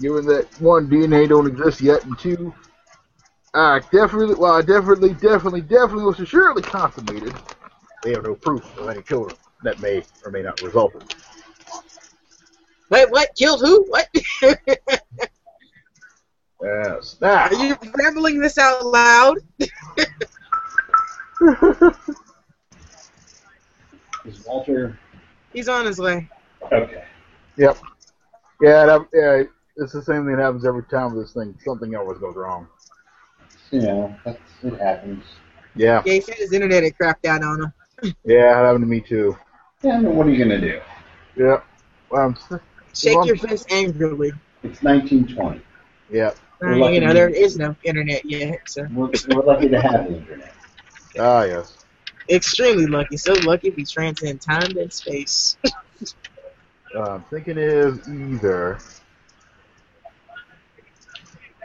[0.00, 2.54] Given that one, DNA don't exist yet, and two,
[3.52, 7.34] I definitely, well, I definitely, definitely, definitely was assuredly consummated.
[8.02, 11.14] They have no proof of any children that may or may not result.
[12.88, 13.34] Wait, what?
[13.36, 13.84] Killed who?
[13.88, 14.08] What?
[16.62, 17.16] Yes.
[17.20, 19.38] Now, Are you rambling this out loud?
[24.26, 24.98] Is Walter.
[25.52, 26.28] He's on his way.
[26.70, 27.04] Okay.
[27.56, 27.78] Yep.
[28.60, 29.42] Yeah, that, yeah,
[29.76, 31.56] it's the same thing that happens every time with this thing.
[31.64, 32.66] Something always goes wrong.
[33.70, 35.24] You know, that's, it happens.
[35.74, 37.72] Yeah, Yeah, he said his internet had crapped out on him.
[38.24, 39.36] yeah, it happened to me too.
[39.82, 40.80] Yeah, I mean, what are you going to do?
[41.36, 41.60] Yeah.
[42.10, 42.60] Well, I'm,
[42.94, 44.32] Shake Well, your fist angrily.
[44.62, 45.62] It's 1920.
[46.10, 46.32] Yeah.
[46.60, 50.08] We're Uh, you know, there is no internet yet, so We're, we're lucky to have
[50.08, 50.54] the internet.
[51.18, 51.76] Ah, yes.
[52.28, 53.16] extremely lucky.
[53.16, 55.56] So lucky we transcend time and space.
[56.94, 58.78] Uh, I'm thinking is either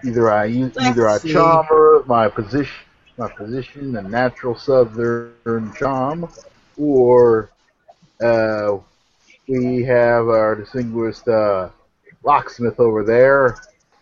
[0.06, 2.74] either I use Let's either I charm her my position
[3.18, 5.34] my position and natural southern
[5.74, 6.28] charm,
[6.78, 7.50] or
[8.22, 8.78] uh,
[9.48, 11.70] we have our distinguished uh,
[12.24, 13.58] locksmith over there,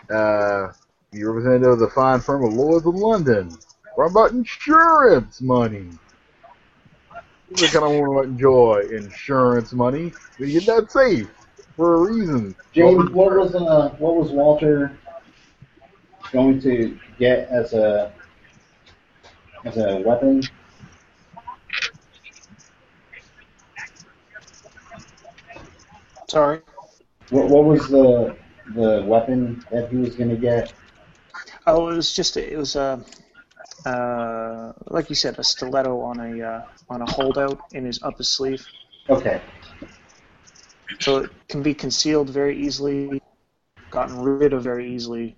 [0.09, 0.71] uh,
[1.13, 3.55] the representative of the fine firm of Lloyd's of London.
[3.95, 5.87] What about insurance money?
[7.49, 10.11] People kind of want to enjoy insurance money.
[10.39, 11.29] But you're not safe
[11.75, 12.55] for a reason.
[12.73, 14.97] James, what was uh, what was Walter
[16.31, 18.11] going to get as a
[19.65, 20.41] as a weapon?
[26.27, 26.61] Sorry.
[27.29, 28.35] What, what was the
[28.73, 30.73] the weapon that he was going to get?
[31.65, 33.03] Oh, it was just it was a
[33.85, 38.23] uh, like you said, a stiletto on a uh, on a holdout in his upper
[38.23, 38.65] sleeve,
[39.09, 39.41] Okay,
[40.99, 43.21] so it can be concealed very easily,
[43.91, 45.35] gotten rid of very easily,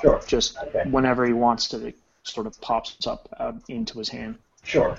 [0.00, 0.84] sure, just Okay.
[0.84, 1.86] whenever he wants to.
[1.86, 4.38] It sort of pops up out into his hand.
[4.64, 4.98] sure.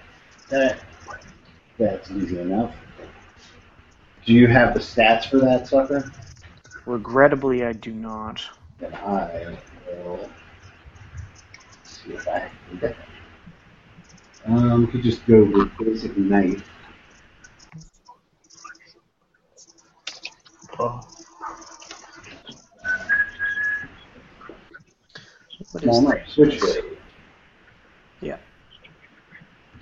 [0.50, 0.80] That
[1.78, 2.76] that's easy enough.
[4.26, 6.12] Do you have the stats for that sucker?
[6.86, 8.44] Regrettably, I do not.
[8.80, 9.58] Then I
[9.98, 10.30] will
[11.84, 12.40] see if I
[12.70, 14.52] can get that.
[14.52, 16.64] Um, we could just go with basic knife.
[20.80, 21.06] Oh,
[25.72, 26.98] What Small is knife, switchblade.
[28.22, 28.38] Yeah.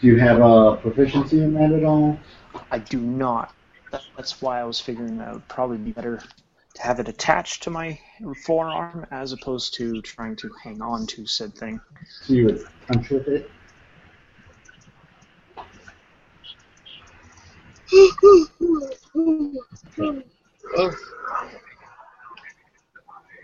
[0.02, 2.20] Do you have a proficiency in that at all?
[2.72, 3.54] I do not.
[4.16, 6.22] That's why I was figuring that would probably be better
[6.78, 8.00] have it attached to my
[8.46, 11.80] forearm as opposed to trying to hang on to said thing.
[12.22, 13.50] So you would punch with it?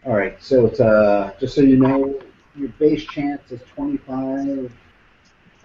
[0.06, 2.20] All right, so it's uh, just so you know,
[2.56, 4.72] your base chance is 25,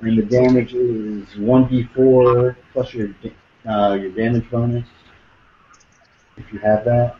[0.00, 3.08] and the damage is 1d4 plus your
[3.68, 4.86] uh, your damage bonus,
[6.36, 7.16] if you have that.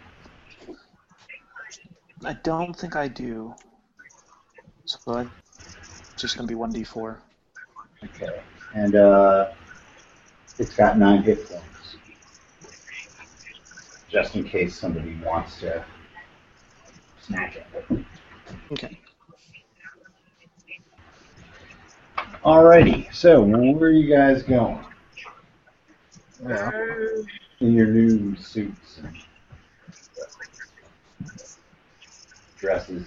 [2.24, 3.54] I don't think I do.
[4.84, 5.28] So
[6.12, 7.18] it's just going to be 1d4.
[8.04, 8.40] Okay,
[8.74, 9.50] and uh,
[10.58, 11.96] it's got nine hit points,
[14.08, 15.84] just in case somebody wants to
[17.20, 18.04] snatch it.
[18.72, 18.98] Okay.
[22.44, 24.84] Alrighty, so where are you guys going
[26.46, 26.70] yeah.
[27.60, 29.16] in your new suits and
[32.58, 33.06] dresses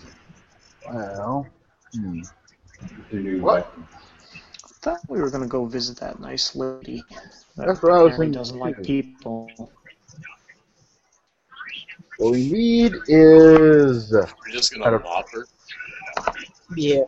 [0.91, 1.47] Well,
[1.93, 2.19] hmm.
[2.81, 3.65] with your new What?
[3.77, 3.87] weapons?
[4.81, 7.03] thought we were going to go visit that nice lady.
[7.55, 9.47] That That's what I was thinking doesn't like people.
[12.17, 15.45] what we need is We're just gonna don't- mob her.
[16.75, 17.01] Yeah.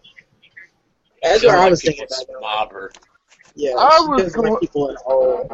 [1.23, 2.41] That's what I was thinking about.
[2.41, 2.91] Mob her.
[3.55, 5.47] Yeah, I she was doesn't like going- people at all.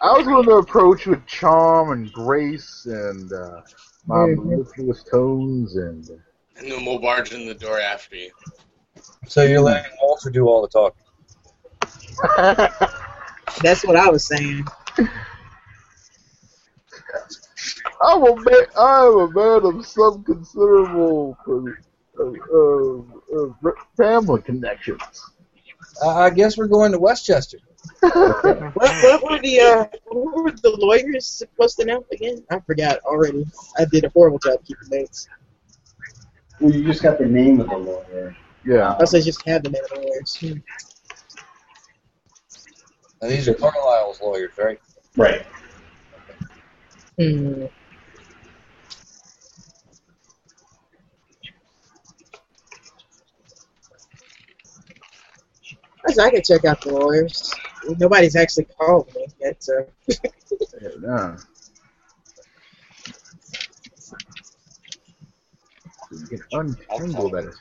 [0.00, 3.60] I was going to approach with charm and grace and uh,
[4.06, 6.08] my mellifluous tones and
[6.56, 8.30] And then we'll barge in the door after you.
[9.26, 11.02] So you're letting Walter do all the talking.
[13.62, 14.64] That's what I was saying.
[18.00, 18.66] I'm a man.
[18.76, 22.98] I'm a man of some considerable uh, uh,
[23.38, 25.00] uh, family connections.
[26.04, 27.58] I I guess we're going to Westchester.
[28.02, 32.44] What, what were the uh, what were the lawyers supposed to know again?
[32.50, 33.46] I forgot already.
[33.78, 35.28] I did a horrible job keeping notes.
[36.60, 38.36] Well, you just got the name of the lawyer.
[38.64, 38.92] Yeah.
[38.92, 40.36] I also just had the name of the lawyers.
[40.36, 40.58] Hmm.
[43.20, 44.80] Now, these are Carlyle's lawyers, right?
[45.16, 45.46] Right.
[47.18, 47.64] Hmm.
[56.04, 57.54] I guess I could check out the lawyers.
[57.88, 59.86] Nobody's actually called me yet, so
[60.80, 61.36] yeah.
[66.10, 67.54] You can untangle that.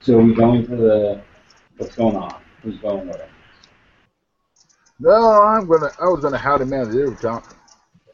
[0.00, 1.22] So are we going for the
[1.76, 2.40] what's going on?
[2.62, 3.28] Who's going with it?
[5.00, 5.90] No, I'm gonna.
[6.00, 7.42] I was gonna howdy man the Tom.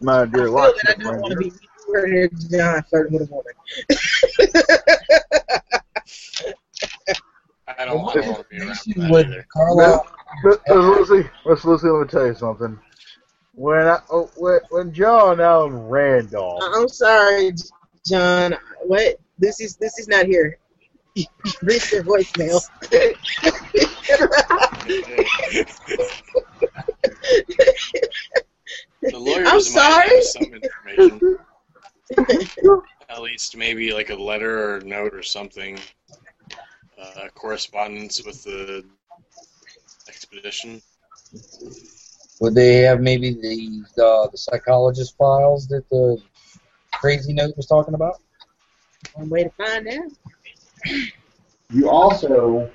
[0.00, 1.52] My dear feel that I don't want to friend.
[1.52, 1.52] be
[1.86, 3.54] anywhere near John flirting with a woman.
[7.78, 9.46] I don't, I don't want to be around that either.
[9.52, 10.06] Carlyle.
[10.44, 12.78] Miss Miss uh, Lucy, Miss Lucy, let me tell you something.
[13.54, 16.62] when I, oh, when, when John Allen Randolph.
[16.62, 17.52] Uh, I'm sorry,
[18.06, 18.54] John.
[18.82, 19.16] What?
[19.38, 20.58] This is this is not here.
[21.62, 22.60] Read your voicemail.
[29.10, 30.22] The lawyers I'm sorry.
[30.22, 31.38] some information.
[33.10, 35.78] At least maybe like a letter or a note or something.
[37.04, 38.82] Uh, correspondence with the
[40.08, 40.80] expedition.
[42.40, 46.22] Would they have maybe the uh, the psychologist files that the
[46.92, 48.20] crazy note was talking about?
[49.14, 50.12] One way to find out.
[51.70, 52.70] You also,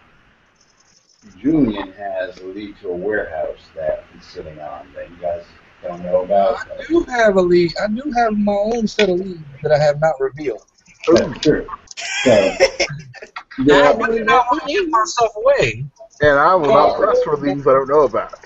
[1.38, 5.44] Julian has a lead to a warehouse that he's sitting on that you guys
[5.82, 6.70] don't know about.
[6.70, 7.74] I do have a lead.
[7.82, 10.66] I do have my own set of leads that I have not revealed.
[11.08, 11.68] That's true.
[12.24, 15.86] So, I there, do not believe myself away.
[16.22, 18.40] And I will not press for things I don't know about.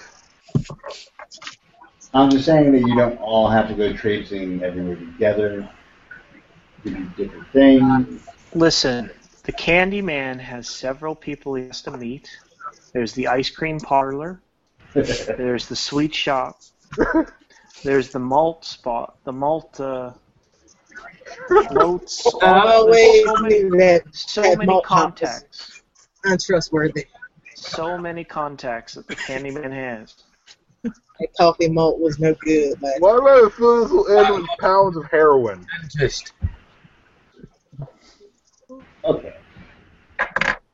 [2.14, 5.68] I'm just saying that you don't all have to go traipsing everywhere together.
[6.84, 8.20] You do different things.
[8.54, 9.10] Listen,
[9.44, 12.30] the Candy Man has several people he has to meet.
[12.94, 14.42] There's the ice cream parlor.
[14.94, 16.60] There's the sweet shop.
[17.84, 19.18] There's the malt spot.
[19.24, 20.12] The malt uh,
[21.48, 22.34] floats.
[22.42, 25.82] always there's so many, that so that many malt hop was contacts.
[26.26, 27.06] untrustworthy.
[27.56, 30.16] So many contacts that the Candy Man has.
[30.84, 32.80] That coffee malt was no good.
[32.82, 35.66] But Why do I feel this will end with pounds of heroin?
[35.96, 36.34] Just
[39.06, 39.34] Okay.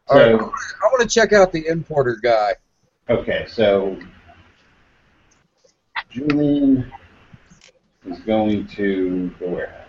[0.08, 0.40] all right.
[0.40, 2.54] So, I want to check out the importer guy.
[3.10, 3.98] okay, so
[6.10, 6.92] Julian
[8.06, 9.89] is going to the warehouse.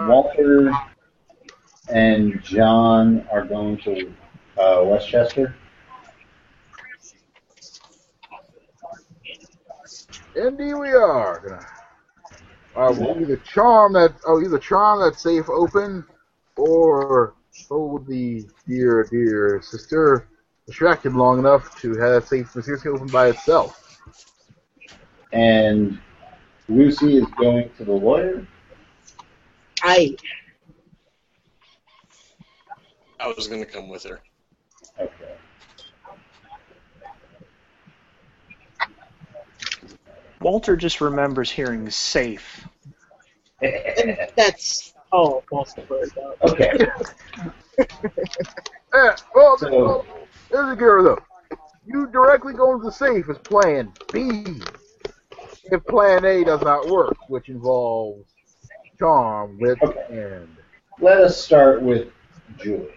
[0.00, 0.72] Walter
[1.88, 4.12] and John are going to
[4.58, 5.54] uh, Westchester.
[10.36, 11.66] Indeed, we are.
[12.76, 16.04] I will either charm that, oh, either charm that safe open,
[16.56, 17.34] or
[17.68, 20.28] hold the dear, dear sister
[20.66, 24.00] distracted long enough to have that safe mysteriously open by itself.
[25.32, 26.00] And
[26.68, 28.46] Lucy is going to the lawyer.
[29.82, 30.16] I
[33.20, 34.20] I was gonna come with her.
[34.98, 35.34] Okay.
[40.40, 42.66] Walter just remembers hearing safe.
[44.36, 46.36] that's oh, false word though.
[46.50, 46.86] okay.
[48.94, 50.06] Eh, well, So- well,
[50.50, 51.18] here's the gear though.
[51.84, 54.60] You directly go into the safe as plan B.
[55.74, 58.30] If plan A does not work, which involves
[58.96, 60.04] charm, wit, Okay.
[60.08, 60.48] and
[61.00, 62.12] Let us start with
[62.56, 62.94] Julie.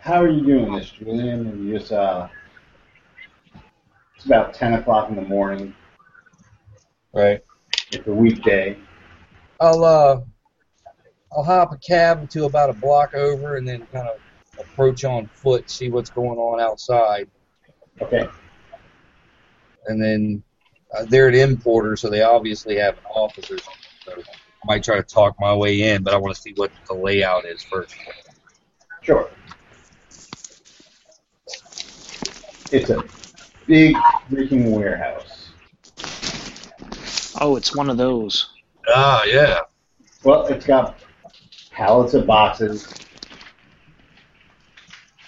[0.00, 1.46] How are you doing this, Julian?
[1.46, 2.26] And you just uh,
[4.16, 5.72] it's about ten o'clock in the morning.
[7.12, 7.44] Right.
[7.92, 8.76] It's a weekday.
[9.60, 10.20] I'll uh,
[11.32, 14.18] I'll hop a cab to about a block over, and then kind of
[14.58, 17.30] approach on foot, see what's going on outside,
[18.00, 18.28] Okay.
[19.86, 20.42] and then
[20.96, 23.46] uh, they're an importer, so they obviously have an office.
[23.48, 24.22] So I
[24.64, 27.44] might try to talk my way in, but I want to see what the layout
[27.44, 27.94] is first.
[29.02, 29.30] Sure.
[32.70, 33.02] It's a
[33.66, 33.96] big
[34.30, 35.50] freaking warehouse.
[37.40, 38.48] Oh, it's one of those.
[38.88, 39.60] Ah, yeah.
[40.24, 41.00] Well, it's got
[41.70, 42.88] pallets of boxes.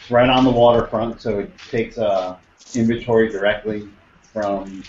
[0.01, 2.37] It's right on the waterfront, so it takes uh,
[2.75, 3.89] inventory directly
[4.33, 4.83] from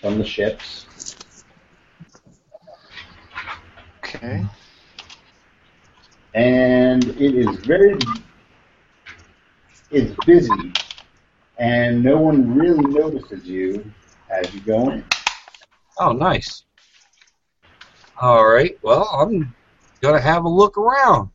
[0.00, 0.86] from the ships.
[3.98, 4.44] Okay.
[6.34, 7.98] and it is very
[9.90, 10.72] it's busy
[11.58, 13.90] and no one really notices you
[14.30, 15.04] as you go in
[16.02, 16.64] Oh, nice.
[18.22, 18.78] All right.
[18.80, 19.54] Well, I'm
[20.00, 21.28] gonna have a look around.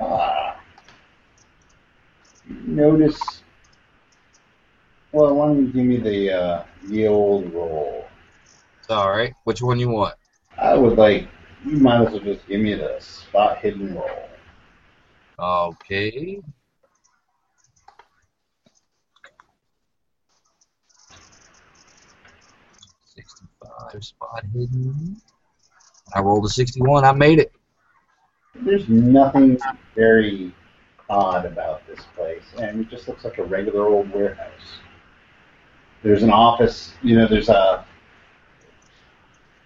[0.00, 0.58] ah.
[2.48, 3.20] notice
[5.12, 8.04] well why don't you give me the uh, the old roll
[8.88, 9.34] All right.
[9.44, 10.14] Which one you want?
[10.56, 11.28] I would like
[11.64, 14.28] you might as well just give me the spot hidden roll
[15.40, 16.40] Okay.
[23.04, 25.20] Sixty-five spot hidden.
[26.14, 27.04] I rolled a sixty-one.
[27.04, 27.52] I made it.
[28.54, 29.58] there's nothing
[29.94, 30.54] very
[31.08, 34.80] odd about this place, and it just looks like a regular old warehouse.
[36.02, 37.84] There's an office, you know, there's a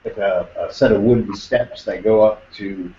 [0.05, 2.93] like a, a set of wooden steps that go up to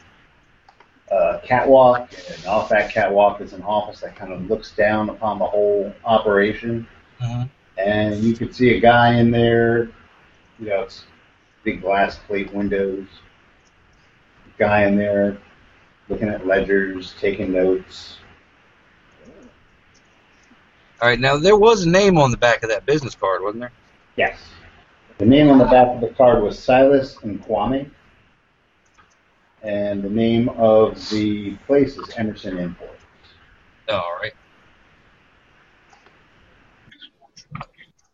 [1.12, 5.40] a catwalk, and off that catwalk is an office that kind of looks down upon
[5.40, 6.88] the whole operation.
[7.22, 7.50] Mhm.
[7.78, 9.90] And you could see a guy in there.
[10.60, 11.06] You know, it's
[11.64, 13.08] big glass plate windows.
[14.58, 15.38] Guy in there
[16.10, 18.18] looking at ledgers, taking notes.
[21.04, 23.60] All right, now there was a name on the back of that business card, wasn't
[23.60, 23.74] there?
[24.16, 24.40] Yes.
[25.18, 27.90] The name on the back of the card was Silas N'Kwane.
[29.64, 32.98] And the name of the place is Emerson Import.
[33.90, 34.32] All right.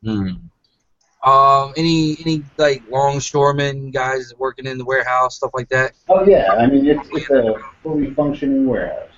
[0.04, 0.32] Hmm.
[1.30, 5.92] Um, any any like longshoremen guys working in the warehouse, stuff like that.
[6.08, 7.54] Oh yeah, I mean it's it's a
[7.84, 9.10] fully functioning warehouse.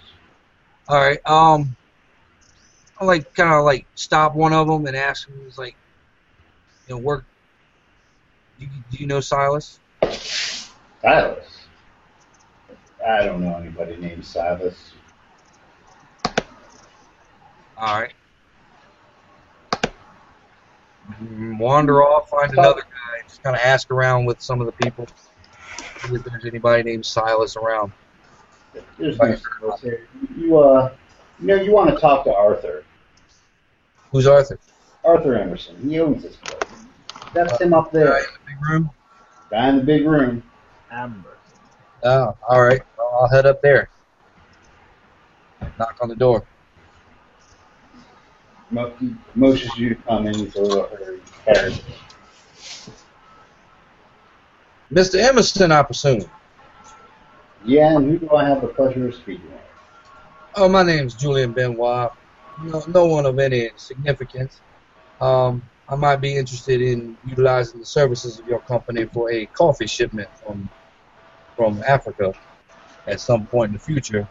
[0.89, 1.19] All right.
[1.25, 1.77] Um,
[3.01, 5.75] I like kind of like stop one of them and ask him, "Is like,
[6.87, 7.25] you know, work?
[8.59, 9.79] Do you, do you know Silas?"
[11.01, 11.65] Silas.
[13.03, 14.93] I don't know anybody named Silas.
[17.75, 18.13] All right.
[21.57, 23.27] Wander off, find another guy.
[23.27, 25.07] Just kind of ask around with some of the people.
[26.03, 27.93] See if there's anybody named Silas around.
[28.99, 30.07] There's no Silas here.
[30.37, 30.93] You uh,
[31.39, 32.83] you know you want to talk to Arthur.
[34.11, 34.59] Who's Arthur?
[35.03, 35.77] Arthur Emerson.
[35.89, 36.59] He owns this place.
[37.33, 38.17] That's him up Guy there.
[38.17, 38.89] in the big room.
[39.49, 40.43] Guy in the big room.
[40.91, 41.37] Amber.
[42.03, 42.81] Oh, all right.
[42.97, 43.89] Well, I'll head up there.
[45.79, 46.45] Knock on the door.
[48.69, 50.33] Mo- he motions you to come in.
[50.33, 50.89] He's a little
[51.47, 51.81] hurried.
[54.91, 55.15] Mr.
[55.19, 56.29] Emerson, I presume.
[57.63, 59.61] Yeah, and who do I have the pleasure of speaking with?
[60.55, 62.11] Oh, my name's Julian Benoit.
[62.63, 64.59] No, no one of any significance.
[65.19, 69.87] Um, I might be interested in utilizing the services of your company for a coffee
[69.87, 70.69] shipment from
[71.55, 72.33] from Africa
[73.07, 74.27] at some point in the future.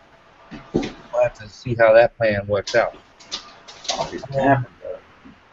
[0.73, 2.97] We'll have to see how that plan works out.
[3.89, 4.98] Coffee from Africa.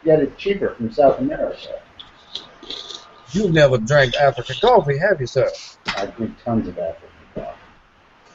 [0.04, 1.80] Get it cheaper from South America.
[3.32, 5.50] You've never drank African coffee, have you, sir?
[5.88, 7.54] I drink tons of African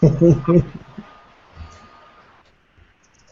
[0.01, 0.73] coffee.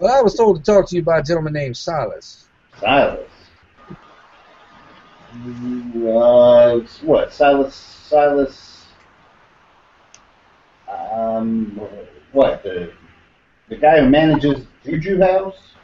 [0.02, 2.48] Well, I was told to talk to you by a gentleman named Silas.
[2.80, 3.30] Silas.
[5.96, 7.32] Uh, what?
[7.32, 7.76] Silas.
[7.76, 8.86] Silas.
[10.90, 11.80] Um,
[12.32, 12.64] what?
[12.64, 12.92] The
[13.70, 15.76] the guy who manages Juju House.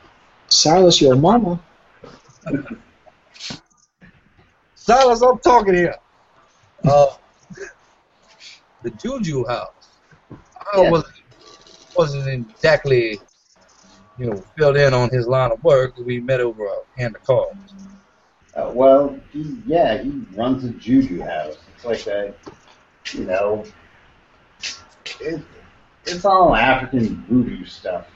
[0.47, 1.59] Silas, your mama.
[4.73, 5.95] Silas, I'm talking here.
[6.83, 7.07] Uh,
[8.81, 9.99] the Juju house.
[10.73, 10.89] I Yeah.
[10.89, 11.13] wasn't,
[11.95, 13.19] wasn't exactly,
[14.17, 15.95] you know, filled in on his line of work.
[15.97, 17.73] We met over a hand of cards.
[18.55, 21.57] Uh, well, he, yeah, he runs a Juju House.
[21.75, 22.35] It's like that,
[23.13, 23.63] you know.
[25.19, 25.41] It,
[26.05, 28.07] it's all African voodoo stuff.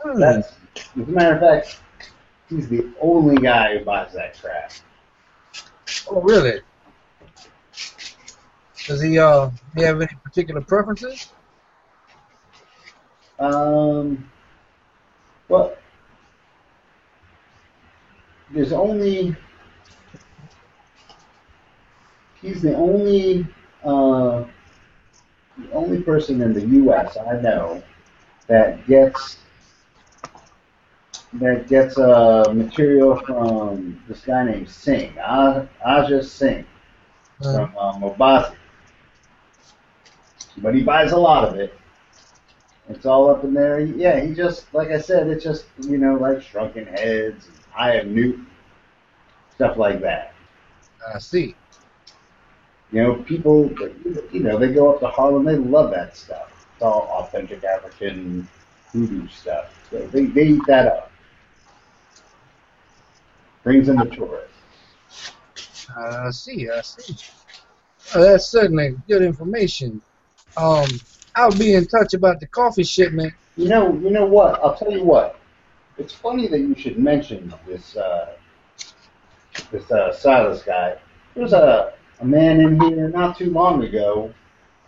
[0.00, 0.20] Hmm.
[0.20, 1.80] That's, as a matter of fact,
[2.48, 4.72] he's the only guy who buys that crap.
[6.08, 6.60] Oh, really?
[8.86, 11.30] Does he uh he have any particular preferences?
[13.38, 14.28] Um,
[15.52, 15.76] well,
[18.50, 19.36] there's only
[22.40, 23.46] he's the only
[23.84, 24.44] uh,
[25.58, 27.18] the only person in the U.S.
[27.18, 27.82] I know
[28.46, 29.36] that gets
[31.34, 36.66] that gets uh, material from this guy named Singh, Aj- Ahja Singh
[37.42, 38.56] from uh, Mombasa.
[40.58, 41.74] But he buys a lot of it.
[42.94, 43.80] It's all up in there.
[43.80, 48.06] Yeah, he just, like I said, it's just, you know, like Shrunken Heads, Eye of
[48.06, 48.46] Newton,
[49.54, 50.34] stuff like that.
[51.14, 51.56] I see.
[52.92, 53.70] You know, people,
[54.32, 56.50] you know, they go up to Harlem, they love that stuff.
[56.74, 58.46] It's all authentic African
[58.92, 59.74] voodoo stuff.
[59.90, 61.10] So they, they eat that up.
[63.64, 64.52] Brings in the tourists.
[65.96, 66.68] I see.
[66.68, 67.16] I see.
[68.14, 70.02] Uh, that's certainly good information.
[70.56, 70.88] Um,
[71.34, 73.34] I'll be in touch about the coffee shipment.
[73.56, 74.60] You know, you know what?
[74.62, 75.38] I'll tell you what.
[75.98, 78.34] It's funny that you should mention this uh,
[79.70, 80.96] this uh, Silas guy.
[81.34, 84.32] There's a a man in here not too long ago.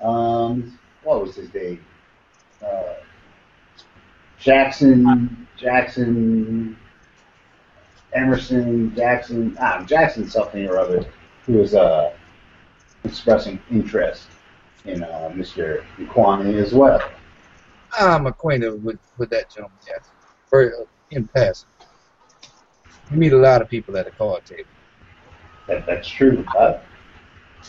[0.01, 1.85] Um, what was his name?
[2.65, 2.95] Uh,
[4.39, 6.77] Jackson Jackson
[8.12, 11.05] Emerson Jackson ah Jackson something or other
[11.47, 12.12] who was uh,
[13.05, 14.29] expressing interest
[14.85, 15.85] and uh, Mr.
[16.06, 17.02] Kwame as well.
[17.98, 20.11] I'm acquainted with, with that gentleman, yes.
[20.47, 21.69] For, in passing.
[23.11, 24.65] You meet a lot of people at a card table.
[25.69, 26.44] That, that's true.
[26.59, 26.78] I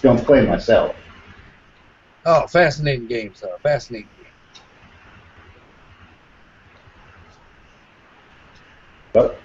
[0.01, 0.95] don't play myself.
[2.25, 3.55] Oh, fascinating game, sir.
[3.63, 4.25] Fascinating game.
[9.13, 9.39] But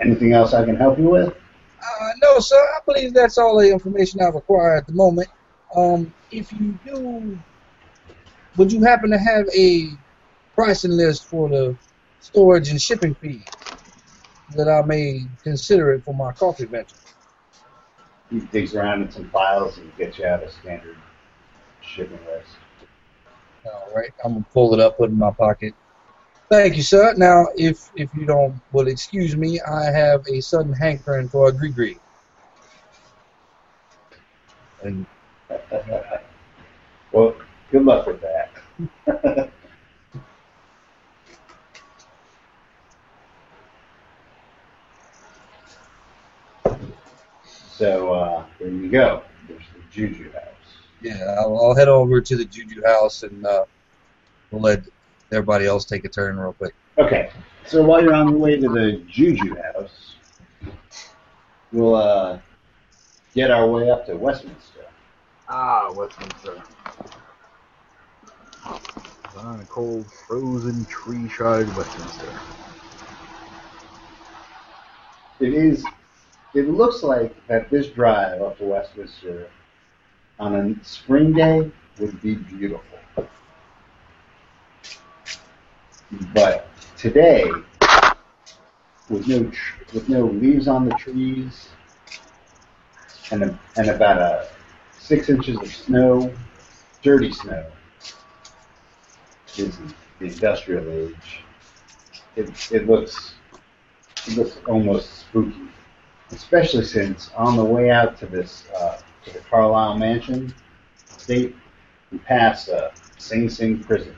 [0.00, 1.28] anything else I can help you with?
[1.28, 2.56] Uh, no, sir.
[2.56, 5.28] I believe that's all the information I've acquired at the moment.
[5.76, 7.38] Um, if you do,
[8.56, 9.88] would you happen to have a
[10.54, 11.76] pricing list for the
[12.20, 13.42] storage and shipping fee
[14.56, 16.96] that I may consider it for my coffee venture?
[18.30, 20.96] He digs around in some files and gets you out a standard
[21.80, 22.48] shipping list.
[23.64, 25.74] All right, I'm gonna pull it up, put it in my pocket.
[26.50, 27.14] Thank you, sir.
[27.16, 31.52] Now, if if you don't will excuse me, I have a sudden hankering for a
[31.52, 31.98] gree
[34.82, 35.06] And
[37.12, 37.34] well,
[37.70, 38.50] good luck with that.
[47.44, 49.22] so uh, there you go.
[49.46, 50.42] There's the Juju house.
[51.00, 53.64] yeah, I'll, I'll head over to the Juju house and uh,
[54.50, 54.82] we'll let
[55.32, 56.74] everybody else take a turn real quick.
[56.98, 57.30] Okay,
[57.66, 60.16] so while you're on the way to the Juju house,
[61.72, 62.38] we'll uh,
[63.34, 64.77] get our way up to Westminster.
[65.50, 66.62] Ah, Westminster.
[69.36, 72.38] On a cold, frozen, tree-shrouded Westminster.
[75.40, 75.84] It is.
[76.52, 79.48] It looks like that this drive up to Westminster
[80.38, 82.98] on a spring day would be beautiful.
[86.34, 87.50] But today,
[89.08, 91.68] with no tr- with no leaves on the trees,
[93.30, 94.48] and a, and about a
[94.98, 96.32] six inches of snow,
[97.02, 97.64] dirty snow,
[99.56, 99.78] is
[100.18, 101.40] the industrial age.
[102.36, 103.34] It, it looks
[104.26, 105.68] it looks almost spooky,
[106.30, 110.54] especially since on the way out to this uh, to the Carlyle mansion
[111.16, 111.54] state,
[112.10, 114.16] we passed uh, Sing Sing prison.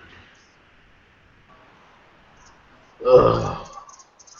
[3.06, 3.66] Ugh.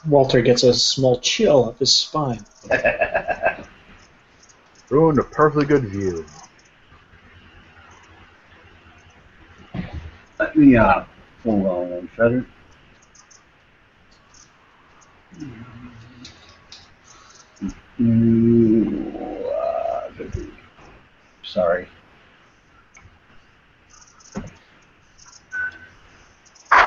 [0.07, 2.45] Walter gets a small chill up his spine.
[4.91, 6.27] Ruined a perfectly good view.
[10.41, 11.05] Let me uh,
[11.45, 12.45] pull on one shutter.
[19.53, 20.09] Uh,
[21.45, 21.87] Sorry.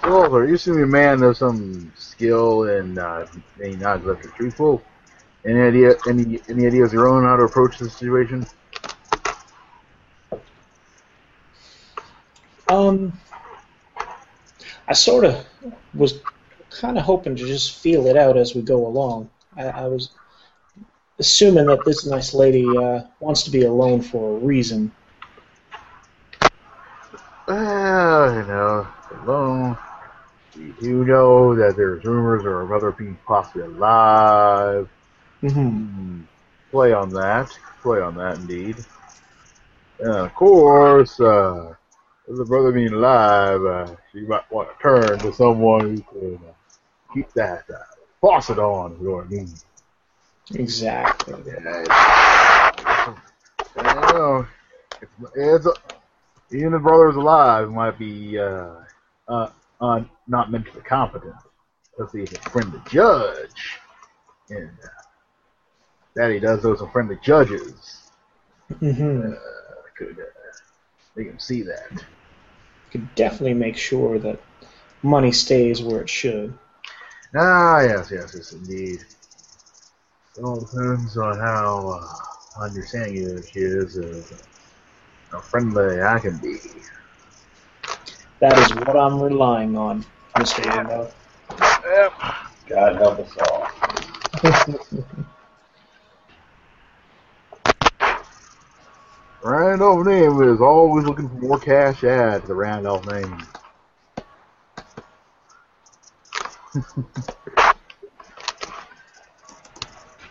[0.05, 3.25] Walter, you seem to be a man of some skill and uh,
[3.57, 4.83] left are truthful.
[5.45, 8.45] Any idea, any any ideas of your own how to approach this situation?
[12.69, 13.13] Um,
[14.87, 15.45] I sort of
[15.93, 16.21] was
[16.69, 19.29] kind of hoping to just feel it out as we go along.
[19.55, 20.11] I, I was
[21.19, 24.91] assuming that this nice lady uh, wants to be alone for a reason.
[27.47, 28.87] Well, you know,
[29.23, 29.77] alone.
[30.55, 34.89] We do know that there's rumors of other people possibly alive.
[35.43, 35.69] Mm-hmm.
[35.69, 36.21] Hmm.
[36.71, 37.49] Play on that.
[37.81, 38.77] Play on that, indeed.
[39.99, 41.75] And of course, uh,
[42.27, 46.01] the brother being alive, uh, she might want to turn to someone who
[46.37, 46.53] can uh,
[47.13, 47.83] keep that uh,
[48.21, 49.53] faucet on, if you know what I mean.
[50.55, 51.35] Exactly.
[51.35, 51.83] I
[53.75, 54.47] don't know.
[55.01, 55.67] It's, it's
[56.51, 58.75] even if the brother's alive, might be uh,
[59.27, 59.49] uh,
[59.81, 61.35] uh, not mentally competent.
[61.97, 63.79] Let's see if his friend the judge,
[64.49, 65.02] and uh,
[66.15, 68.01] that he does those some friendly judges
[68.81, 69.31] Mm-hmm.
[69.31, 69.35] uh,
[69.97, 70.23] could uh,
[71.15, 72.03] make him see that.
[72.91, 74.41] Could definitely make sure that
[75.01, 76.53] money stays where it should.
[77.35, 78.99] Ah, yes, yes, yes, indeed.
[80.37, 84.37] It all depends on how uh, understanding you she is, uh,
[85.31, 86.57] how friendly I can be.
[88.39, 90.05] That is what I'm relying on,
[90.37, 90.65] Mr.
[90.65, 91.15] Randolph.
[91.59, 92.13] Yep.
[92.67, 93.67] God help us all.
[99.43, 103.45] Randolph name is always looking for more cash add to the Randolph name.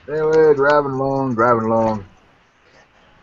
[0.09, 2.05] anyway, driving along, driving along.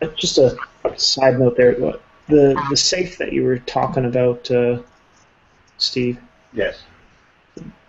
[0.02, 0.56] Uh, Just a
[0.96, 1.74] side note there.
[1.74, 4.78] what- The the safe that you were talking about, uh,
[5.78, 6.18] Steve.
[6.52, 6.84] Yes.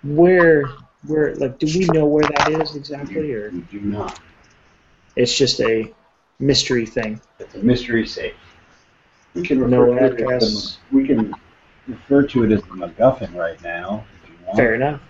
[0.04, 0.66] Where
[1.06, 4.20] where like do we know where that is exactly, or We do not.
[5.16, 5.94] it's just a
[6.42, 7.22] mystery thing?
[7.40, 8.34] It's a mystery safe.
[9.34, 10.78] We can No refer to it as address.
[10.92, 11.34] the, we can
[11.88, 14.04] refer to it as the MacGuffin right now.
[14.24, 14.58] If you want.
[14.58, 15.02] Fair enough.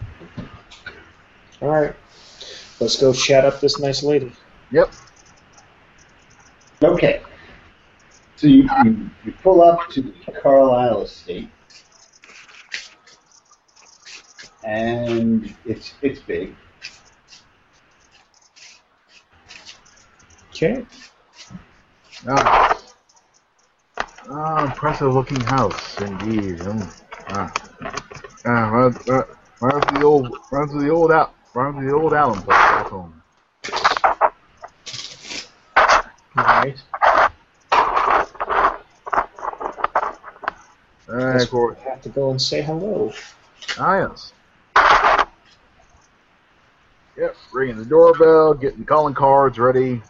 [1.62, 1.96] All right,
[2.80, 4.32] let's go chat up this nice lady.
[4.72, 4.92] Yep.
[6.84, 7.22] Okay.
[8.36, 11.50] So you, you, you pull up to the Carlyle estate.
[14.64, 16.56] and it's it's big.
[20.52, 20.86] Okay.
[22.28, 22.80] Ah,
[24.30, 26.60] ah impressive looking house indeed.
[26.60, 26.94] Mm.
[27.30, 27.52] Ah,
[28.46, 33.22] ah, uh, the old, runs the old out, runs the old Allen place back home.
[36.38, 36.78] Alright.
[41.08, 43.12] And of course, I have to go and say hello.
[43.80, 44.34] ah yes.
[47.18, 50.02] Yep, ringing the doorbell, getting calling cards ready.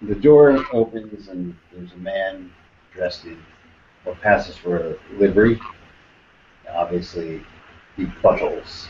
[0.00, 2.52] The door opens and there's a man
[2.92, 3.42] dressed in
[4.04, 5.60] what passes for a livery.
[6.70, 7.42] Obviously,
[7.96, 8.88] he buttles.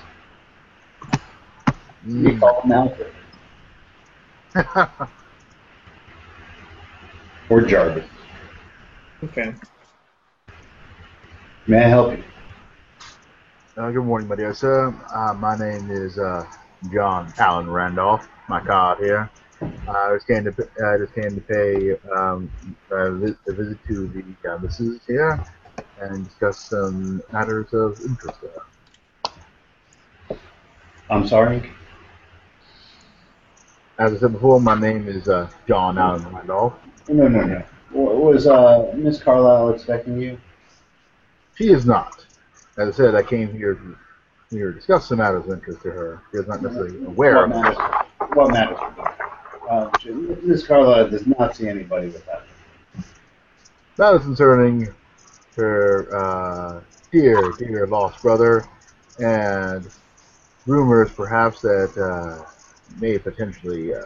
[2.07, 2.41] We Mm.
[2.41, 3.13] call him Alfred
[7.51, 8.07] or Jarvis.
[9.25, 9.55] Okay.
[11.67, 12.25] May I help you?
[13.77, 14.89] Uh, good morning, my dear sir.
[15.15, 16.45] Uh, my name is uh,
[16.93, 18.29] John Allen Randolph.
[18.49, 19.31] My card here.
[19.61, 22.51] I just came to I just came to pay um,
[22.91, 25.45] a, a visit to the canvases here
[26.01, 28.39] and discuss some matters of interest.
[28.41, 30.39] There.
[31.11, 31.71] I'm sorry.
[33.99, 36.75] As I said before, my name is uh, John Allen Randolph.
[37.09, 37.65] No, no, no.
[37.93, 40.39] Was uh, Miss Carlyle expecting you?
[41.57, 42.25] She is not.
[42.77, 43.97] As I said, I came here to
[44.51, 46.23] here to discuss some matters of interest to her.
[46.31, 47.77] She is not necessarily aware What of matters?
[48.35, 48.79] What matters?
[49.69, 49.91] Uh,
[50.43, 52.43] Miss Carlyle does not see anybody with that.
[53.99, 54.89] Matters concerning
[55.57, 56.81] her uh,
[57.13, 58.65] dear, dear lost brother,
[59.19, 59.87] and
[60.67, 62.49] rumors perhaps that uh,
[62.99, 64.05] may potentially uh,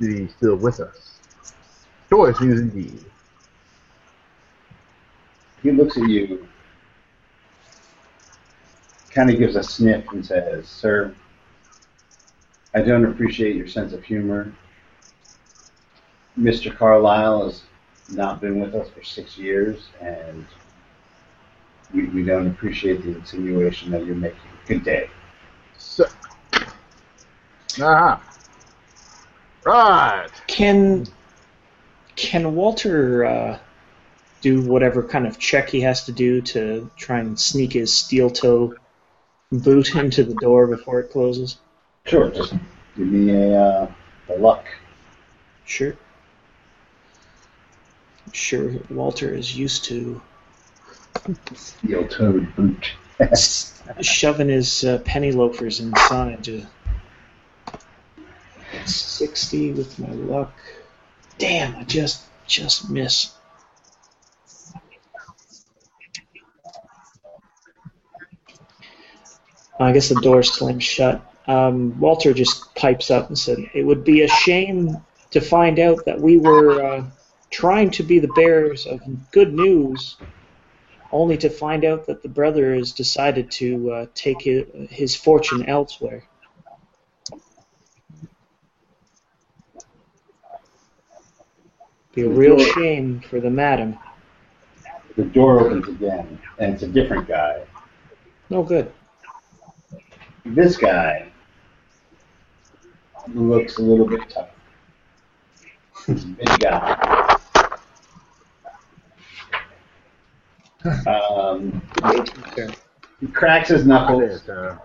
[0.00, 1.20] be still with us.
[2.10, 3.04] Joyous news indeed.
[5.62, 6.48] He looks at you,
[9.10, 11.14] kind of gives a sniff, and says, "Sir,
[12.74, 14.52] I don't appreciate your sense of humor.
[16.38, 16.76] Mr.
[16.76, 17.62] Carlyle has
[18.10, 20.44] not been with us for six years, and
[21.92, 24.38] we, we don't appreciate the insinuation that you're making.
[24.66, 25.10] Good day."
[25.78, 26.04] So,
[27.80, 28.22] aha.
[29.64, 30.28] Right.
[30.46, 31.06] Can
[32.16, 33.58] can Walter uh,
[34.40, 38.30] do whatever kind of check he has to do to try and sneak his steel
[38.30, 38.74] toe
[39.50, 41.58] boot into the door before it closes?
[42.06, 42.52] Sure, just
[42.96, 43.92] give me a, uh,
[44.28, 44.66] a luck.
[45.64, 45.96] Sure.
[48.26, 50.20] I'm sure Walter is used to
[51.54, 52.92] Steel-toed boot.
[54.00, 56.66] shoving his uh, penny loafers inside to
[58.84, 60.52] 60 with my luck.
[61.38, 63.32] Damn, I just just miss.
[69.80, 71.24] I guess the door slammed shut.
[71.46, 74.96] Um, Walter just pipes up and said, "It would be a shame
[75.30, 77.04] to find out that we were uh,
[77.54, 79.00] trying to be the bearers of
[79.30, 80.16] good news,
[81.12, 85.64] only to find out that the brother has decided to uh, take his, his fortune
[85.66, 86.24] elsewhere."
[92.12, 93.98] Be a real shame for the madam.
[95.16, 97.62] The door opens again, and it's a different guy.
[98.50, 98.92] No good.
[100.44, 101.28] This guy
[103.32, 104.50] looks a little bit tough.
[106.06, 107.33] He's a big guy.
[111.06, 111.80] Um,
[113.20, 114.48] he cracks his knuckles.
[114.48, 114.76] Uh,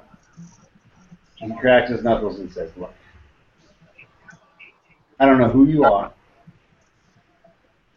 [1.35, 2.93] He cracks his knuckles and says, "Look,
[5.19, 6.11] I don't know who you are.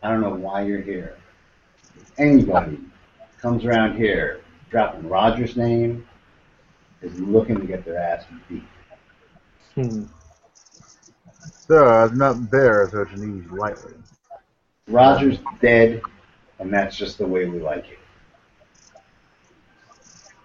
[0.03, 1.17] I don't know why you're here.
[2.19, 2.79] Anybody
[3.41, 6.07] comes around here dropping Roger's name
[7.03, 8.63] is looking to get their ass beat.
[9.75, 10.05] Hmm.
[11.67, 13.95] sir, I do not bear such news lightly.
[14.89, 16.03] Roger's dead,
[16.59, 17.99] and that's just the way we like it.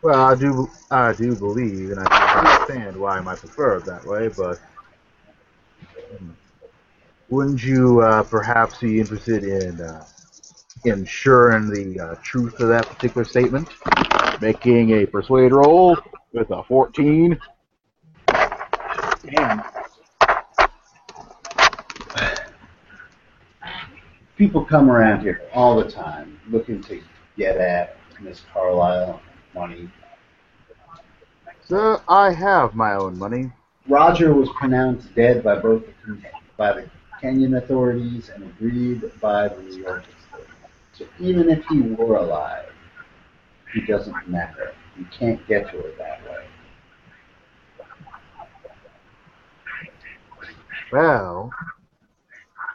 [0.02, 3.86] Well, I do, I do believe, and I do understand why I might prefer it
[3.86, 4.60] that way, but
[7.30, 10.06] wouldn't you uh, perhaps be interested in uh,
[10.86, 13.68] ensuring the uh, truth of that particular statement?
[14.40, 15.98] Making a persuade roll
[16.32, 17.40] with a 14.
[19.26, 19.64] Damn.
[24.38, 27.02] People come around here all the time looking to
[27.38, 29.20] get at Miss Carlyle
[29.56, 29.90] money.
[31.66, 33.52] Sir, I have my own money.
[33.88, 36.20] Roger was pronounced dead by both the,
[36.56, 36.90] by the
[37.22, 40.54] Kenyan authorities and agreed by the New York authorities.
[40.94, 42.70] So even if he were alive,
[43.74, 44.74] he doesn't matter.
[44.98, 46.46] You can't get to her that way.
[50.92, 51.52] Well,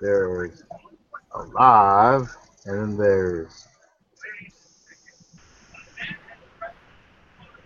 [0.00, 0.64] there's
[1.34, 2.28] alive,
[2.66, 3.66] and then there's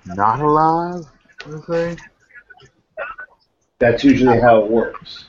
[0.07, 1.05] not alive.
[1.47, 1.97] Let's say.
[3.79, 5.27] That's usually how it works.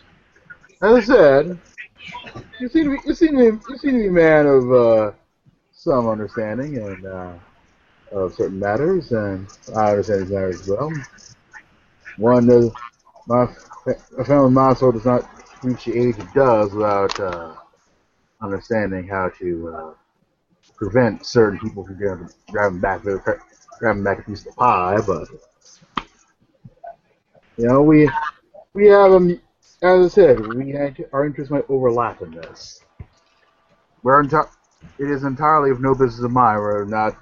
[0.82, 1.60] As I said,
[2.60, 4.72] you seem to be you seem to be, you seem to be a man of
[4.72, 5.12] uh,
[5.72, 7.34] some understanding and uh,
[8.12, 10.94] of certain matters, and I understand these matters as well.
[12.18, 12.72] One does
[13.28, 13.48] my
[14.18, 15.30] a family my soul does not
[15.64, 17.54] reach the age it does without uh,
[18.42, 19.94] understanding how to uh,
[20.76, 23.02] prevent certain people from grabbing, grabbing back
[23.80, 25.00] grabbing back a piece of the pie.
[25.06, 25.28] But
[27.58, 28.10] you know, we
[28.74, 29.40] we have um,
[29.82, 30.74] as I said, we
[31.14, 32.82] our interests might overlap in this.
[34.04, 34.50] We're enti-
[35.00, 37.18] it is entirely of no business of mine whether or not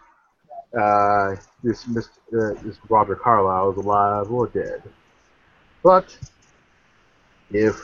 [0.78, 2.10] uh, this Mr.
[2.34, 4.84] Uh, this Roger Carlyle is alive or dead.
[5.84, 6.18] But
[7.52, 7.76] if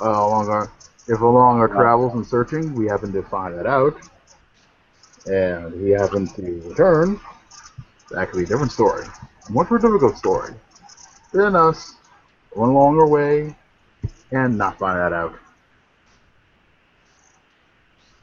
[0.00, 0.70] uh, along our
[1.08, 3.96] if along our travels and searching we happen to find that out,
[5.26, 7.20] and he happens to return,
[8.10, 9.04] that could be a different story.
[9.48, 10.54] A much more difficult story
[11.32, 11.94] than us
[12.54, 13.54] going along our way
[14.30, 15.38] and not find that out.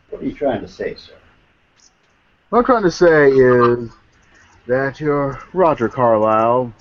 [0.09, 1.13] What are you trying to say, sir?
[2.49, 3.89] What I'm trying to say is
[4.67, 6.73] that your Roger Carlyle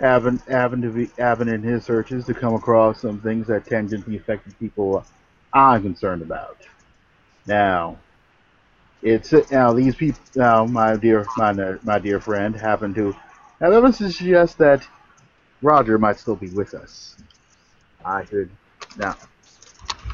[0.00, 4.16] having having to be having in his searches to come across some things that tangentially
[4.16, 5.04] affected people
[5.52, 6.56] I'm concerned about.
[7.46, 7.98] Now,
[9.02, 11.52] it's now these people now my dear my
[11.82, 13.12] my dear friend happen to
[13.60, 14.86] have evidence to suggest that
[15.60, 17.16] Roger might still be with us.
[18.04, 18.50] I could
[18.98, 19.16] now,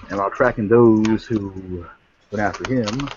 [0.09, 1.87] and while tracking those who
[2.31, 3.09] went after him,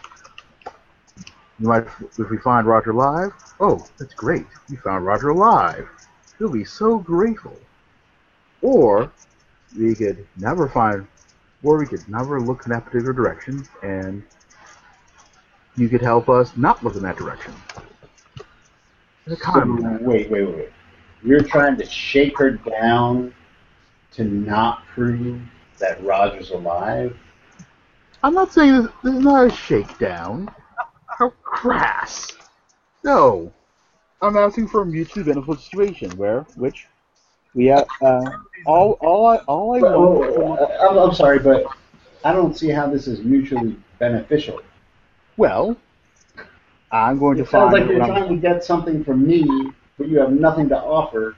[1.60, 1.86] you might
[2.18, 3.32] if we find Roger alive.
[3.60, 4.46] Oh, that's great!
[4.70, 5.88] We found Roger alive.
[6.38, 7.58] He'll be so grateful.
[8.62, 9.12] Or
[9.78, 11.08] we could never find,
[11.64, 14.24] or we could never look in that particular direction, and
[15.78, 17.54] you could help us not look in that direction.
[19.28, 19.64] So,
[20.02, 20.70] wait, wait, wait.
[21.24, 23.34] You're trying to shake her down
[24.14, 25.42] to not prove
[25.80, 27.18] that Roger's alive?
[28.24, 30.50] I'm not saying this, this is not a shakedown.
[31.08, 32.34] How crass.
[33.04, 33.52] No.
[34.22, 36.88] I'm asking for a mutually beneficial situation where, which,
[37.54, 38.32] we have, uh,
[38.66, 40.38] all, all I, all I But, want.
[40.38, 41.66] oh, uh, I'm, I'm sorry, but
[42.24, 44.62] I don't see how this is mutually beneficial.
[45.38, 45.76] Well,
[46.92, 47.74] I'm going to It sounds find.
[47.74, 50.78] like you're what I'm- trying to get something from me, but you have nothing to
[50.80, 51.36] offer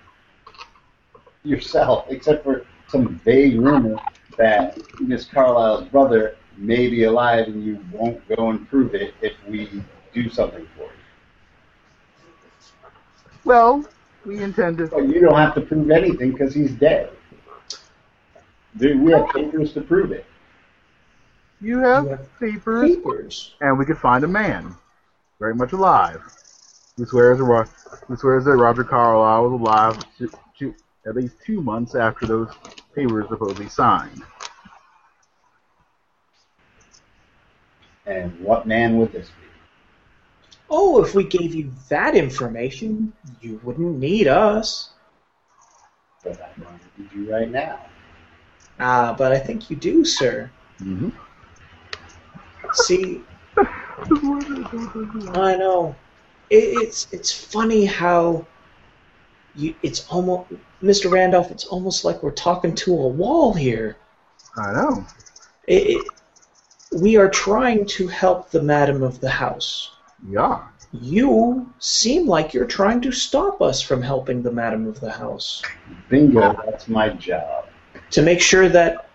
[1.44, 3.98] yourself except for some vague rumor
[4.38, 9.34] that Miss Carlyle's brother may be alive and you won't go and prove it if
[9.48, 9.84] we
[10.14, 10.90] do something for you.
[13.44, 13.86] Well,
[14.26, 14.88] we intend to.
[14.88, 17.12] Well, you don't have to prove anything because he's dead.
[18.78, 20.26] Dude, we have papers to prove it.
[21.62, 23.56] You have You have papers, Papers.
[23.62, 24.76] and we could find a man,
[25.40, 26.22] very much alive,
[26.98, 27.70] who swears that
[28.08, 30.30] who swears that Roger Carlyle was alive to,
[30.60, 30.76] to
[31.06, 32.50] at least two months after those
[32.96, 34.24] papers supposedly signed.
[38.06, 39.43] And what man would this be?
[40.70, 44.92] Oh, if we gave you that information, you wouldn't need us.
[46.24, 47.80] But I'm going to give you right now.
[48.80, 50.50] Ah, but I think you do, sir.
[50.82, 51.10] Mm-hmm.
[52.74, 53.22] See,
[55.34, 55.96] I know.
[56.50, 58.46] It, it's it's funny how
[59.56, 59.76] you.
[59.84, 61.12] It's almost, Mr.
[61.12, 61.52] Randolph.
[61.52, 63.98] It's almost like we're talking to a wall here.
[64.58, 65.06] I know.
[65.68, 66.08] It, it,
[66.92, 69.92] we are trying to help the madam of the house.
[70.30, 70.68] Yeah.
[70.92, 75.62] You seem like you're trying to stop us from helping the madam of the house.
[76.10, 77.66] Bingo, that's my job.
[78.12, 79.10] To make sure that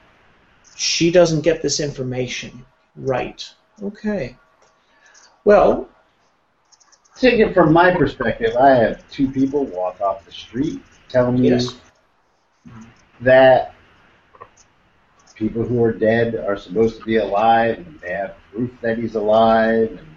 [0.77, 2.65] she doesn't get this information.
[2.97, 3.49] Right.
[3.83, 4.37] Okay.
[5.45, 5.89] Well,
[7.19, 11.51] Take it from my perspective, I have two people walk off the street telling me
[11.51, 11.75] yes.
[13.21, 13.75] that
[15.35, 19.17] people who are dead are supposed to be alive and they have proof that he's
[19.17, 20.08] alive and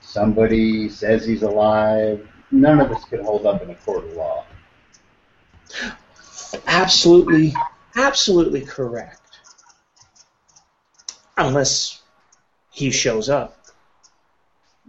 [0.00, 2.26] somebody says he's alive.
[2.50, 4.44] None of this can hold up in a court of law.
[6.66, 7.54] Absolutely,
[7.96, 9.20] absolutely correct.
[11.36, 12.02] Unless
[12.70, 13.56] he shows up.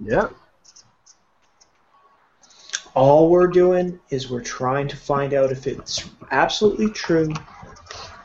[0.03, 0.33] Yep.
[2.93, 7.31] All we're doing is we're trying to find out if it's absolutely true,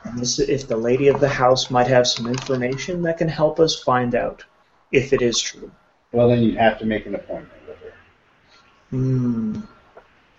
[0.05, 3.61] and this, if the lady of the house might have some information that can help
[3.61, 4.45] us find out
[4.91, 5.71] if it is true.
[6.17, 7.93] Well, then you'd have to make an appointment with her.
[8.89, 9.61] Hmm.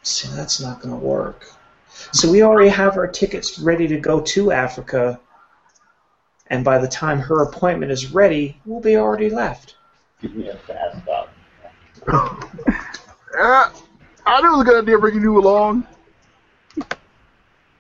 [0.01, 1.51] See, that's not going to work.
[2.13, 5.19] So we already have our tickets ready to go to Africa,
[6.47, 9.75] and by the time her appointment is ready, we'll be already left.
[10.19, 11.29] Give me a fast stop.
[12.07, 12.39] Uh,
[14.25, 15.85] I knew it was a good idea bringing you along.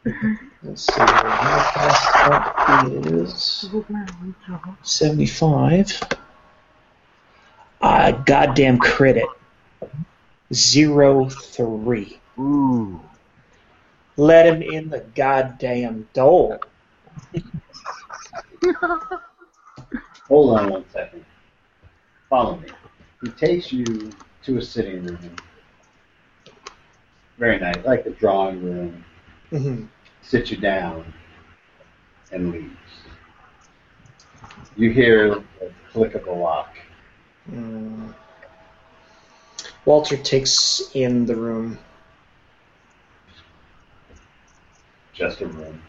[0.05, 3.67] Let's see, how fast up is
[4.83, 5.99] 75.
[7.81, 9.25] Ah, goddamn credit.
[10.53, 12.19] Zero three.
[12.39, 13.01] Ooh.
[14.17, 16.59] Let him in the goddamn door.
[20.27, 21.23] Hold on one second.
[22.29, 22.69] Follow me.
[23.21, 24.11] He takes you
[24.43, 25.35] to a sitting room.
[27.37, 29.05] Very nice, like a drawing room.
[29.51, 29.85] hmm
[30.21, 31.13] Sits you down
[32.31, 32.75] and leaves.
[34.75, 36.75] You hear the click of the lock.
[37.51, 38.13] Mm.
[39.85, 41.77] Walter takes in the room.
[45.13, 45.81] Just a room.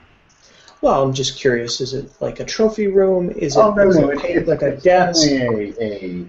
[0.80, 1.80] Well, I'm just curious.
[1.80, 3.30] Is it like a trophy room?
[3.30, 5.28] Is it, Oh, no, is no, it like a it's desk?
[5.28, 6.26] definitely a, a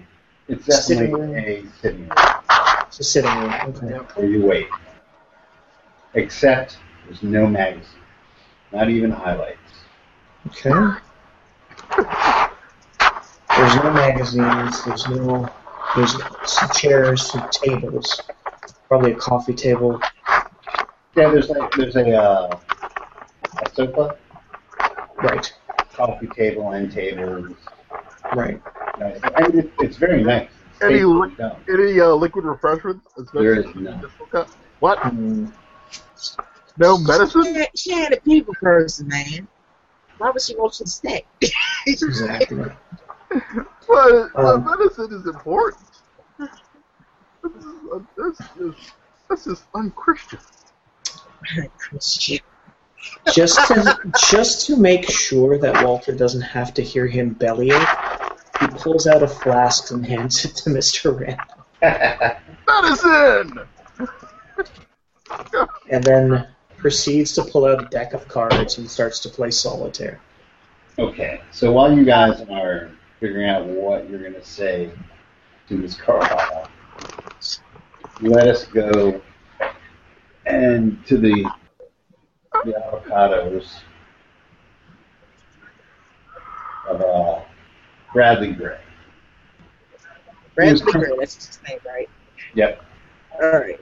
[0.48, 1.34] it's Sitting room.
[1.36, 2.18] a sitting room
[2.88, 3.54] It's a sitting room.
[3.68, 3.94] Okay.
[4.14, 4.66] where you wait.
[6.14, 6.76] Except
[7.06, 7.84] there's no magazine,
[8.72, 9.58] not even highlights.
[10.48, 10.70] Okay.
[13.70, 14.84] There's no magazines.
[14.84, 15.48] There's no.
[15.94, 18.20] There's some chairs, some tables,
[18.88, 20.00] probably a coffee table.
[21.16, 22.58] Yeah, there's like there's a uh,
[23.64, 24.16] a sofa,
[25.22, 25.52] Right.
[25.94, 27.56] coffee table, and tables.
[28.34, 28.60] Right.
[28.98, 29.20] Nice.
[29.36, 30.48] And it, it's very nice.
[30.72, 31.56] It's Any tastefully li- done.
[31.68, 33.06] Any uh, liquid refreshments?
[33.32, 34.02] There is none.
[34.80, 34.98] What?
[34.98, 35.52] Mm,
[36.78, 37.44] No medicine?
[37.44, 39.46] She, she ain't a people person, man.
[40.18, 41.24] Why would she want you to stay?
[41.86, 42.64] exactly.
[43.88, 45.82] But uh, Um, medicine is important.
[46.38, 46.50] This
[47.54, 47.74] is,
[48.16, 48.92] that's just
[49.28, 50.38] that's just unchristian.
[51.78, 52.40] Christian.
[53.32, 53.98] Just to
[54.30, 57.88] just to make sure that Walter doesn't have to hear him bellyache,
[58.60, 61.18] he pulls out a flask and hands it to Mr.
[61.18, 61.40] Rand,
[62.68, 63.66] Medicine.
[65.90, 66.46] and then
[66.76, 70.20] proceeds to pull out a deck of cards and starts to play solitaire.
[70.98, 72.90] okay, so while you guys are
[73.20, 74.90] figuring out what you're going to say
[75.68, 76.68] to Miss Carlyle,
[78.22, 79.20] let us go
[80.46, 81.48] and to the
[82.64, 83.76] the avocados
[86.88, 87.40] of uh,
[88.12, 88.80] Bradley Gray.
[90.54, 90.92] Bradley Yes.
[90.92, 92.08] Gray, that's his name, right?
[92.54, 92.84] Yep.
[93.40, 93.80] All right.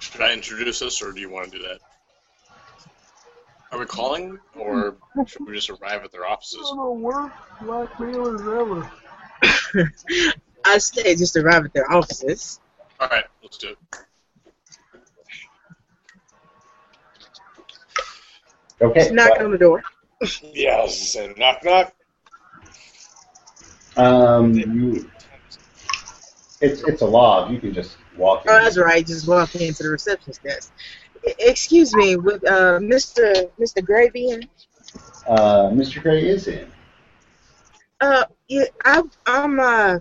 [0.00, 1.78] Should I introduce us, or do you want to do that?
[3.72, 4.96] Are we calling, or
[5.26, 6.70] should we just arrive at their offices?
[6.74, 9.90] One of the worst blackmailers ever.
[10.66, 12.60] I say just arrive at their offices.
[13.00, 13.78] All right, let's do it.
[18.82, 19.10] Okay.
[19.10, 19.82] Knock on the door.
[20.52, 21.94] Yeah, I was just saying, knock knock.
[23.96, 25.10] Um, you,
[26.60, 27.50] it's it's a log.
[27.50, 28.52] You can just walk in.
[28.52, 29.06] Oh, that's right.
[29.06, 30.72] Just walk into the receptionist desk.
[31.24, 33.50] Excuse me, with uh, Mr.
[33.60, 33.84] Mr.
[33.84, 34.42] Gravy in?
[35.26, 36.02] Uh, Mr.
[36.02, 36.70] Gray is in.
[38.00, 39.98] Uh, yeah, I, I'm uh,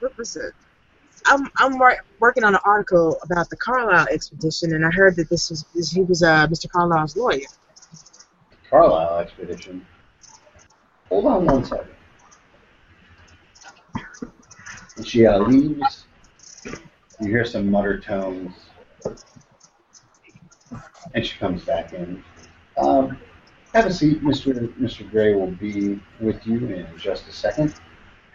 [0.00, 0.52] what was it?
[1.26, 1.80] I'm I'm
[2.18, 5.92] working on an article about the Carlyle expedition, and I heard that this was this,
[5.92, 6.68] he was uh Mr.
[6.68, 7.46] Carlyle's lawyer.
[8.68, 9.86] Carlyle expedition.
[11.08, 11.88] Hold on one second.
[14.96, 16.04] And she uh, leaves.
[16.64, 18.52] You hear some muttered tones.
[21.14, 22.22] And she comes back in.
[22.76, 23.18] Um,
[23.74, 24.22] have a seat.
[24.22, 24.68] Mr.
[24.78, 25.10] Mr.
[25.10, 27.74] Gray will be with you in just a second.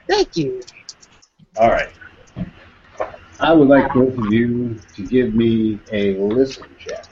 [0.08, 0.62] Thank you.
[1.58, 1.90] All right.
[3.40, 7.06] I would like both of you to give me a listen check.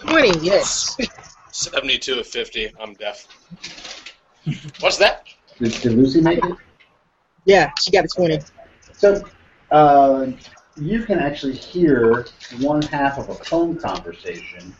[0.00, 0.96] Twenty, yes.
[1.50, 2.72] 72 of 50.
[2.80, 3.26] I'm deaf.
[4.80, 5.26] What's that?
[5.58, 6.56] Did, did Lucy make it?
[7.44, 8.38] Yeah, she got a twenty.
[8.92, 9.22] So,
[9.70, 10.26] uh,
[10.76, 12.26] you can actually hear
[12.60, 14.74] one half of a phone conversation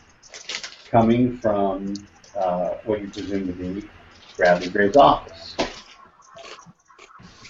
[0.89, 3.87] coming from uh, what you presume to be
[4.37, 5.55] Bradley Gray's office.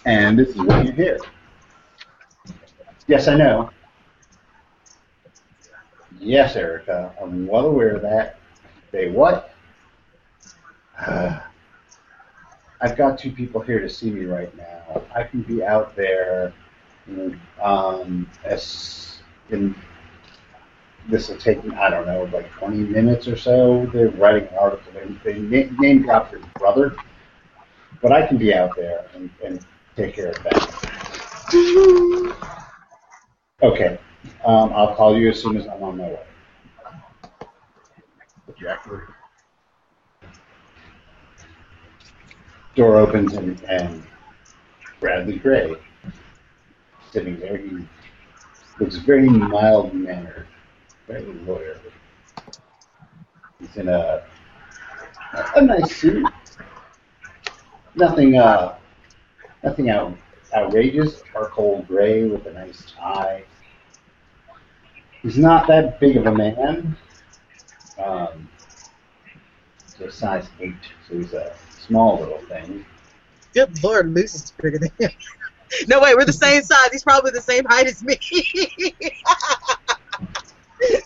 [0.06, 1.20] And this is what you hear.
[3.08, 3.70] Yes, I know.
[6.20, 8.40] Yes, Erica, I'm well aware of that.
[8.92, 9.52] They what?
[11.00, 15.02] I've got two people here to see me right now.
[15.14, 16.54] I can be out there
[17.62, 19.76] um, as in
[21.08, 23.86] this will take I don't know like 20 minutes or so.
[23.94, 24.92] They're writing an article.
[24.94, 26.96] They, they name, name drop your brother,
[28.02, 29.66] but I can be out there and, and
[29.96, 30.76] take care of that.
[33.62, 34.00] Okay,
[34.46, 36.20] um, I'll call you as soon as I'm on my way.
[38.60, 39.06] Jackery.
[42.76, 44.04] Door opens and, and
[45.00, 45.76] Bradley Gray
[47.12, 47.58] sitting there.
[47.58, 47.88] He
[48.80, 50.48] looks very mild mannered,
[51.08, 51.92] very lawyerly.
[53.60, 54.24] He's in a
[55.56, 56.26] a nice suit.
[57.96, 58.76] Nothing uh
[59.64, 60.18] nothing out
[60.56, 61.22] outrageous.
[61.32, 63.44] Charcoal gray with a nice tie.
[65.22, 66.98] He's not that big of a man.
[67.98, 68.50] Um,
[70.02, 70.76] a size eight,
[71.08, 71.54] so he's a
[71.86, 72.86] small little thing.
[73.54, 75.12] Good lord, Lucy's bigger than him.
[75.88, 76.90] No, wait, we're the same size.
[76.92, 78.16] He's probably the same height as me.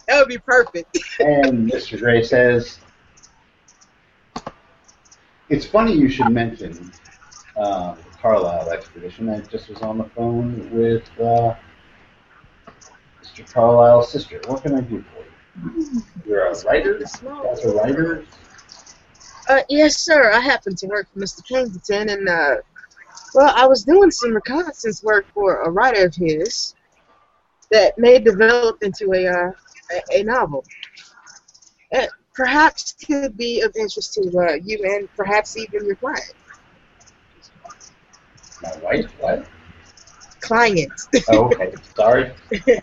[0.08, 0.98] that would be perfect.
[1.20, 2.00] And Mr.
[2.00, 2.80] Gray says,
[5.50, 6.92] It's funny you should mention
[7.58, 9.30] uh, the Carlyle expedition.
[9.30, 11.56] I just was on the phone with uh,
[13.22, 13.52] Mr.
[13.54, 14.42] Carlyle's sister.
[14.48, 16.04] What can I do for you?
[16.26, 16.98] You're a writer?
[16.98, 17.06] You
[17.44, 18.26] guys are writers?
[19.48, 20.32] Uh, yes, sir.
[20.32, 21.46] I happen to work for Mr.
[21.48, 22.56] Kensington, and uh,
[23.34, 26.76] well, I was doing some reconnaissance work for a writer of his
[27.72, 29.52] that may develop into a uh,
[29.92, 30.64] a, a novel.
[31.92, 36.34] That perhaps could be of interest to uh, you and perhaps even your client.
[38.62, 39.12] My wife?
[39.20, 39.46] What?
[40.42, 40.92] Client.
[41.30, 41.74] Oh, okay.
[41.96, 42.32] Sorry.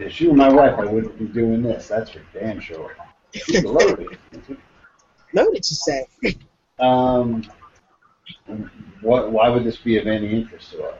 [0.00, 1.88] If she were my wife, I wouldn't be doing this.
[1.88, 2.96] That's for damn sure.
[3.34, 4.18] She's loaded.
[5.32, 6.06] Loaded, you say?
[6.78, 7.44] Um,
[9.00, 9.30] what?
[9.30, 10.98] Why would this be of any interest to us?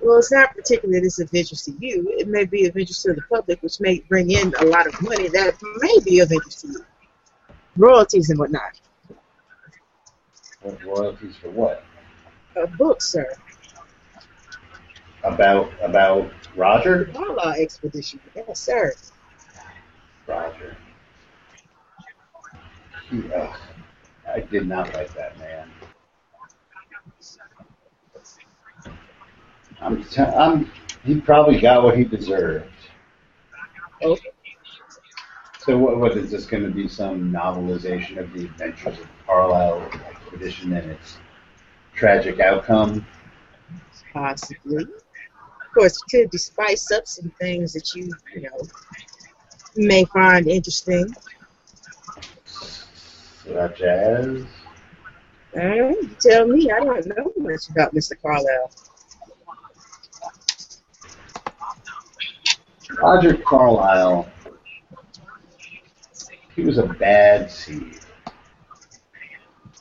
[0.00, 2.04] Well, it's not particularly this of interest to you.
[2.18, 5.00] It may be of interest to the public, which may bring in a lot of
[5.02, 6.84] money that may be of interest to you.
[7.76, 8.80] Royalties and whatnot.
[10.62, 11.84] What royalties for what?
[12.56, 13.32] A book, sir.
[15.24, 17.06] About about Roger?
[17.06, 18.20] Carlyle expedition.
[18.34, 18.92] Yes, sir.
[20.26, 20.76] Roger.
[23.10, 23.22] He,
[24.28, 25.70] I did not like that man.
[29.80, 30.70] I'm, t- I'm.
[31.04, 32.66] He probably got what he deserved.
[34.02, 34.16] Oh,
[35.58, 36.88] So what, what is this going to be?
[36.88, 41.18] Some novelization of the adventures of the Carlyle expedition and its
[41.94, 43.06] tragic outcome?
[44.12, 44.84] possibly.
[44.84, 48.68] Of course, you could spice up some things that you, you know,
[49.76, 51.14] may find interesting.
[53.50, 54.44] As
[55.56, 56.70] Uh, you tell me.
[56.70, 58.20] I don't know much about Mr.
[58.20, 58.70] Carlyle.
[62.98, 64.28] Roger Carlyle.
[66.54, 68.00] He was a bad seed.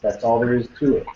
[0.01, 1.07] That's all there is to it.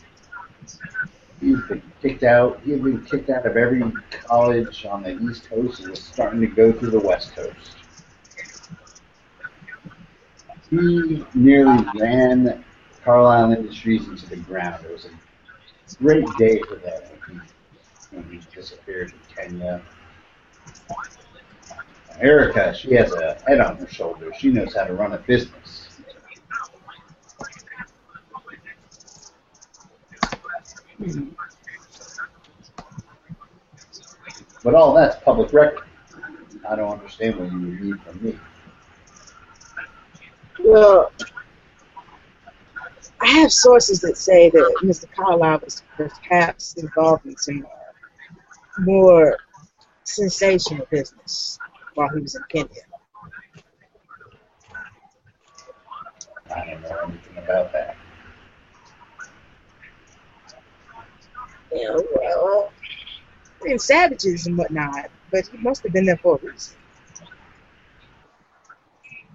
[1.40, 2.60] He's been kicked out.
[2.64, 6.42] He had been kicked out of every college on the East Coast and was starting
[6.42, 7.81] to go through the West Coast.
[10.72, 12.64] He nearly ran
[13.03, 14.85] Carlyle Industries into the ground.
[14.85, 19.82] It was a great day for them when he, when he disappeared in Kenya.
[22.22, 24.32] Erica, she has a head on her shoulder.
[24.38, 25.90] She knows how to run a business.
[34.64, 35.85] But all that's public record.
[36.69, 38.40] I don't understand what you would need from me.
[40.64, 41.12] Well,
[43.20, 45.06] I have sources that say that Mr.
[45.12, 47.66] Carlyle was perhaps involved in some
[48.80, 49.38] more
[50.04, 51.58] sensational business
[51.96, 52.82] while he was in Kenya.
[56.54, 57.96] I don't know anything about that.
[61.74, 62.72] Yeah, well,
[63.62, 66.76] I mean, savages and whatnot, but he must have been there for a reason.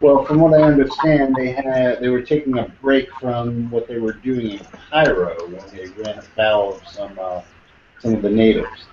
[0.00, 3.98] Well, from what I understand, they had they were taking a break from what they
[3.98, 7.40] were doing in Cairo when they ran afoul of some uh,
[8.00, 8.88] some of the natives.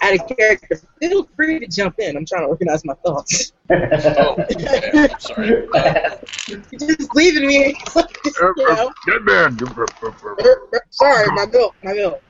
[0.00, 2.16] Out of character, feel free to jump in.
[2.16, 3.52] I'm trying to organize my thoughts.
[3.70, 5.08] Oh, okay.
[5.18, 5.68] Sorry.
[6.46, 7.74] You're just leaving me.
[8.24, 8.92] you know.
[9.04, 9.58] Dead man.
[10.90, 12.22] Sorry, my milk, my milk.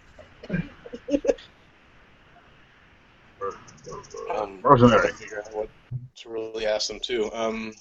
[4.34, 5.00] Um, Mercenary.
[5.00, 5.68] trying to figure out what
[6.16, 7.30] to really ask them too.
[7.32, 7.72] Um,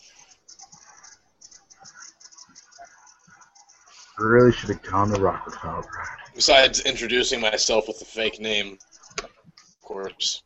[4.19, 5.83] I Really should have gone the Rockefeller.
[6.33, 8.77] Besides introducing myself with a fake name,
[9.19, 10.43] of course.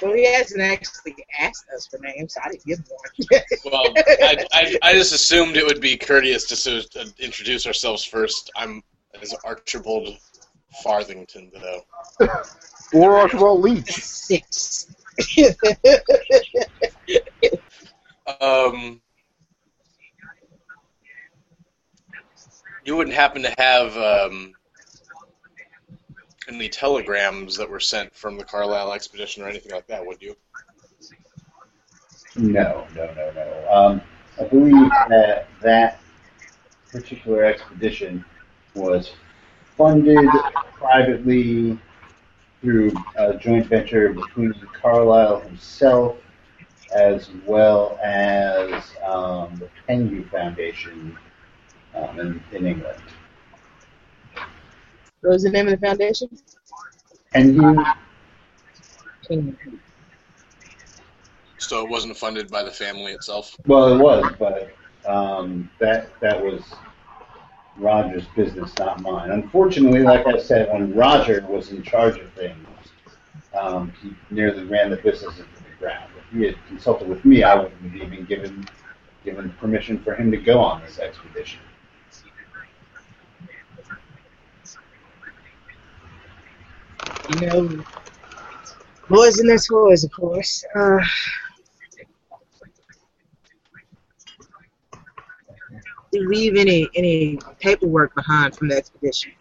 [0.00, 2.36] Well, he hasn't actually asked us for names.
[2.42, 3.42] I didn't give him one.
[3.64, 8.04] Well, I, I, I just assumed it would be courteous to so, uh, introduce ourselves
[8.04, 8.50] first.
[8.56, 8.82] I'm
[9.20, 10.16] as Archibald
[10.82, 11.84] Farthington, though.
[12.92, 13.92] Or Archibald Leach.
[13.92, 14.94] Six.
[18.40, 19.00] Um,
[22.84, 24.52] you wouldn't happen to have um,
[26.48, 30.36] any telegrams that were sent from the Carlyle expedition or anything like that, would you?
[32.36, 33.68] No, no, no, no.
[33.70, 34.02] Um,
[34.40, 36.00] I believe that that
[36.90, 38.24] particular expedition
[38.74, 39.12] was
[39.76, 40.28] funded
[40.74, 41.78] privately
[42.62, 46.16] through a joint venture between Carlyle himself
[46.94, 51.18] as well as um, the Pengu Foundation
[51.94, 53.02] um, in, in England.
[55.20, 56.28] What was the name of the foundation?
[57.34, 57.84] Pengu,
[61.58, 63.56] So it wasn't funded by the family itself.
[63.66, 64.72] well, it was, but
[65.06, 66.62] um, that that was
[67.76, 69.30] Roger's business, not mine.
[69.30, 72.66] Unfortunately, like I said, when Roger was in charge of things,
[73.54, 76.10] um, he nearly ran the business into the ground.
[76.16, 78.68] If he had consulted with me, I wouldn't have even given
[79.24, 81.60] given permission for him to go on this expedition.
[87.30, 87.84] You know,
[89.08, 90.64] boys and their toys, of course.
[90.74, 90.98] Uh,
[96.12, 99.32] you leave any any paperwork behind from the expedition?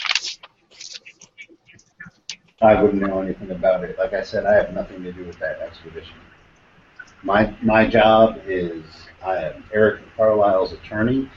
[2.61, 3.98] I wouldn't know anything about it.
[3.98, 6.16] Like I said, I have nothing to do with that expedition.
[7.24, 8.83] My my job is
[9.24, 11.30] I am Eric Carlyle's attorney,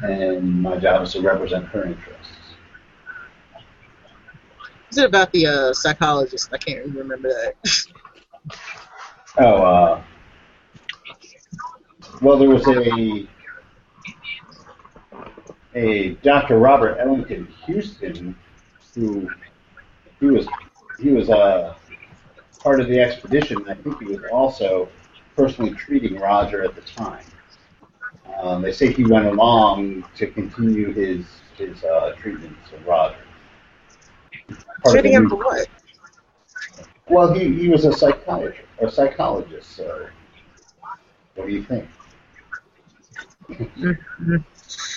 [0.00, 2.32] and my job is to represent her interests.
[4.90, 6.50] Is it about the uh, psychologist?
[6.52, 7.54] I can't even remember that.
[9.36, 10.04] Oh, uh,
[12.20, 13.26] well, there was a
[15.74, 16.58] a Dr.
[16.58, 18.36] Robert Ellington Huston
[18.94, 19.28] who
[20.20, 20.46] he was
[20.98, 21.74] he was uh,
[22.60, 23.68] part of the expedition.
[23.68, 24.88] I think he was also
[25.36, 27.24] personally treating Roger at the time.
[28.40, 31.26] Um, they say he went along to continue his
[31.56, 33.16] his uh, treatments of Roger.
[34.82, 35.68] Part Treating him for what?
[37.08, 39.76] Well, he, he was a psychiatrist, a psychologist.
[39.76, 40.06] So,
[41.34, 41.86] what do you think?
[43.48, 44.44] Mhm.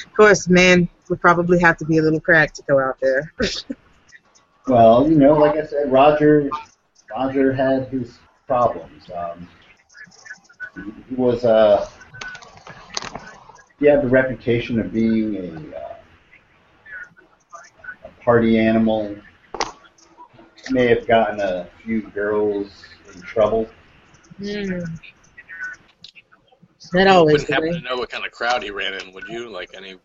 [0.05, 3.33] Of course, man would probably have to be a little cracked to go out there.
[4.67, 6.49] Well, you know, like I said, Roger
[7.09, 9.09] Roger had his problems.
[9.15, 9.47] Um,
[11.07, 11.89] he, was uh,
[13.79, 15.95] he had the reputation of being a, uh,
[18.03, 19.15] a party animal.
[20.69, 22.83] May have gotten a few girls
[23.15, 23.69] in trouble.
[24.37, 24.81] Hmm.
[26.93, 29.49] That always Wouldn't happen to know what kind of crowd he ran in, would you?
[29.49, 29.95] Like any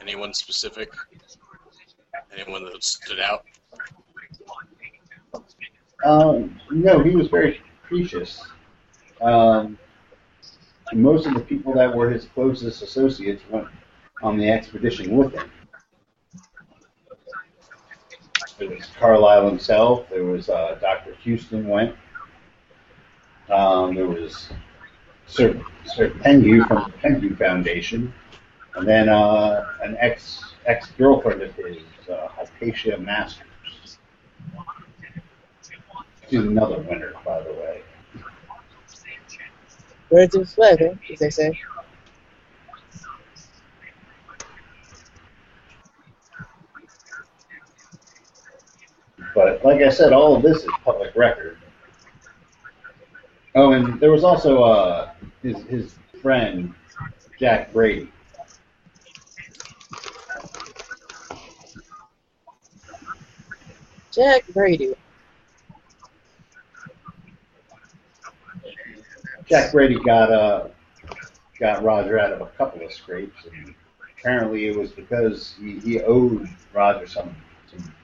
[0.00, 0.92] anyone specific?
[2.36, 3.44] Anyone that stood out?
[6.04, 8.42] Um, no, he was very capricious.
[9.20, 9.78] Um,
[10.94, 13.66] most of the people that were his closest associates went
[14.22, 15.50] on the expedition with him.
[18.58, 20.08] There was Carlyle himself.
[20.08, 21.14] There was uh, Dr.
[21.24, 21.94] Huston went.
[23.50, 24.48] Um, there was
[25.26, 28.12] Sir, Sir Pengu from the Pengu Foundation,
[28.74, 31.78] and then uh, an ex ex girlfriend of his,
[32.10, 33.46] uh, Hypatia Masters.
[36.28, 37.82] She's another winner, by the way.
[40.10, 41.58] Birds of a feather, as they say.
[49.34, 51.58] But like I said, all of this is public record.
[53.58, 55.12] Oh, and there was also uh,
[55.42, 56.74] his his friend
[57.40, 58.12] Jack Brady.
[64.12, 64.92] Jack Brady.
[69.48, 70.68] Jack Brady got uh
[71.58, 73.74] got Roger out of a couple of scrapes, and
[74.18, 77.34] apparently it was because he, he owed Roger some
[77.70, 77.94] some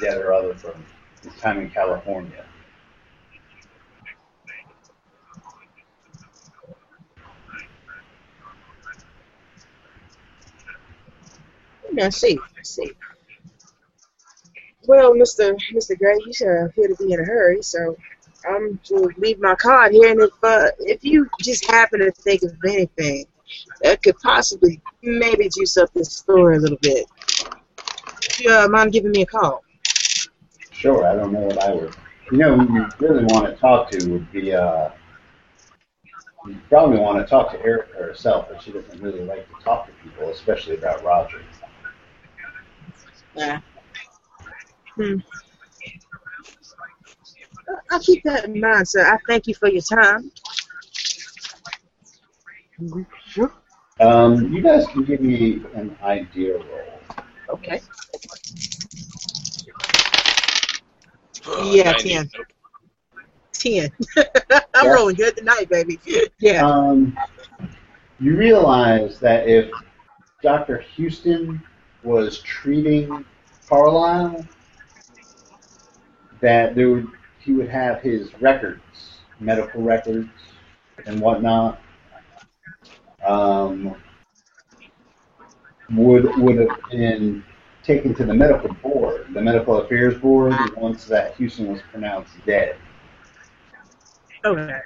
[0.00, 0.84] debt or other from
[1.24, 2.44] his time in California.
[12.00, 12.38] I see.
[12.62, 12.92] See.
[14.86, 15.56] Well, Mr.
[15.74, 15.98] Mr.
[15.98, 17.96] Gray, you should appear to be in a hurry, so
[18.48, 20.10] I'm to leave my card here.
[20.10, 23.26] And if uh, if you just happen to think of anything
[23.82, 27.06] that could possibly maybe juice up this story a little bit.
[28.38, 29.62] You uh, mind giving me a call?
[30.70, 31.94] Sure, I don't know what I would.
[32.32, 34.90] You know, who you really want to talk to would be, uh,
[36.46, 39.86] you probably want to talk to Erica herself, but she doesn't really like to talk
[39.86, 41.42] to people, especially about Roger.
[43.34, 43.60] Yeah.
[44.96, 45.16] Hmm.
[47.90, 49.06] I'll keep that in mind, sir.
[49.06, 50.30] I thank you for your time.
[53.26, 53.52] Sure.
[54.00, 57.00] Um, you guys can give me an idea roll.
[57.50, 57.80] Okay.
[61.46, 62.08] Ugh, Yeah, 90.
[62.08, 62.30] 10.
[63.52, 63.90] Ten.
[64.74, 64.94] I'm Yeah.
[64.94, 66.00] rolling good tonight, baby.
[66.40, 66.66] Yeah.
[66.66, 67.16] Um,
[68.18, 69.70] you realize that if
[70.42, 70.82] Dr.
[70.96, 71.62] Huston
[72.02, 73.24] was treating
[73.68, 74.46] Carlyle,
[76.40, 78.80] that there would, he would have his records,
[79.38, 80.28] medical records,
[81.06, 81.80] and whatnot.
[83.26, 83.94] Um,
[85.90, 87.44] would would have been
[87.82, 92.76] taken to the medical board, the medical affairs board, once that Huston was pronounced dead.
[94.44, 94.78] Okay.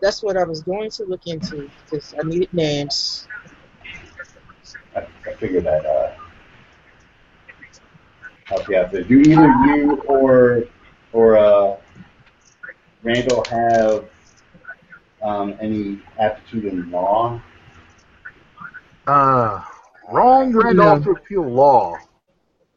[0.00, 3.26] That's what I was going to look into because I needed names.
[4.96, 6.12] I, I figured I'd uh,
[8.46, 9.02] help you out there.
[9.02, 10.64] Do either you or
[11.12, 11.76] or uh,
[13.02, 14.08] Randall have
[15.22, 17.40] um, any aptitude in law?
[19.06, 19.62] Uh,
[20.10, 21.96] wrong Randolph to appeal law.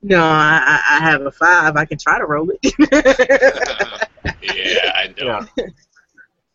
[0.02, 1.76] No, I, I I have a five.
[1.76, 2.60] I can try to roll it.
[4.42, 5.46] yeah, I Yeah.
[5.56, 5.74] don't.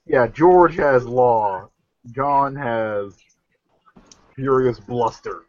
[0.06, 1.68] Yeah, George has law.
[2.12, 3.14] John has
[4.34, 5.42] furious bluster.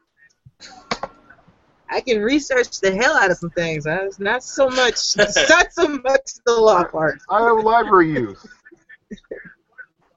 [1.89, 3.85] I can research the hell out of some things.
[3.85, 4.03] huh?
[4.03, 4.95] It's not so much.
[5.17, 7.19] It's not so much the law part.
[7.29, 8.45] I have library use.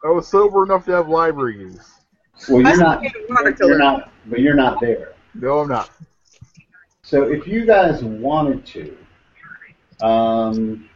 [0.04, 1.90] I was sober enough to have library use.
[2.48, 3.04] Well, I you're not.
[3.04, 4.10] still get You're not.
[4.26, 5.14] But you're not there.
[5.34, 5.90] No, I'm not.
[7.02, 8.96] So if you guys wanted to,
[10.06, 10.88] um,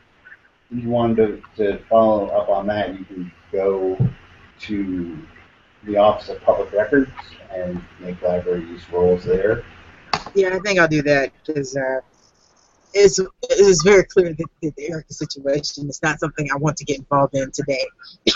[0.71, 3.99] you wanted to, to follow up on that, you can go
[4.61, 5.19] to
[5.85, 7.11] the Office of Public Records
[7.51, 9.65] and make library use roles there.
[10.35, 12.01] Yeah, I think I'll do that because uh,
[12.95, 13.19] it's
[13.51, 16.99] it's very clear that, that the Erica situation is not something I want to get
[16.99, 17.87] involved in today.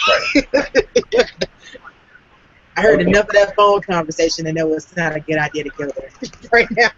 [2.77, 3.11] I heard Okay.
[3.11, 6.11] enough of that phone conversation to know it's not a good idea to go there
[6.53, 6.91] right now.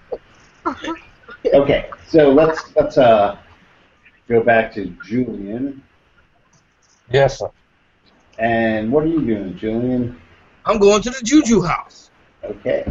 [1.54, 3.38] Okay, so let's let's uh
[4.28, 5.82] go back to Julian.
[7.10, 7.50] Yes, sir.
[8.38, 10.20] And what are you doing, Julian?
[10.64, 12.10] I'm going to the Juju house.
[12.44, 12.84] Okay.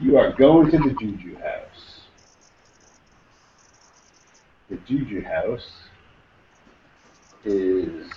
[0.00, 2.00] You are going to the Juju house.
[4.68, 5.68] The Juju house
[7.44, 8.10] is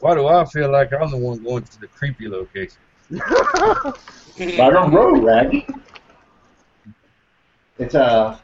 [0.00, 2.78] Why do I feel like I'm the one going to the creepy location?
[3.10, 5.66] right on road, Raggy.
[7.78, 8.40] It's a.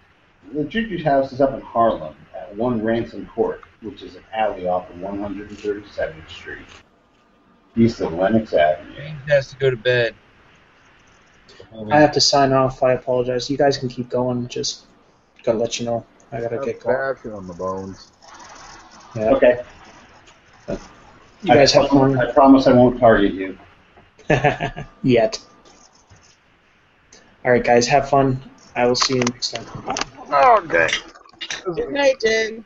[0.53, 4.67] the Juju's house is up in Harlem at One Ransom Court, which is an alley
[4.67, 6.67] off of 137th Street,
[7.77, 8.95] east of Lenox Avenue.
[8.95, 10.15] He has to go to bed.
[11.91, 12.83] I have to sign off.
[12.83, 13.49] I apologize.
[13.51, 14.49] You guys can keep going.
[14.49, 14.85] Just
[15.43, 16.07] gotta let you know.
[16.31, 16.97] I gotta get going.
[16.97, 18.11] Passion on the bones.
[19.17, 19.31] Yeah.
[19.31, 19.63] Okay.
[21.43, 22.19] You guys I, have fun.
[22.19, 23.59] I promise I won't target you.
[25.03, 25.41] Yet.
[27.45, 28.41] All right, guys, have fun.
[28.77, 29.67] I will see you next time.
[30.59, 30.89] Okay.
[31.75, 32.65] Good night, Jen.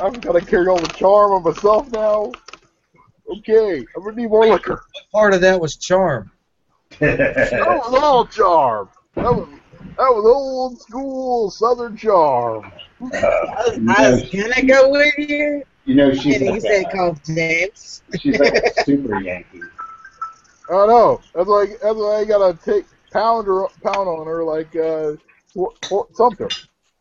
[0.00, 2.32] I'm gonna carry all the charm of myself now.
[3.30, 4.82] Okay, I'm gonna need more liquor.
[5.12, 6.30] Part of that was charm.
[7.00, 8.88] That was all charm.
[9.14, 9.48] That was
[9.98, 12.72] that was old school Southern charm.
[13.02, 16.86] I was, I was gonna go with you, you know she's and he like said
[16.86, 18.02] a, call James.
[18.18, 19.60] she's like a super Yankee.
[20.70, 21.20] I know.
[21.34, 21.66] That's why.
[21.82, 25.16] That's why I gotta take pound her pound on her like uh
[25.54, 26.48] Fort, Fort Sumter.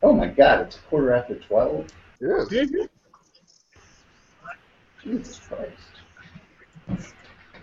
[0.04, 0.68] Oh my God!
[0.68, 1.88] It's a quarter after twelve.
[2.20, 2.50] Yes.
[5.04, 5.97] Jesus Christ!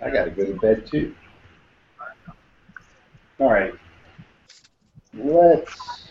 [0.02, 1.14] I gotta go to bed too.
[3.38, 3.74] All right.
[5.14, 6.10] Let's.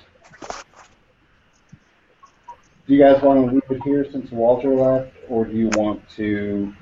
[2.85, 6.07] Do you guys want to leave it here since Walter left, or do you want
[6.17, 6.73] to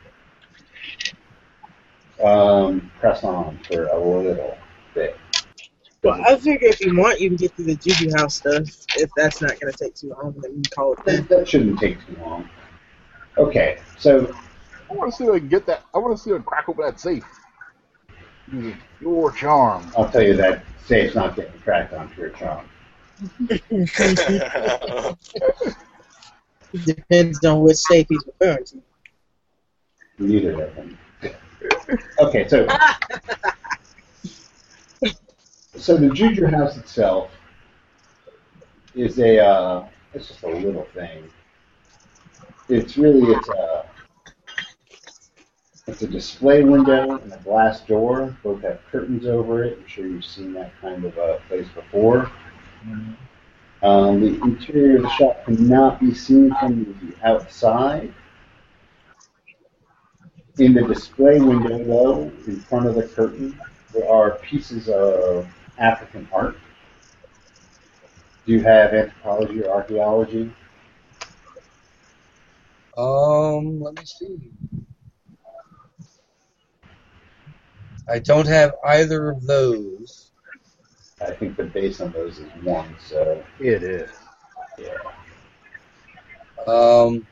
[2.24, 4.58] um, press on for a little
[4.95, 5.18] bit?
[6.03, 8.64] Well, I figure if you want, you can get through the Juju House stuff.
[8.95, 11.06] If that's not gonna take too long, then we can call it.
[11.06, 12.50] That, that shouldn't take too long.
[13.38, 14.34] Okay, so
[14.92, 15.86] I want to see if I can get that.
[15.94, 17.24] I want to see if I can crack open that safe.
[18.52, 19.90] Using your charm.
[19.98, 22.68] I'll tell you that safe's not getting cracked on pure charm.
[26.86, 28.82] Depends on which safe he's referring to.
[30.20, 30.98] Neither of them.
[32.20, 32.68] Okay, so
[35.76, 37.32] so the Juju House itself
[38.95, 41.30] is a uh, it's just a little thing.
[42.68, 43.70] It's really it's a
[46.02, 48.36] it's a display window and a glass door.
[48.42, 49.78] Both have curtains over it.
[49.78, 52.32] I'm sure you've seen that kind of uh, place before.
[53.84, 58.12] Um, the interior of the shop cannot be seen from the outside.
[60.58, 63.60] In the display window, though, in front of the curtain,
[63.94, 65.48] there are pieces of
[65.78, 66.58] African art.
[68.48, 70.52] Do you have anthropology or archaeology?
[72.98, 74.52] Um, let me see.
[78.10, 80.32] I don't have either of those.
[81.22, 84.10] I think the base on those is one, so It is.
[84.78, 84.98] yeah.
[86.68, 87.26] Um,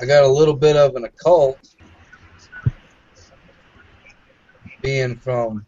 [0.00, 1.58] I got a little bit of an occult,
[4.82, 5.66] being from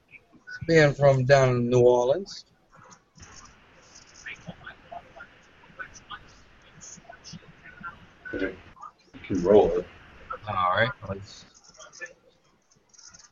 [0.66, 2.44] being from down in New Orleans.
[8.32, 8.54] You
[9.26, 9.86] can roll it.
[10.48, 10.90] All right.
[11.08, 11.44] Let's...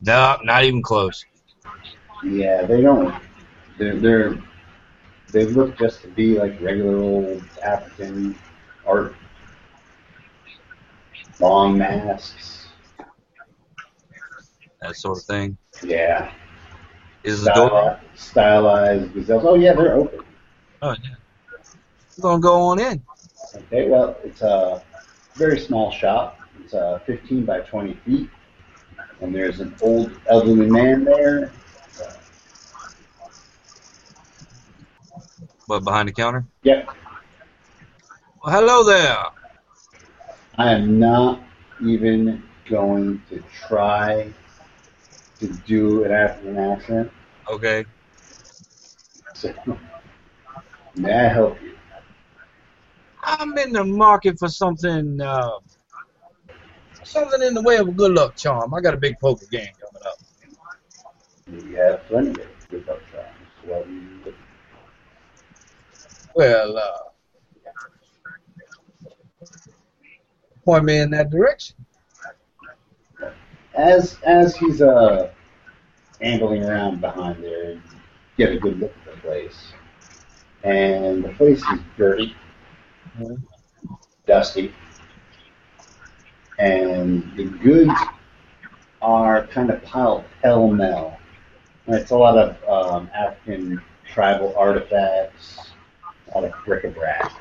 [0.01, 1.25] No, not even close.
[2.23, 3.13] Yeah, they don't.
[3.77, 4.37] They're, they're
[5.31, 8.35] they look just to be like regular old African
[8.85, 9.15] art.
[11.39, 12.67] Long masks.
[14.81, 15.57] That sort of thing.
[15.83, 16.31] Yeah.
[17.23, 17.99] Is the door?
[18.15, 19.43] Stylized gazelles.
[19.45, 20.21] Oh yeah, they're open.
[20.81, 21.15] Oh, yeah.
[22.17, 23.03] We're gonna go on in.
[23.55, 24.81] Okay, well, it's a
[25.35, 26.39] very small shop.
[26.63, 28.29] It's uh, 15 by 20 feet,
[29.21, 31.51] and there's an old elderly man there.
[35.65, 36.45] What behind the counter?
[36.63, 36.87] yep,
[38.43, 39.17] Well, hello there.
[40.57, 41.41] I am not
[41.81, 44.31] even going to try
[45.39, 47.11] to do an African accent.
[47.49, 47.85] Okay.
[49.35, 49.53] So,
[50.95, 51.75] may I help you?
[53.23, 55.51] I'm in the market for something, uh,
[57.09, 58.73] something in the way of a good luck charm.
[58.73, 60.17] I got a big poker game coming up.
[61.67, 63.85] We have plenty of good luck charms.
[63.85, 64.33] Do you
[66.35, 67.09] Well, uh,
[70.63, 71.75] point me in that direction.
[73.73, 75.31] as as he's uh
[76.21, 77.81] ambling around behind there, you
[78.37, 79.73] get a good look at the place,
[80.63, 82.35] and the place is dirty,
[84.27, 84.73] dusty,
[86.59, 87.93] and the goods
[89.01, 91.17] are kind of piled pell mell.
[91.87, 95.71] And It's a lot of um, African tribal artifacts,
[96.31, 97.31] a lot of bric-a-brac,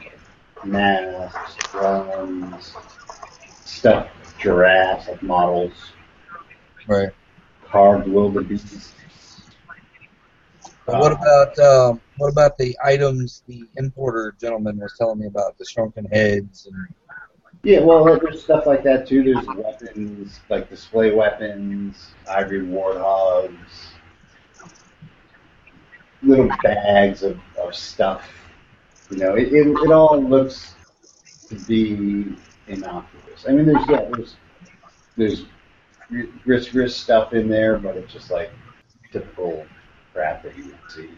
[0.64, 2.74] masks, drums,
[3.64, 5.72] stuffed giraffes like models
[6.86, 7.10] Right.
[7.66, 8.94] carved wildebeest.
[10.86, 15.58] But what about um, what about the items the importer gentleman was telling me about
[15.58, 16.88] the shrunken heads and
[17.64, 19.22] Yeah, well, there's stuff like that too.
[19.24, 23.56] There's weapons, like display weapons, ivory warthogs,
[26.22, 28.28] little bags of, of stuff.
[29.10, 30.74] You know, it, it, it all looks
[31.48, 32.36] to be
[32.68, 33.44] innocuous.
[33.48, 34.36] I mean, there's yeah, there's
[35.16, 35.44] there's
[36.44, 38.50] grist grist stuff in there, but it's just like
[39.12, 39.66] typical
[40.12, 41.10] crap that you would see.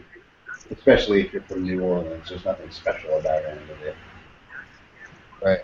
[0.70, 3.96] Especially if you're from New Orleans, there's nothing special about any of it.
[5.42, 5.60] right.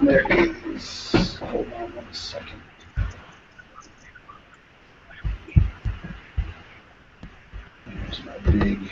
[0.00, 0.26] There
[0.74, 1.36] is.
[1.36, 2.60] Hold on one second.
[7.86, 8.90] There's my big.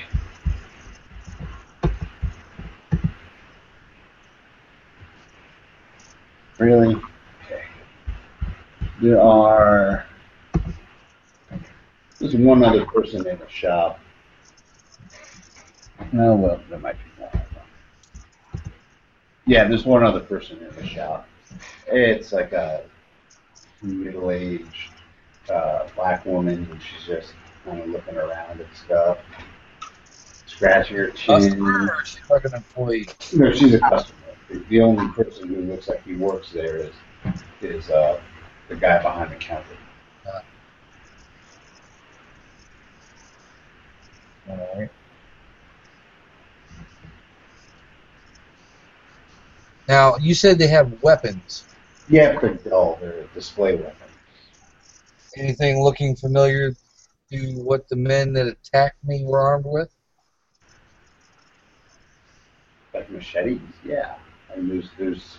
[6.59, 6.95] Really?
[6.95, 7.63] Okay.
[9.03, 10.07] There are.
[12.21, 13.99] There's one other person in the shop.
[16.13, 17.12] No, well, there might be.
[19.47, 21.27] Yeah, there's one other person in the shop.
[21.89, 22.85] It's like a
[23.83, 24.91] middle-aged
[25.51, 29.19] uh, black woman, and she's just kind of looking around at stuff,
[30.47, 31.61] scratching her Customer chin.
[31.63, 33.09] or is she like an employee?
[33.35, 34.19] No, she's a customer.
[34.49, 36.93] The- The only person who looks like he works there is
[37.63, 38.21] is uh,
[38.69, 39.65] the guy behind the counter.
[44.49, 44.91] All right.
[49.93, 51.67] Now you said they have weapons.
[52.09, 52.97] Yeah, they're dull.
[52.99, 53.99] They're display weapons.
[55.37, 56.75] Anything looking familiar
[57.31, 59.95] to what the men that attacked me were armed with?
[62.95, 64.15] Like machetes, yeah.
[64.51, 65.37] I mean, there's there's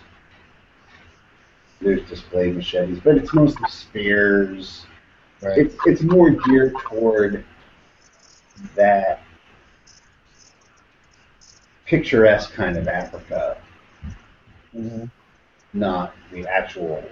[1.80, 4.86] there's display machetes, but it's mostly spears.
[5.42, 5.58] Right.
[5.58, 7.44] It's it's more geared toward
[8.76, 9.20] that
[11.86, 13.58] picturesque kind of Africa,
[14.76, 15.10] Mhm.
[15.72, 17.02] not the actual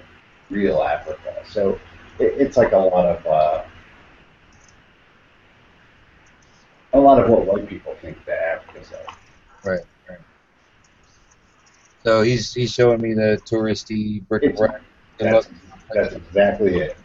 [0.51, 1.35] real Africa.
[1.49, 1.81] So
[2.19, 3.65] it, it's like a lot of uh,
[6.93, 9.17] a lot of what white people think that Africa's like.
[9.65, 9.81] Right.
[10.09, 10.19] Right.
[12.05, 14.83] So he's he's showing me the touristy bric-a-brac.
[15.19, 15.49] That's,
[15.93, 16.97] that's exactly it.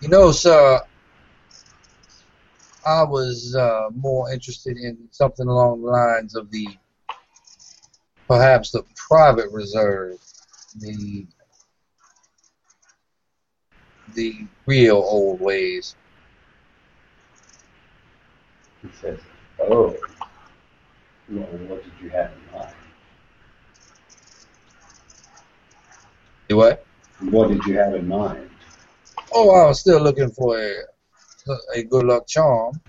[0.00, 0.80] You know, sir,
[2.84, 6.68] I was uh, more interested in something along the lines of the
[8.28, 10.18] perhaps the private reserve,
[10.80, 11.26] the
[14.14, 15.96] the real old ways.
[18.82, 19.18] He says,
[19.60, 19.96] "Oh,
[21.28, 22.74] well, what did you have in mind?
[26.48, 26.84] Do what?
[27.20, 28.50] What did you have in mind?"
[29.32, 30.74] Oh, I was still looking for a
[31.74, 32.80] a good luck charm,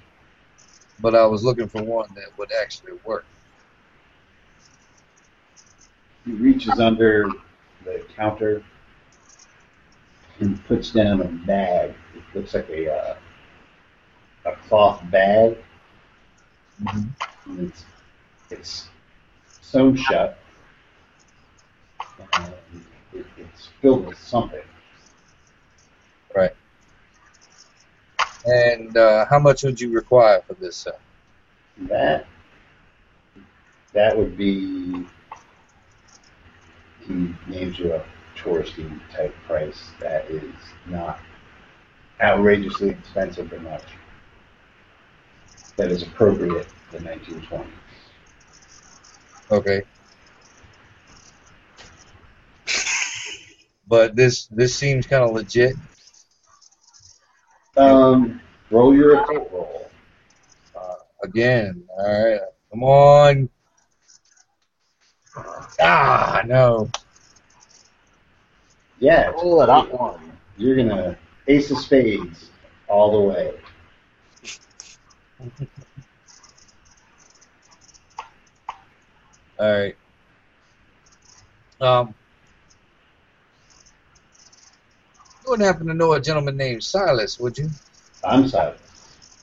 [1.00, 3.26] but I was looking for one that would actually work.
[6.26, 7.28] He reaches under
[7.84, 8.64] the counter
[10.40, 11.94] and puts down a bag.
[12.16, 13.16] It looks like a uh,
[14.46, 15.58] a cloth bag.
[16.84, 17.08] Mhm.
[17.46, 17.86] And it's
[18.50, 18.90] it's
[19.62, 20.40] sewn shut.
[22.34, 22.50] Uh,
[23.14, 24.64] it, it's filled with something.
[26.36, 26.56] Right.
[28.46, 30.88] And uh, how much would you require for this?
[31.78, 32.26] That
[33.94, 35.06] that would be
[37.08, 38.04] he names you a
[38.38, 40.54] touristy type price that is
[40.88, 41.20] not
[42.22, 43.84] outrageously expensive or much.
[45.78, 47.70] That is appropriate for 1920.
[49.52, 49.84] Okay.
[53.88, 55.76] But this this seems kind of legit.
[57.78, 59.92] Um, roll your occult roll.
[60.76, 62.40] Uh, again, all right.
[62.72, 63.50] Come on.
[65.80, 66.90] Ah, no.
[69.00, 70.32] Yeah, Roll it up one.
[70.58, 72.50] You're gonna ace of spades
[72.88, 73.54] all the way.
[79.58, 79.96] All right.
[81.80, 82.14] Um,
[85.44, 87.70] you wouldn't happen to know a gentleman named Silas, would you?
[88.24, 88.78] I'm Silas.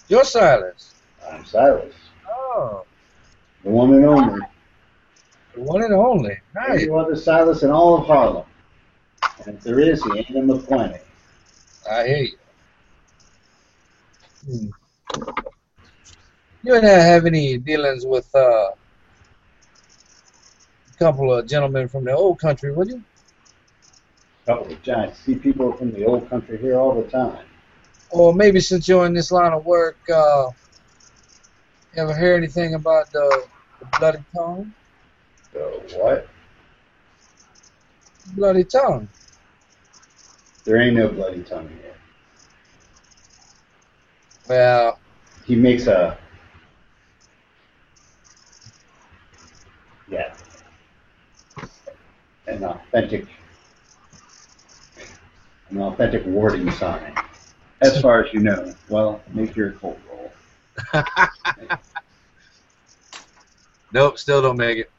[0.09, 0.93] You're Silas.
[1.31, 1.95] I'm Silas.
[2.29, 2.85] Oh,
[3.65, 4.41] The one and only.
[5.55, 6.39] The one and only.
[6.55, 6.87] Nice.
[6.87, 8.45] No other Silas in all of Harlem.
[9.45, 11.05] And if there is, he ain't on the planet.
[11.91, 12.37] I hear you.
[14.47, 14.69] Hmm.
[16.65, 18.75] You and I have any dealings with uh, a
[20.99, 23.03] couple of gentlemen from the old country, would you?
[24.47, 25.19] couple of giants.
[25.21, 27.45] See people from the old country here all the time.
[28.11, 30.51] Or maybe since you're in this line of work, uh,
[31.95, 33.45] you ever hear anything about the,
[33.81, 34.73] the bloody tongue?
[35.53, 36.29] So what?
[38.35, 39.09] Bloody tongue.
[40.65, 41.95] There ain't no bloody tongue here.
[44.49, 44.99] Well,
[45.45, 46.19] He makes a
[50.09, 50.35] yeah,
[52.47, 53.27] an authentic,
[55.71, 57.15] an authentic warding sign.
[57.81, 58.75] As far as you know.
[58.89, 60.33] Well, make your cold roll.
[63.93, 64.91] nope, still don't make it.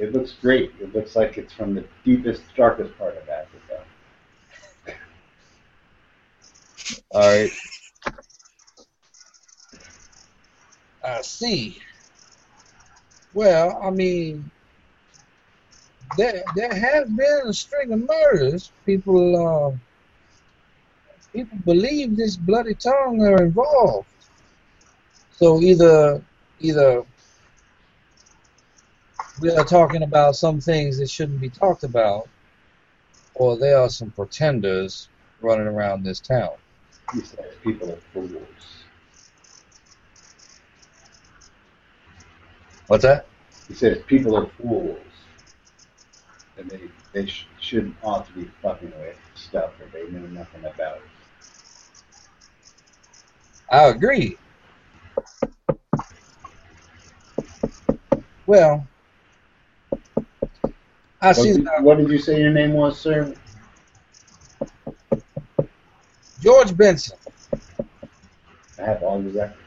[0.00, 0.72] It looks great.
[0.80, 3.84] It looks like it's from the deepest, darkest part of Africa.
[7.10, 7.50] All right.
[11.04, 11.82] I see.
[13.34, 14.50] Well, I mean,
[16.16, 18.72] there there have been a string of murders.
[18.86, 19.76] People uh,
[21.34, 24.08] people believe this bloody tongue are involved.
[25.32, 26.24] So either
[26.58, 27.04] either
[29.40, 32.28] we are talking about some things that shouldn't be talked about,
[33.34, 35.08] or there are some pretenders
[35.40, 36.50] running around this town.
[37.14, 38.34] He says people are fools.
[42.86, 43.26] What's that?
[43.68, 44.98] He says people are fools.
[46.58, 46.80] And they,
[47.14, 51.00] they sh- shouldn't ought to be fucking with stuff that they know nothing about.
[53.72, 54.36] I agree.
[58.46, 58.86] Well,
[61.22, 63.34] I What see did, that what did you say your name was, sir?
[66.40, 67.18] George Benson.
[68.78, 69.58] I have all your records.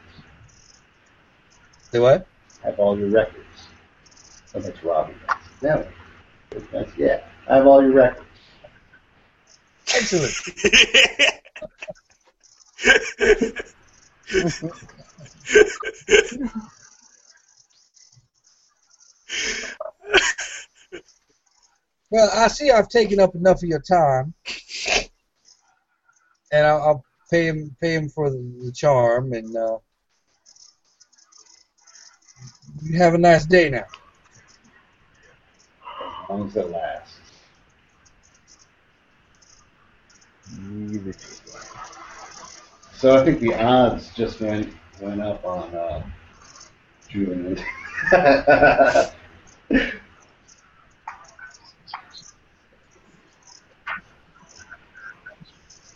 [1.92, 2.26] Say what?
[2.64, 3.68] I have all your records.
[4.54, 5.14] Oh, that's Robbie.
[5.62, 5.86] No.
[6.72, 8.26] That's, yeah, I have all your records.
[9.94, 10.34] Excellent.
[22.14, 24.34] Well, I see I've taken up enough of your time,
[26.52, 29.78] and I'll, I'll pay him pay him for the, charm, and uh,
[32.84, 33.86] you have a nice day now.
[36.22, 37.18] As long as it lasts.
[42.92, 46.06] So I think the odds just went went up on uh,
[47.08, 47.58] Julian.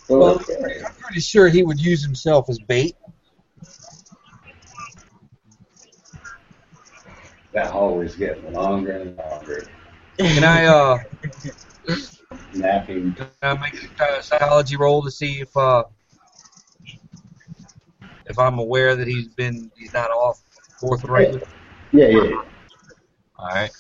[0.08, 0.82] well, Well, okay.
[0.84, 2.96] I'm pretty sure he would use himself as bait.
[7.52, 9.64] That hallway's getting longer and longer.
[10.18, 10.98] Can I uh
[12.54, 13.14] Napping.
[13.14, 15.84] can I make a psychology roll to see if uh
[18.26, 20.40] if I'm aware that he's been he's not off
[20.80, 21.34] forthright?
[21.92, 22.42] Yeah, yeah, yeah.
[23.38, 23.70] All right.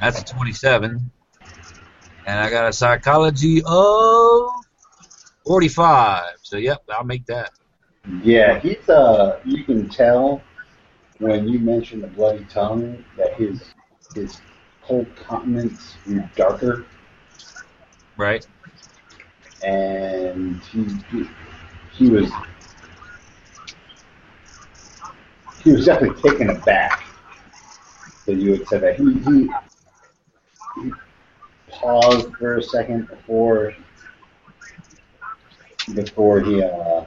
[0.00, 1.10] That's a 27.
[2.26, 4.63] And I got a psychology of
[5.44, 6.22] 45.
[6.42, 7.50] So, yep, I'll make that.
[8.22, 10.42] Yeah, he's uh you can tell
[11.18, 13.62] when you mention the bloody tongue that his
[14.14, 14.40] his
[14.82, 16.84] whole countenance grew darker
[18.16, 18.46] Right?
[19.62, 21.26] and he he,
[21.92, 22.30] he was
[25.62, 27.02] he was definitely taken aback
[28.26, 28.96] that you had said that.
[28.96, 29.50] He he,
[30.82, 30.92] he
[31.70, 33.74] paused for a second before
[35.92, 37.04] before he uh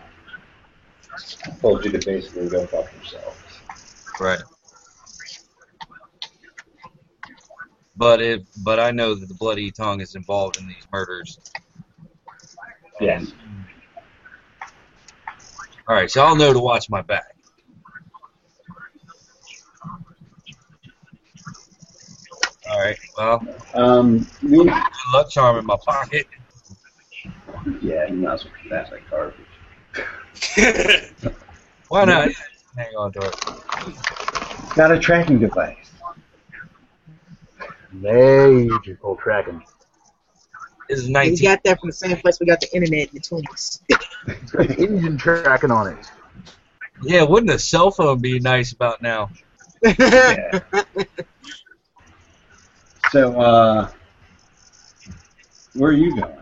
[1.62, 3.64] told you to basically go fuck yourself.
[4.20, 4.42] Right.
[7.96, 11.40] But if but I know that the bloody tongue is involved in these murders.
[13.02, 13.32] Yes.
[15.88, 17.36] All right, so I'll know to watch my back.
[22.70, 22.98] All right.
[23.18, 24.68] Well, Um, good
[25.14, 26.28] luck charm in my pocket.
[27.82, 29.36] Yeah, he knows that's like garbage.
[31.90, 32.30] Why not?
[32.78, 34.76] Hang on to it.
[34.76, 35.92] Got a tracking device.
[37.92, 39.64] Magical tracking.
[40.90, 41.44] This is We 19.
[41.50, 43.82] got that from the same place we got the internet in the twenties.
[44.78, 46.12] Engine tracking on it.
[47.02, 49.30] Yeah, wouldn't a cell phone be nice about now?
[49.84, 50.60] Yeah.
[53.12, 53.90] So, uh,
[55.74, 56.38] where are you going?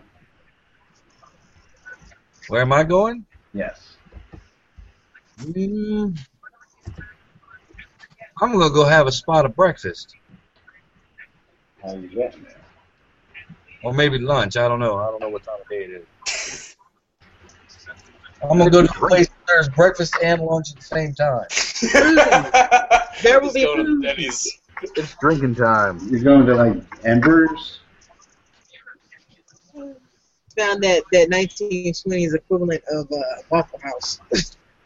[2.48, 3.24] Where am I going?
[3.52, 3.96] Yes.
[5.40, 6.16] Mm,
[8.40, 10.14] I'm gonna go have a spot of breakfast,
[11.82, 12.52] How are you getting there?
[13.82, 14.56] or maybe lunch.
[14.56, 14.96] I don't know.
[14.98, 16.74] I don't know what time of day it is.
[18.42, 21.46] I'm gonna go to a place where there's breakfast and lunch at the same time.
[23.22, 24.02] There will be food.
[24.02, 24.60] Denny's.
[24.82, 25.98] It's drinking time.
[26.10, 27.80] You're going to like Embers?
[30.56, 33.16] Found that that 1920s equivalent of uh,
[33.50, 34.20] Waffle House.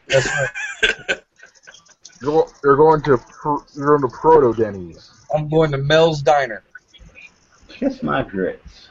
[0.09, 1.21] That's right.
[2.23, 5.11] Go, you're going to Pro- you're going to Proto Denny's.
[5.35, 6.63] I'm going to Mel's Diner.
[7.69, 8.89] Kiss my grits.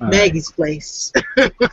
[0.00, 0.10] All right.
[0.10, 1.12] Maggie's place.
[1.36, 1.50] I'm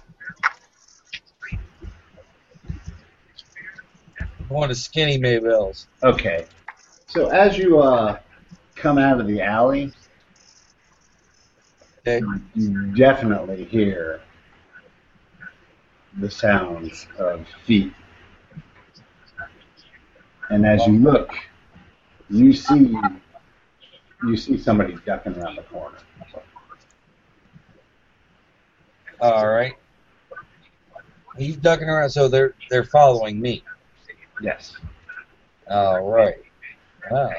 [4.50, 5.88] going to Skinny Mabel's.
[6.02, 6.46] Okay.
[7.08, 8.20] So as you uh
[8.76, 9.92] come out of the alley,
[12.10, 12.26] Okay.
[12.56, 14.22] you definitely hear
[16.18, 17.94] the sounds of feet.
[20.50, 21.32] And as you look,
[22.30, 22.96] you see
[24.24, 25.98] you see somebody ducking around the corner.
[29.22, 29.74] All right.
[31.38, 33.64] He's ducking around, so they're they're following me.
[34.42, 34.78] Yes.
[35.70, 36.38] All right.
[37.12, 37.34] Wow.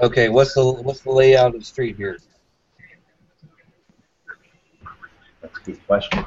[0.00, 2.18] Okay, what's the what's the layout of the street here?
[5.42, 6.24] That's a good question.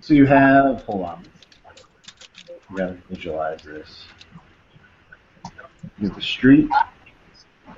[0.00, 1.24] So you have hold on.
[2.70, 4.04] You gotta visualize this.
[5.98, 6.68] You have the street,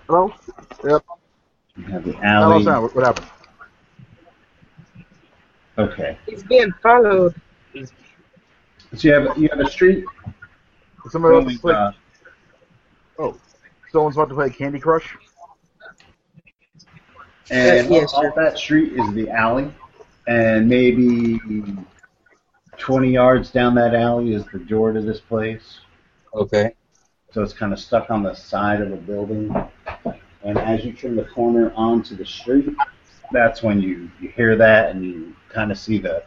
[0.07, 0.35] Hello?
[0.85, 1.05] Yep.
[1.77, 2.65] you have the Hello, alley.
[2.65, 2.83] Sam.
[2.83, 3.27] What what happened?
[5.79, 6.19] Okay.
[6.27, 7.35] He's being followed.
[7.75, 10.05] So you have you have a street
[11.09, 11.95] Somebody else
[13.21, 15.17] going, is like, uh, someone's about to play Candy Crush.
[17.51, 18.33] and Yeah, off sure.
[18.37, 19.73] that street is the alley,
[20.27, 21.41] and maybe
[22.79, 25.81] 20 yards down that alley is the door to this place.
[26.35, 26.75] Okay.
[27.33, 29.55] So it's kind of stuck on the side of a building.
[30.43, 32.75] And as you turn the corner onto the street,
[33.33, 36.25] that's when you, you hear that and you kind of see the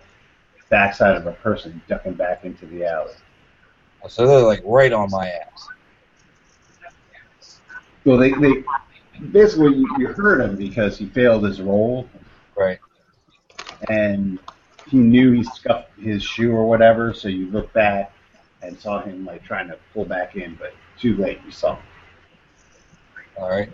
[0.69, 3.13] backside of a person ducking back into the alley.
[4.07, 5.67] So they're like right on my ass.
[8.05, 8.63] Well, they, they
[9.31, 12.09] basically you, you heard him because he failed his roll,
[12.55, 12.79] Right.
[13.89, 14.39] and
[14.87, 17.13] he knew he scuffed his shoe or whatever.
[17.13, 18.11] So you look back
[18.61, 21.39] and saw him like trying to pull back in, but too late.
[21.45, 21.75] You saw.
[21.75, 21.83] Him.
[23.37, 23.71] All right.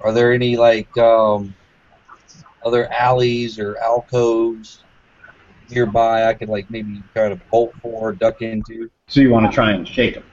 [0.00, 1.54] Are there any like um,
[2.64, 4.84] other alleys or alcoves
[5.68, 8.90] nearby I could like maybe kind of bolt for, or duck into?
[9.08, 10.24] So you want to try and shake him.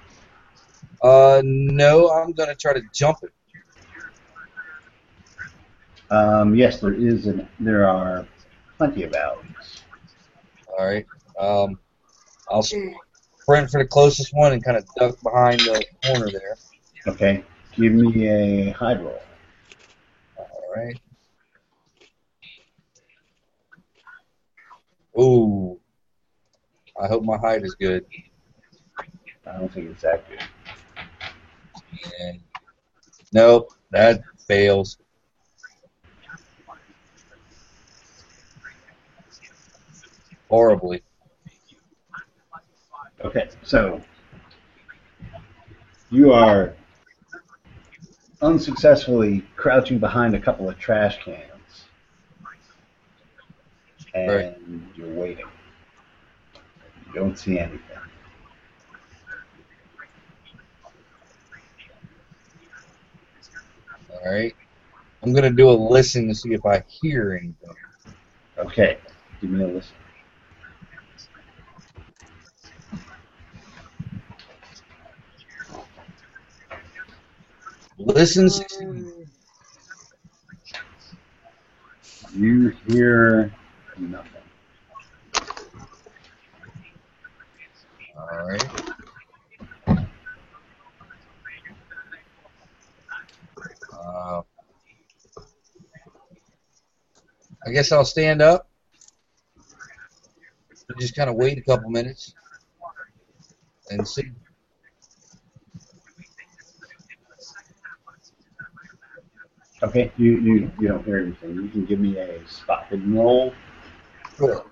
[1.01, 3.31] Uh, no, I'm gonna try to jump it.
[6.09, 8.25] Um, yes, there is an there are
[8.77, 9.83] plenty of alleys.
[10.67, 11.05] All right.
[11.39, 11.79] Um,
[12.49, 16.57] I'll sprint for the closest one and kind of duck behind the corner there.
[17.07, 17.43] Okay,
[17.75, 19.21] give me a hide roll.
[20.37, 20.99] All right.
[25.19, 25.79] Ooh.
[26.99, 28.05] I hope my height is good.
[29.45, 30.41] I don't think it's that good.
[32.19, 32.39] And
[33.31, 34.97] nope, that fails.
[40.49, 41.03] Horribly.
[43.25, 44.01] Okay, so
[46.09, 46.73] you are
[48.41, 51.85] unsuccessfully crouching behind a couple of trash cans,
[54.13, 54.57] and Right.
[54.95, 55.47] you're waiting.
[57.07, 57.81] You don't see anything.
[64.27, 64.55] All right.
[65.23, 67.75] I'm gonna do a listen to see if I hear anything.
[68.57, 68.97] Okay,
[69.41, 69.95] give me a listen.
[77.99, 78.49] Listen.
[78.49, 79.27] 16.
[82.35, 83.53] You hear
[83.97, 84.31] nothing.
[88.17, 88.65] All right.
[94.17, 94.41] Uh,
[97.65, 98.67] I guess I'll stand up.
[100.89, 102.33] and Just kind of wait a couple minutes
[103.91, 104.31] and see.
[109.83, 111.53] Okay, you, you, you don't hear anything.
[111.53, 113.53] You can give me a spot hidden roll.
[114.35, 114.65] Sure.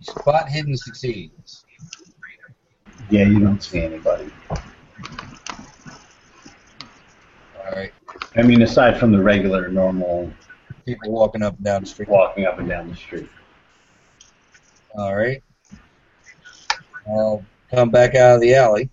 [0.00, 1.65] Spot hidden succeeds.
[3.10, 4.30] Yeah, you don't see anybody.
[4.50, 4.58] All
[7.72, 7.92] right.
[8.36, 10.30] I mean, aside from the regular, normal
[10.84, 12.08] People walking up and down the street.
[12.08, 13.28] walking up and down the street.
[14.96, 15.42] All right.
[17.08, 18.90] I'll come back out of the alley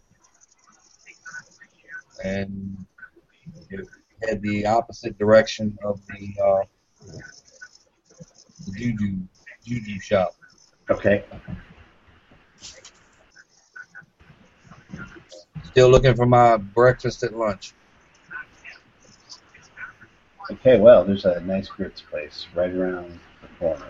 [2.24, 2.78] and
[4.24, 6.64] head the opposite direction of the, uh,
[8.66, 9.18] the juju
[9.66, 10.36] juju shop.
[10.90, 11.24] Okay.
[15.74, 17.74] Still looking for my breakfast at lunch.
[20.52, 23.88] Okay, well, there's a nice grits place right around the corner.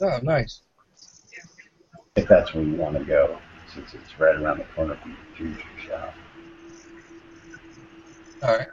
[0.00, 0.60] Oh, nice.
[2.14, 3.40] If that's where you want to go,
[3.74, 6.14] since it's right around the corner from the juju shop.
[8.44, 8.68] All right.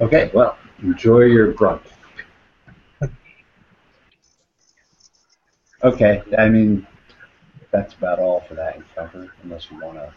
[0.00, 1.86] Okay, well, enjoy your brunch.
[5.84, 6.84] okay, I mean,
[7.70, 10.12] that's about all for that encounter, unless you want to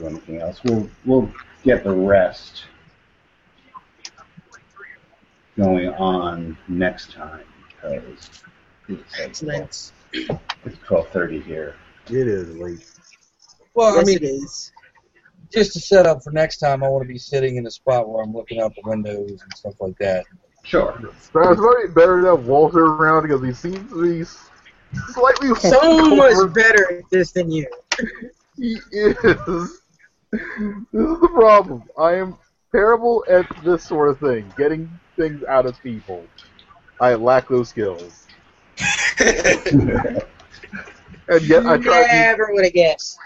[0.00, 0.60] do anything else.
[0.64, 1.30] We'll we'll
[1.64, 2.64] get the rest
[5.56, 8.30] going on next time because
[8.88, 9.92] it's like Excellent.
[10.12, 11.76] it's twelve thirty here.
[12.06, 12.84] It is late.
[13.74, 14.72] Well, yes, I mean, it is.
[15.52, 18.08] just to set up for next time, I want to be sitting in a spot
[18.08, 20.24] where I'm looking out the windows and stuff like that.
[20.62, 20.98] Sure.
[21.00, 24.24] So it's probably better to have Walter around because he seems to be
[25.12, 27.66] slightly So much better at this than you.
[28.56, 29.79] He is.
[30.92, 31.82] This is the problem.
[31.98, 32.36] I am
[32.72, 36.24] terrible at this sort of thing, getting things out of people.
[37.00, 38.26] I lack those skills.
[41.30, 42.06] And yet I try.
[42.08, 43.16] To, Never would have guessed.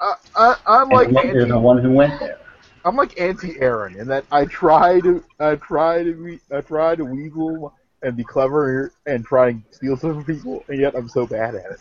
[0.00, 2.38] I, I, I'm like and you're the one who went there.
[2.84, 6.96] I'm like anti Aaron in that I try to I try to be, I try
[6.96, 11.08] to weasel and be clever and try and steal stuff from people, and yet I'm
[11.08, 11.78] so bad at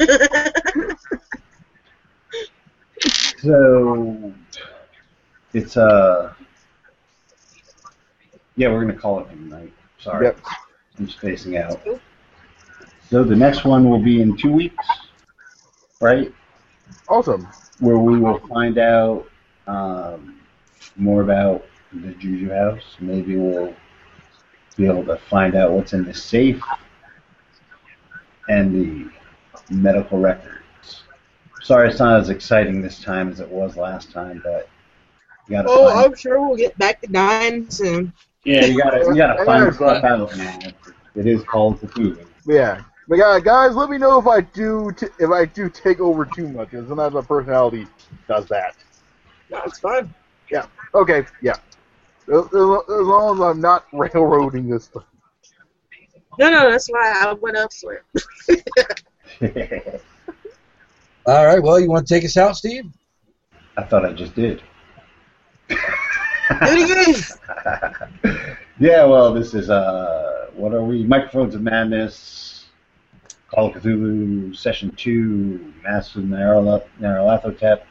[0.00, 0.96] it.
[3.42, 4.32] So
[5.54, 6.32] it's uh
[8.56, 9.72] Yeah, we're gonna call it tonight.
[10.00, 10.38] Sorry, Yep.
[10.98, 11.80] I'm spacing out.
[13.08, 14.86] So the next one will be in two weeks,
[16.00, 16.32] right?
[17.08, 17.46] Awesome.
[17.78, 19.26] Where we will find out
[19.66, 20.40] um,
[20.96, 22.96] more about the Juju House.
[23.00, 23.74] Maybe we'll
[24.76, 26.62] be able to find out what's in the safe
[28.48, 29.10] and the
[29.74, 30.57] medical records.
[31.62, 34.68] Sorry, it's not as exciting this time as it was last time, but
[35.48, 36.06] you gotta Oh, find.
[36.06, 38.12] I'm sure we'll get back to dying soon.
[38.44, 40.20] Yeah, you gotta you gotta Yeah, find it's stuff fine.
[40.20, 40.74] out, man.
[41.14, 42.26] It is called Cthulhu.
[42.46, 42.82] Yeah.
[43.08, 46.24] But yeah, guys, let me know if I do t- if I do take over
[46.24, 47.86] too much, because sometimes my personality
[48.28, 48.74] does that.
[49.50, 50.14] No, it's fine.
[50.50, 50.66] Yeah.
[50.94, 51.56] Okay, yeah.
[52.32, 55.02] As, as as long as I'm not railroading this thing.
[56.38, 58.04] No, no, that's why I went elsewhere.
[61.28, 61.62] All right.
[61.62, 62.86] Well, you want to take us out, Steve?
[63.76, 64.62] I thought I just did.
[65.68, 65.76] Do
[66.62, 67.22] it
[68.24, 68.56] again.
[68.80, 71.04] yeah, well, this is uh, what are we?
[71.04, 72.64] Microphones of Madness,
[73.48, 77.82] Call of Cthulhu, Session Two, Masks of Nyarlathotep.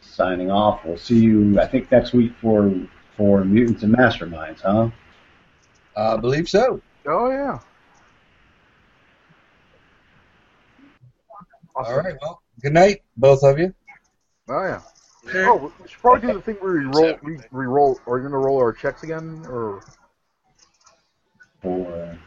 [0.00, 0.84] Signing off.
[0.84, 2.72] We'll see you, I think, next week for
[3.16, 4.88] for Mutants and Masterminds, huh?
[5.96, 6.80] I believe so.
[7.06, 7.58] Oh yeah.
[11.74, 11.92] Awesome.
[11.92, 12.14] All right.
[12.20, 13.74] Well, good night, both of you.
[14.48, 14.80] Oh yeah.
[15.34, 18.00] Oh, we should probably do the thing where we roll, we, we roll.
[18.06, 19.84] Are you gonna roll our checks again, or
[21.62, 22.18] For